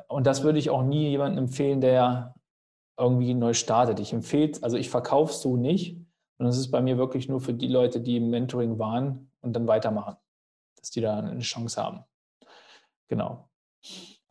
und 0.08 0.26
das 0.26 0.42
würde 0.42 0.58
ich 0.58 0.68
auch 0.70 0.82
nie 0.82 1.08
jemandem 1.08 1.44
empfehlen, 1.44 1.80
der 1.80 2.34
irgendwie 2.98 3.34
neu 3.34 3.54
startet. 3.54 4.00
Ich 4.00 4.12
empfehle, 4.12 4.52
also 4.62 4.76
ich 4.76 4.90
verkaufe 4.90 5.32
es 5.32 5.40
so 5.40 5.56
nicht. 5.56 5.96
Und 6.38 6.46
das 6.46 6.58
ist 6.58 6.70
bei 6.70 6.82
mir 6.82 6.98
wirklich 6.98 7.28
nur 7.28 7.40
für 7.40 7.54
die 7.54 7.68
Leute, 7.68 8.00
die 8.00 8.16
im 8.16 8.30
Mentoring 8.30 8.78
waren 8.78 9.30
und 9.40 9.54
dann 9.54 9.66
weitermachen, 9.66 10.16
dass 10.76 10.90
die 10.90 11.00
da 11.00 11.18
eine 11.18 11.40
Chance 11.40 11.80
haben. 11.82 12.04
Genau. 13.08 13.48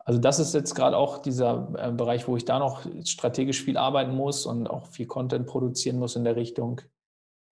Also 0.04 0.20
das 0.20 0.38
ist 0.38 0.52
jetzt 0.52 0.74
gerade 0.74 0.96
auch 0.98 1.18
dieser 1.18 1.72
äh, 1.78 1.90
Bereich, 1.90 2.28
wo 2.28 2.36
ich 2.36 2.44
da 2.44 2.58
noch 2.58 2.82
strategisch 3.04 3.62
viel 3.62 3.78
arbeiten 3.78 4.14
muss 4.14 4.44
und 4.44 4.68
auch 4.68 4.86
viel 4.86 5.06
Content 5.06 5.46
produzieren 5.46 5.98
muss 5.98 6.14
in 6.14 6.24
der 6.24 6.36
Richtung, 6.36 6.82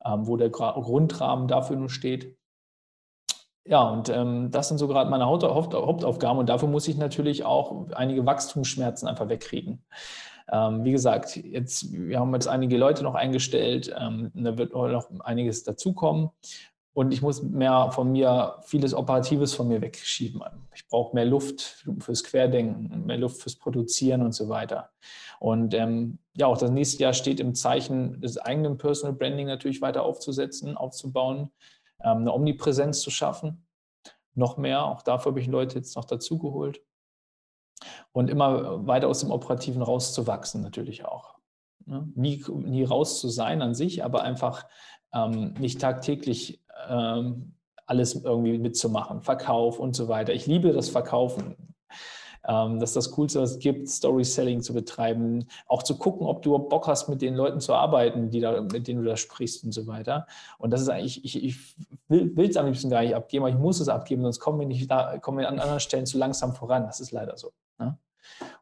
ähm, 0.05 0.27
wo 0.27 0.37
der 0.37 0.51
Grundrahmen 0.51 1.49
dafür 1.49 1.77
nur 1.77 1.89
steht. 1.89 2.37
ja, 3.65 3.89
und 3.89 4.11
ähm, 4.11 4.51
das 4.51 4.69
sind 4.69 4.79
so 4.79 4.87
gerade 4.87 5.09
meine 5.09 5.25
Haupt 5.25 5.45
Haupt 5.45 5.73
Hauptaufgaben 5.73 6.39
und 6.39 6.49
dafür 6.49 6.69
muss 6.69 6.89
ich 6.89 6.99
natürlich 6.99 7.45
auch 7.45 7.91
einige 7.93 8.27
Wachstumsschmerzen 8.27 9.09
einfach 9.09 9.31
wegkriegen. 9.31 9.83
Ähm, 10.53 10.85
wie 10.85 10.93
gesagt, 10.93 11.37
jetzt, 11.37 11.93
wir 11.93 12.21
haben 12.21 12.33
jetzt 12.35 12.47
einige 12.47 12.77
Leute 12.77 13.03
noch 13.03 13.15
eingestellt, 13.15 13.93
ähm, 13.99 14.31
da 14.35 14.59
wird 14.59 14.75
noch 14.75 15.11
einiges 15.21 15.65
dazukommen 15.65 16.31
und 16.95 17.13
ich 17.13 17.23
muss 17.23 17.43
mehr 17.43 17.91
von 17.93 18.13
mir, 18.13 18.59
vieles 18.65 18.93
Operatives 18.93 19.55
von 19.55 19.69
mir 19.69 19.81
wegschieben. 19.81 20.43
Ich 20.75 20.87
brauche 20.89 21.15
mehr 21.15 21.25
Luft 21.25 21.87
fürs 22.01 22.23
Querdenken, 22.23 23.07
mehr 23.07 23.17
Luft 23.17 23.41
fürs 23.41 23.57
Produzieren 23.57 24.21
und 24.21 24.33
so 24.33 24.51
weiter. 24.51 24.91
Und 25.41 25.73
ähm, 25.73 26.19
ja, 26.37 26.47
auch 26.47 26.59
das 26.59 26.71
nächste 26.71 27.03
Jahr 27.03 27.15
steht 27.15 27.41
im 27.41 27.55
Zeichen 27.55 28.21
des 28.21 28.37
eigenen 28.37 28.77
Personal 28.77 29.17
Branding 29.17 29.47
natürlich 29.47 29.81
weiter 29.81 30.03
aufzusetzen, 30.03 30.77
aufzubauen, 30.77 31.51
ähm, 32.03 32.19
eine 32.19 32.33
Omnipräsenz 32.33 33.01
zu 33.01 33.11
schaffen. 33.11 33.67
Noch 34.35 34.59
mehr, 34.59 34.85
auch 34.85 35.03
dafür 35.03 35.33
habe 35.33 35.41
ich 35.41 35.47
Leute 35.47 35.77
jetzt 35.77 35.97
noch 35.97 36.05
dazugeholt. 36.05 36.83
Und 38.13 38.31
immer 38.31 38.87
weiter 38.87 39.09
aus 39.09 39.21
dem 39.21 39.31
Operativen 39.31 39.83
rauszuwachsen 39.83 40.63
natürlich 40.63 41.05
auch. 41.05 41.35
Ne? 41.87 42.09
Nie, 42.15 42.45
nie 42.49 42.85
raus 42.85 43.21
zu 43.21 43.29
sein 43.29 43.63
an 43.63 43.75
sich, 43.75 44.05
aber 44.05 44.23
einfach 44.23 44.67
ähm, 45.13 45.55
nicht 45.59 45.81
tagtäglich 45.81 46.61
ähm, 46.89 47.55
alles 47.87 48.15
irgendwie 48.15 48.59
mitzumachen, 48.59 49.21
Verkauf 49.21 49.79
und 49.79 49.95
so 49.95 50.09
weiter. 50.09 50.33
Ich 50.33 50.47
liebe 50.47 50.73
das 50.73 50.89
Verkaufen. 50.89 51.57
Ähm, 52.47 52.81
das 52.81 52.91
ist 52.91 52.97
das 52.97 53.11
Coolste, 53.13 53.41
was 53.41 53.53
es 53.53 53.59
gibt, 53.59 53.89
Story-Selling 53.89 54.63
zu 54.63 54.73
betreiben, 54.73 55.47
auch 55.67 55.83
zu 55.83 55.97
gucken, 55.97 56.27
ob 56.27 56.43
du 56.43 56.59
Bock 56.59 56.89
hast, 56.89 57.09
mit 57.09 57.23
den 57.23 57.35
Leuten 57.35 57.61
zu 57.61 57.75
arbeiten, 57.75 58.31
die 58.31 58.41
da, 58.41 58.61
mit 58.61 58.89
denen 58.89 59.03
du 59.03 59.09
da 59.09 59.17
sprichst 59.17 59.65
und 59.65 59.73
so 59.73 59.87
weiter. 59.87 60.27
Und 60.59 60.71
das 60.71 60.81
ist 60.81 60.89
eigentlich, 60.89 61.25
ich, 61.25 61.45
ich 61.45 61.77
will 62.09 62.49
es 62.49 62.57
am 62.57 62.67
liebsten 62.67 62.91
gar 62.91 63.03
nicht 63.03 63.15
abgeben, 63.15 63.45
aber 63.45 63.55
ich 63.55 63.61
muss 63.61 63.81
es 63.81 63.89
abgeben, 63.89 64.23
sonst 64.23 64.41
kommen 64.41 64.59
wir 64.59 64.67
nicht 64.67 64.91
da, 64.91 65.19
kommen 65.19 65.39
wir 65.39 65.49
an 65.49 65.61
anderen 65.61 65.81
Stellen 65.81 66.07
zu 66.07 66.19
langsam 66.19 66.55
voran. 66.55 66.85
Das 66.85 67.01
ist 67.01 67.13
leider 67.13 67.37
so. 67.37 67.53
Ne? 67.79 67.99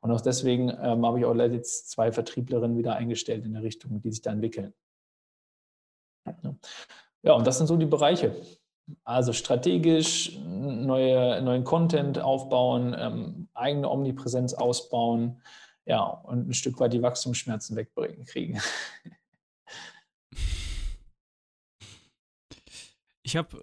Und 0.00 0.10
auch 0.10 0.20
deswegen 0.20 0.70
ähm, 0.70 1.04
habe 1.04 1.18
ich 1.18 1.24
auch 1.24 1.34
jetzt 1.34 1.90
zwei 1.90 2.12
Vertrieblerinnen 2.12 2.76
wieder 2.78 2.96
eingestellt 2.96 3.44
in 3.44 3.52
der 3.52 3.62
Richtung, 3.62 4.00
die 4.00 4.10
sich 4.10 4.22
da 4.22 4.32
entwickeln. 4.32 4.72
Ja, 7.22 7.32
und 7.34 7.46
das 7.46 7.58
sind 7.58 7.66
so 7.66 7.76
die 7.76 7.86
Bereiche. 7.86 8.34
Also 9.04 9.32
strategisch 9.32 10.36
neue, 10.38 11.40
neuen 11.42 11.64
Content 11.64 12.18
aufbauen, 12.18 12.94
ähm, 12.98 13.48
eigene 13.54 13.88
Omnipräsenz 13.88 14.54
ausbauen, 14.54 15.40
ja, 15.84 16.02
und 16.02 16.48
ein 16.48 16.54
Stück 16.54 16.78
weit 16.80 16.92
die 16.92 17.02
Wachstumsschmerzen 17.02 17.76
wegbringen, 17.76 18.24
kriegen. 18.24 18.60
Ich 23.22 23.36
habe 23.36 23.62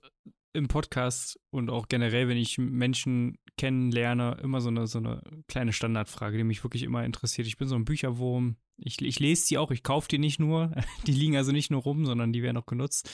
im 0.53 0.69
Podcast 0.69 1.41
und 1.49 1.69
auch 1.69 1.89
generell, 1.89 2.29
wenn 2.29 2.37
ich 2.37 2.57
Menschen 2.57 3.37
kennenlerne, 3.57 4.37
immer 4.41 4.61
so 4.61 4.69
eine, 4.69 4.87
so 4.87 4.99
eine 4.99 5.21
kleine 5.47 5.73
Standardfrage, 5.73 6.37
die 6.37 6.43
mich 6.43 6.63
wirklich 6.63 6.83
immer 6.83 7.03
interessiert. 7.03 7.47
Ich 7.47 7.57
bin 7.57 7.67
so 7.67 7.75
ein 7.75 7.85
Bücherwurm. 7.85 8.55
Ich, 8.77 9.01
ich 9.01 9.19
lese 9.19 9.47
die 9.47 9.57
auch, 9.57 9.71
ich 9.71 9.83
kaufe 9.83 10.07
die 10.07 10.19
nicht 10.19 10.39
nur. 10.39 10.71
Die 11.07 11.11
liegen 11.11 11.35
also 11.35 11.51
nicht 11.51 11.71
nur 11.71 11.81
rum, 11.81 12.05
sondern 12.05 12.31
die 12.31 12.43
werden 12.43 12.57
auch 12.57 12.67
genutzt. 12.67 13.09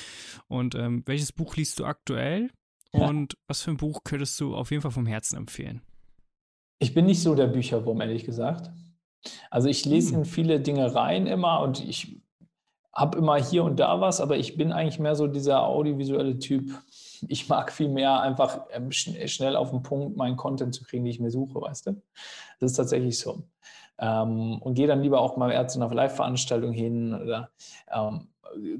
Und 0.47 0.75
ähm, 0.75 1.03
welches 1.05 1.31
Buch 1.31 1.55
liest 1.55 1.79
du 1.79 1.85
aktuell? 1.85 2.49
Ja. 2.93 3.07
Und 3.07 3.37
was 3.47 3.61
für 3.61 3.71
ein 3.71 3.77
Buch 3.77 4.03
könntest 4.03 4.39
du 4.39 4.55
auf 4.55 4.71
jeden 4.71 4.81
Fall 4.81 4.91
vom 4.91 5.05
Herzen 5.05 5.37
empfehlen? 5.37 5.81
Ich 6.79 6.93
bin 6.93 7.05
nicht 7.05 7.21
so 7.21 7.33
der 7.33 7.47
Bücherwurm, 7.47 8.01
ehrlich 8.01 8.25
gesagt. 8.25 8.71
Also 9.49 9.69
ich 9.69 9.85
lese 9.85 10.11
hm. 10.11 10.19
in 10.19 10.25
viele 10.25 10.59
Dinge 10.59 10.93
rein 10.93 11.27
immer 11.27 11.61
und 11.61 11.83
ich 11.83 12.21
habe 12.93 13.17
immer 13.17 13.41
hier 13.41 13.63
und 13.63 13.79
da 13.79 14.01
was, 14.01 14.21
aber 14.21 14.37
ich 14.37 14.55
bin 14.55 14.71
eigentlich 14.71 14.99
mehr 14.99 15.15
so 15.15 15.27
dieser 15.27 15.63
audiovisuelle 15.63 16.39
Typ. 16.39 16.71
Ich 17.29 17.49
mag 17.49 17.71
viel 17.71 17.89
mehr 17.89 18.21
einfach 18.21 18.61
ähm, 18.71 18.91
schnell 18.91 19.55
auf 19.55 19.71
den 19.71 19.83
Punkt 19.83 20.17
meinen 20.17 20.37
Content 20.37 20.73
zu 20.73 20.83
kriegen, 20.83 21.03
den 21.03 21.11
ich 21.11 21.19
mir 21.19 21.31
suche, 21.31 21.61
weißt 21.61 21.87
du? 21.87 22.01
Das 22.59 22.71
ist 22.71 22.77
tatsächlich 22.77 23.19
so. 23.19 23.43
Ähm, 23.99 24.59
und 24.61 24.73
gehe 24.73 24.87
dann 24.87 25.01
lieber 25.01 25.21
auch 25.21 25.37
mal 25.37 25.51
eher 25.51 25.67
zu 25.67 25.81
einer 25.81 25.93
Live-Veranstaltung 25.93 26.71
hin 26.71 27.13
oder 27.13 27.51
ähm, 27.91 28.29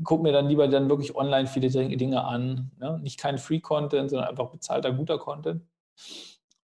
gucke 0.04 0.24
mir 0.24 0.32
dann 0.32 0.48
lieber 0.48 0.68
dann 0.68 0.90
wirklich 0.90 1.16
online 1.16 1.48
viele 1.48 1.70
Dinge 1.70 2.24
an. 2.24 2.72
Ne? 2.80 3.00
Nicht 3.02 3.20
kein 3.20 3.38
Free-Content, 3.38 4.10
sondern 4.10 4.30
einfach 4.30 4.50
bezahlter, 4.50 4.92
guter 4.92 5.18
Content. 5.18 5.64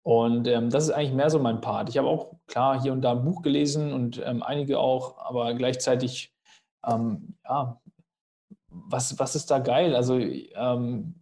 Und 0.02 0.48
ähm, 0.48 0.70
das 0.70 0.84
ist 0.84 0.90
eigentlich 0.90 1.12
mehr 1.12 1.30
so 1.30 1.38
mein 1.38 1.60
Part. 1.60 1.88
Ich 1.88 1.98
habe 1.98 2.08
auch 2.08 2.34
klar 2.46 2.80
hier 2.80 2.92
und 2.92 3.02
da 3.02 3.12
ein 3.12 3.24
Buch 3.24 3.42
gelesen 3.42 3.92
und 3.92 4.20
ähm, 4.24 4.42
einige 4.42 4.78
auch, 4.80 5.18
aber 5.18 5.54
gleichzeitig 5.54 6.32
ähm, 6.84 7.36
ja, 7.44 7.80
was, 8.68 9.18
was 9.18 9.34
ist 9.34 9.50
da 9.50 9.58
geil? 9.58 9.94
Also, 9.94 10.18
ähm, 10.18 11.14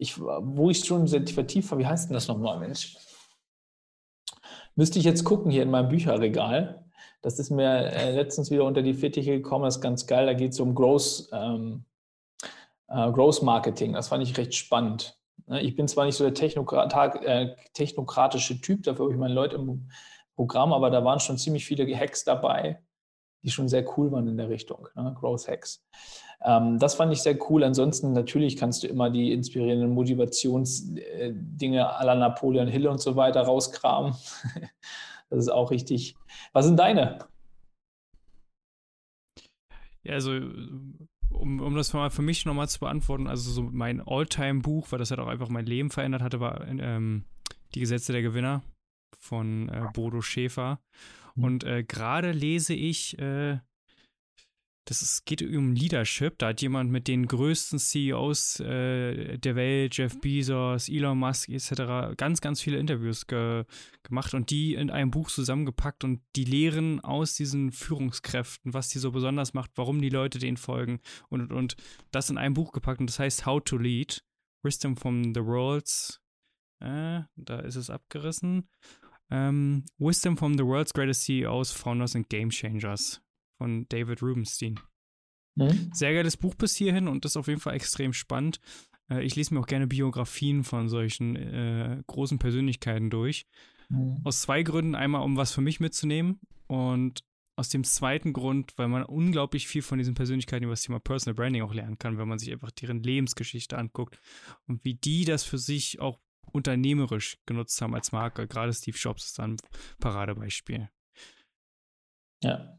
ich, 0.00 0.18
wo 0.18 0.70
ich 0.70 0.84
schon 0.84 1.06
sehr 1.06 1.26
vertieft 1.26 1.70
war, 1.70 1.78
wie 1.78 1.86
heißt 1.86 2.08
denn 2.08 2.14
das 2.14 2.26
nochmal, 2.26 2.58
Mensch? 2.58 2.96
Müsste 4.74 4.98
ich 4.98 5.04
jetzt 5.04 5.24
gucken 5.24 5.50
hier 5.50 5.62
in 5.62 5.70
meinem 5.70 5.88
Bücherregal. 5.88 6.86
Das 7.20 7.38
ist 7.38 7.50
mir 7.50 7.92
äh, 7.92 8.12
letztens 8.12 8.50
wieder 8.50 8.64
unter 8.64 8.80
die 8.80 8.94
Fittiche 8.94 9.32
gekommen, 9.32 9.66
das 9.66 9.76
ist 9.76 9.82
ganz 9.82 10.06
geil. 10.06 10.24
Da 10.24 10.32
geht 10.32 10.52
es 10.52 10.60
um 10.60 10.74
Growth, 10.74 11.28
ähm, 11.32 11.84
äh, 12.88 13.12
Growth 13.12 13.42
Marketing. 13.42 13.92
Das 13.92 14.08
fand 14.08 14.22
ich 14.22 14.38
recht 14.38 14.54
spannend. 14.54 15.18
Ne, 15.46 15.60
ich 15.60 15.76
bin 15.76 15.86
zwar 15.86 16.06
nicht 16.06 16.16
so 16.16 16.24
der 16.24 16.32
Technokrat, 16.32 16.94
äh, 17.22 17.54
technokratische 17.74 18.62
Typ, 18.62 18.84
dafür 18.84 19.04
habe 19.04 19.12
ich 19.12 19.20
meine 19.20 19.34
Leute 19.34 19.56
im 19.56 19.90
Programm, 20.34 20.72
aber 20.72 20.88
da 20.88 21.04
waren 21.04 21.20
schon 21.20 21.36
ziemlich 21.36 21.66
viele 21.66 21.86
Hacks 21.94 22.24
dabei, 22.24 22.82
die 23.42 23.50
schon 23.50 23.68
sehr 23.68 23.84
cool 23.96 24.12
waren 24.12 24.28
in 24.28 24.36
der 24.36 24.48
Richtung, 24.48 24.88
ne? 24.94 25.14
Growth 25.18 25.48
Hacks. 25.48 25.82
Ähm, 26.42 26.78
das 26.78 26.94
fand 26.94 27.12
ich 27.12 27.22
sehr 27.22 27.38
cool. 27.50 27.64
Ansonsten 27.64 28.12
natürlich 28.12 28.56
kannst 28.56 28.82
du 28.82 28.86
immer 28.86 29.10
die 29.10 29.32
inspirierenden 29.32 29.90
Motivationsdinge 29.90 31.86
à 31.86 32.04
la 32.04 32.14
Napoleon 32.14 32.68
Hill 32.68 32.86
und 32.88 33.00
so 33.00 33.16
weiter 33.16 33.42
rauskramen. 33.42 34.14
das 35.30 35.38
ist 35.38 35.48
auch 35.48 35.70
richtig. 35.70 36.16
Was 36.52 36.66
sind 36.66 36.78
deine? 36.78 37.18
Ja, 40.02 40.14
also 40.14 40.32
um, 41.30 41.60
um 41.60 41.74
das 41.76 41.92
mal 41.92 42.10
für 42.10 42.22
mich 42.22 42.46
nochmal 42.46 42.68
zu 42.68 42.80
beantworten, 42.80 43.26
also 43.26 43.50
so 43.50 43.62
mein 43.62 44.00
All-Time-Buch, 44.00 44.86
weil 44.90 44.98
das 44.98 45.10
halt 45.10 45.20
auch 45.20 45.26
einfach 45.26 45.48
mein 45.48 45.66
Leben 45.66 45.90
verändert 45.90 46.22
hatte, 46.22 46.40
war 46.40 46.66
ähm, 46.66 47.24
Die 47.74 47.80
Gesetze 47.80 48.12
der 48.12 48.22
Gewinner 48.22 48.62
von 49.18 49.68
äh, 49.68 49.86
Bodo 49.92 50.20
Schäfer. 50.20 50.80
Mhm. 51.34 51.44
Und 51.44 51.64
äh, 51.64 51.82
gerade 51.84 52.32
lese 52.32 52.74
ich, 52.74 53.18
äh, 53.18 53.58
das 54.90 55.02
ist, 55.02 55.24
geht 55.24 55.42
um 55.42 55.72
Leadership. 55.72 56.36
Da 56.38 56.48
hat 56.48 56.62
jemand 56.62 56.90
mit 56.90 57.06
den 57.06 57.26
größten 57.26 57.78
CEOs 57.78 58.58
äh, 58.58 59.38
der 59.38 59.54
Welt, 59.54 59.96
Jeff 59.96 60.20
Bezos, 60.20 60.88
Elon 60.88 61.16
Musk 61.18 61.48
etc., 61.48 62.16
ganz, 62.16 62.40
ganz 62.40 62.60
viele 62.60 62.78
Interviews 62.78 63.26
ge 63.28 63.64
gemacht 64.02 64.34
und 64.34 64.50
die 64.50 64.74
in 64.74 64.90
einem 64.90 65.12
Buch 65.12 65.30
zusammengepackt 65.30 66.02
und 66.02 66.22
die 66.34 66.44
lehren 66.44 66.98
aus 67.00 67.34
diesen 67.34 67.70
Führungskräften, 67.70 68.74
was 68.74 68.88
die 68.88 68.98
so 68.98 69.12
besonders 69.12 69.54
macht, 69.54 69.70
warum 69.76 70.00
die 70.00 70.08
Leute 70.08 70.40
denen 70.40 70.56
folgen 70.56 70.98
und, 71.28 71.42
und, 71.42 71.52
und 71.52 71.76
das 72.10 72.30
in 72.30 72.38
einem 72.38 72.54
Buch 72.54 72.72
gepackt 72.72 72.98
und 72.98 73.10
das 73.10 73.20
heißt 73.20 73.46
How 73.46 73.62
to 73.62 73.76
Lead. 73.76 74.24
Wisdom 74.62 74.96
from 74.96 75.32
the 75.34 75.44
World's, 75.44 76.20
äh, 76.80 77.22
da 77.36 77.60
ist 77.60 77.76
es 77.76 77.90
abgerissen. 77.90 78.68
Ähm, 79.30 79.84
Wisdom 79.98 80.36
from 80.36 80.56
the 80.56 80.64
World's 80.64 80.92
Greatest 80.92 81.24
CEOs, 81.24 81.72
Founders 81.72 82.16
and 82.16 82.28
Game 82.28 82.50
Changers 82.50 83.20
von 83.58 83.86
David 83.88 84.22
Rubenstein. 84.22 84.80
Mhm. 85.56 85.90
Sehr 85.92 86.14
geiles 86.14 86.36
Buch 86.36 86.54
bis 86.54 86.76
hierhin 86.76 87.08
und 87.08 87.24
das 87.24 87.32
ist 87.32 87.36
auf 87.36 87.48
jeden 87.48 87.60
Fall 87.60 87.74
extrem 87.74 88.12
spannend. 88.12 88.60
Äh, 89.10 89.24
ich 89.24 89.36
lese 89.36 89.54
mir 89.54 89.60
auch 89.60 89.66
gerne 89.66 89.86
Biografien 89.86 90.64
von 90.64 90.88
solchen 90.88 91.36
äh, 91.36 92.02
großen 92.06 92.38
Persönlichkeiten 92.38 93.10
durch. 93.10 93.46
Mhm. 93.88 94.20
Aus 94.24 94.42
zwei 94.42 94.62
Gründen. 94.62 94.94
Einmal, 94.94 95.22
um 95.22 95.36
was 95.36 95.52
für 95.52 95.60
mich 95.60 95.80
mitzunehmen 95.80 96.40
und 96.66 97.24
aus 97.56 97.68
dem 97.68 97.84
zweiten 97.84 98.32
Grund, 98.32 98.72
weil 98.76 98.88
man 98.88 99.02
unglaublich 99.02 99.68
viel 99.68 99.82
von 99.82 99.98
diesen 99.98 100.14
Persönlichkeiten 100.14 100.64
über 100.64 100.72
das 100.72 100.82
Thema 100.82 100.98
Personal 100.98 101.34
Branding 101.34 101.62
auch 101.62 101.74
lernen 101.74 101.98
kann, 101.98 102.16
wenn 102.16 102.28
man 102.28 102.38
sich 102.38 102.50
einfach 102.52 102.70
deren 102.70 103.02
Lebensgeschichte 103.02 103.76
anguckt 103.76 104.18
und 104.66 104.82
wie 104.84 104.94
die 104.94 105.26
das 105.26 105.44
für 105.44 105.58
sich 105.58 106.00
auch 106.00 106.18
unternehmerisch 106.52 107.38
genutzt 107.46 107.80
haben 107.80 107.94
als 107.94 108.12
Marke. 108.12 108.46
Gerade 108.46 108.72
Steve 108.72 108.96
Jobs 108.96 109.26
ist 109.26 109.40
ein 109.40 109.56
Paradebeispiel. 109.98 110.88
Ja. 112.42 112.78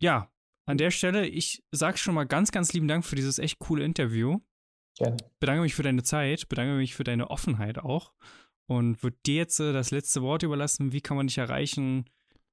Ja, 0.00 0.32
an 0.66 0.78
der 0.78 0.90
Stelle, 0.90 1.26
ich 1.26 1.64
sage 1.70 1.98
schon 1.98 2.14
mal 2.14 2.24
ganz, 2.24 2.52
ganz 2.52 2.72
lieben 2.72 2.88
Dank 2.88 3.04
für 3.04 3.16
dieses 3.16 3.38
echt 3.38 3.58
coole 3.58 3.84
Interview. 3.84 4.40
Gerne. 4.96 5.16
Bedanke 5.38 5.62
mich 5.62 5.74
für 5.74 5.82
deine 5.82 6.02
Zeit, 6.02 6.48
bedanke 6.48 6.74
mich 6.74 6.94
für 6.94 7.04
deine 7.04 7.30
Offenheit 7.30 7.78
auch 7.78 8.12
und 8.66 9.02
würde 9.02 9.18
dir 9.26 9.36
jetzt 9.36 9.58
äh, 9.60 9.72
das 9.72 9.90
letzte 9.90 10.22
Wort 10.22 10.42
überlassen. 10.42 10.92
Wie 10.92 11.00
kann 11.00 11.16
man 11.16 11.26
dich 11.26 11.38
erreichen? 11.38 12.08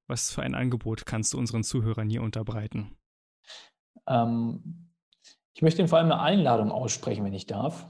Was 0.08 0.32
für 0.32 0.42
ein 0.42 0.56
Angebot 0.56 1.06
kannst 1.06 1.34
du 1.34 1.38
unseren 1.38 1.64
Zuhörern 1.64 2.10
hier 2.10 2.22
unterbreiten? 2.22 2.98
Ähm, 4.08 4.92
ich 5.54 5.62
möchte 5.62 5.82
Ihnen 5.82 5.90
vor 5.90 6.00
allem 6.00 6.12
eine 6.12 6.22
Einladung 6.22 6.72
aussprechen, 6.72 7.26
wenn 7.26 7.34
ich 7.34 7.46
darf. 7.46 7.88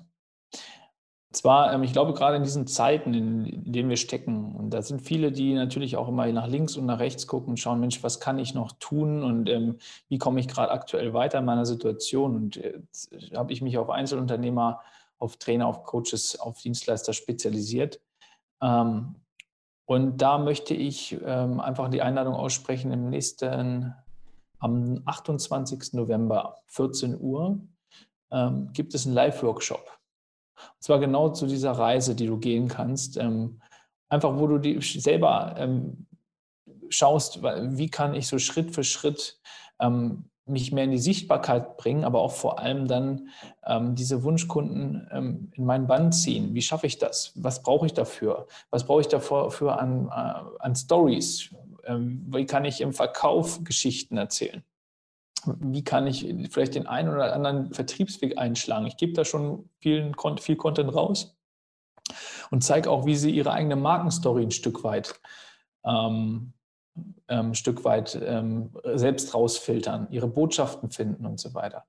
Zwar, 1.38 1.72
ähm, 1.72 1.84
ich 1.84 1.94
glaube, 1.94 2.16
gerade 2.16 2.36
in 2.36 2.44
diesen 2.44 2.66
Zeiten, 2.66 3.14
in, 3.14 3.72
denen 3.72 3.90
wir 3.90 3.98
stecken, 3.98 4.56
und 4.56 4.72
da 4.72 4.82
sind 4.82 5.04
viele, 5.04 5.32
die 5.32 5.54
natürlich 5.54 5.96
auch 5.96 6.08
immer 6.08 6.26
nach 6.32 6.48
links 6.48 6.78
und 6.78 6.88
nach 6.88 6.98
rechts 6.98 7.28
gucken 7.28 7.52
und 7.52 7.58
schauen, 7.58 7.80
Mensch, 7.80 8.02
was 8.02 8.20
kann 8.20 8.40
ich 8.40 8.56
noch 8.56 8.72
tun 8.80 9.24
und 9.24 9.48
ähm, 9.48 9.78
wie 10.10 10.18
komme 10.18 10.40
ich 10.40 10.48
gerade 10.48 10.72
aktuell 10.72 11.14
weiter 11.14 11.38
in 11.38 11.46
meiner 11.46 11.68
Situation? 11.68 12.36
Und 12.36 12.56
jetzt 12.56 13.12
habe 13.36 13.54
ich 13.54 13.62
mich 13.62 13.78
auf 13.78 13.92
Einzelunternehmer 13.92 14.82
auf 15.20 15.38
Trainer, 15.38 15.68
auf 15.68 15.84
Coaches, 15.84 16.40
auf 16.40 16.60
Dienstleister 16.60 17.14
spezialisiert. 17.14 18.02
Ähm, 18.60 19.14
und 19.86 20.18
da 20.18 20.40
möchte 20.40 20.74
ich 20.74 21.20
ähm, 21.24 21.60
einfach 21.60 21.90
die 21.90 22.02
Einladung 22.02 22.34
aussprechen, 22.34 22.92
im 22.92 23.12
nächsten, 23.12 23.94
am 24.58 25.04
28. 25.06 25.94
November, 25.94 26.58
14 26.66 27.22
Uhr, 27.22 27.60
ähm, 28.32 28.72
gibt 28.74 28.96
es 28.96 29.06
einen 29.06 29.14
Live-Workshop. 29.14 29.97
Und 30.76 30.84
zwar 30.84 31.00
genau 31.00 31.30
zu 31.30 31.46
dieser 31.46 31.72
Reise, 31.72 32.16
die 32.16 32.28
du 32.28 32.38
gehen 32.38 32.68
kannst. 32.68 33.18
Ähm, 33.18 33.62
einfach, 34.10 34.38
wo 34.38 34.48
du 34.48 34.58
die 34.58 34.80
selber 34.82 35.56
ähm, 35.58 36.08
schaust, 36.90 37.42
wie 37.44 37.90
kann 37.90 38.14
ich 38.14 38.28
so 38.28 38.40
Schritt 38.40 38.74
für 38.74 38.84
Schritt 38.84 39.40
ähm, 39.80 40.30
mich 40.48 40.72
mehr 40.72 40.86
in 40.86 40.92
die 40.92 40.98
Sichtbarkeit 40.98 41.78
bringen, 41.78 42.04
aber 42.04 42.22
auch 42.22 42.32
vor 42.32 42.60
allem 42.60 42.88
dann 42.88 43.30
ähm, 43.66 43.96
diese 43.96 44.24
Wunschkunden 44.24 45.08
ähm, 45.12 45.52
in 45.54 45.66
meinen 45.66 45.88
Bann 45.88 46.12
ziehen. 46.12 46.54
Wie 46.54 46.62
schaffe 46.62 46.88
ich 46.88 46.98
das? 46.98 47.34
Was 47.36 47.62
brauche 47.62 47.86
ich 47.86 47.94
dafür? 47.94 48.48
Was 48.70 48.86
brauche 48.86 49.02
ich 49.02 49.08
dafür 49.08 49.80
an, 49.80 50.08
äh, 50.08 50.64
an 50.64 50.76
Stories? 50.76 51.54
Ähm, 51.84 52.26
wie 52.30 52.46
kann 52.46 52.66
ich 52.66 52.82
im 52.82 52.94
Verkauf 52.94 53.64
Geschichten 53.64 54.18
erzählen? 54.18 54.64
Wie 55.60 55.84
kann 55.84 56.08
ich 56.08 56.34
vielleicht 56.50 56.76
den 56.76 56.88
einen 56.88 57.10
oder 57.10 57.34
anderen 57.34 57.74
Vertriebsweg 57.74 58.38
einschlagen? 58.38 58.86
Ich 58.88 58.98
gebe 58.98 59.14
da 59.14 59.26
schon 59.26 59.70
viel, 59.80 60.12
viel 60.40 60.56
Content 60.56 60.94
raus 60.94 61.38
und 62.52 62.64
zeige 62.64 62.90
auch, 62.90 63.06
wie 63.06 63.16
sie 63.16 63.32
ihre 63.32 63.52
eigene 63.52 63.76
Markenstory 63.76 64.44
ein 64.44 64.52
Stück 64.52 64.84
weit 64.84 65.20
ähm, 65.86 66.54
ähm, 67.28 67.54
Stück 67.54 67.84
weit 67.84 68.20
ähm, 68.24 68.72
selbst 68.96 69.34
rausfiltern, 69.34 70.08
ihre 70.10 70.28
Botschaften 70.28 70.90
finden 70.90 71.26
und 71.26 71.40
so 71.40 71.54
weiter. 71.54 71.86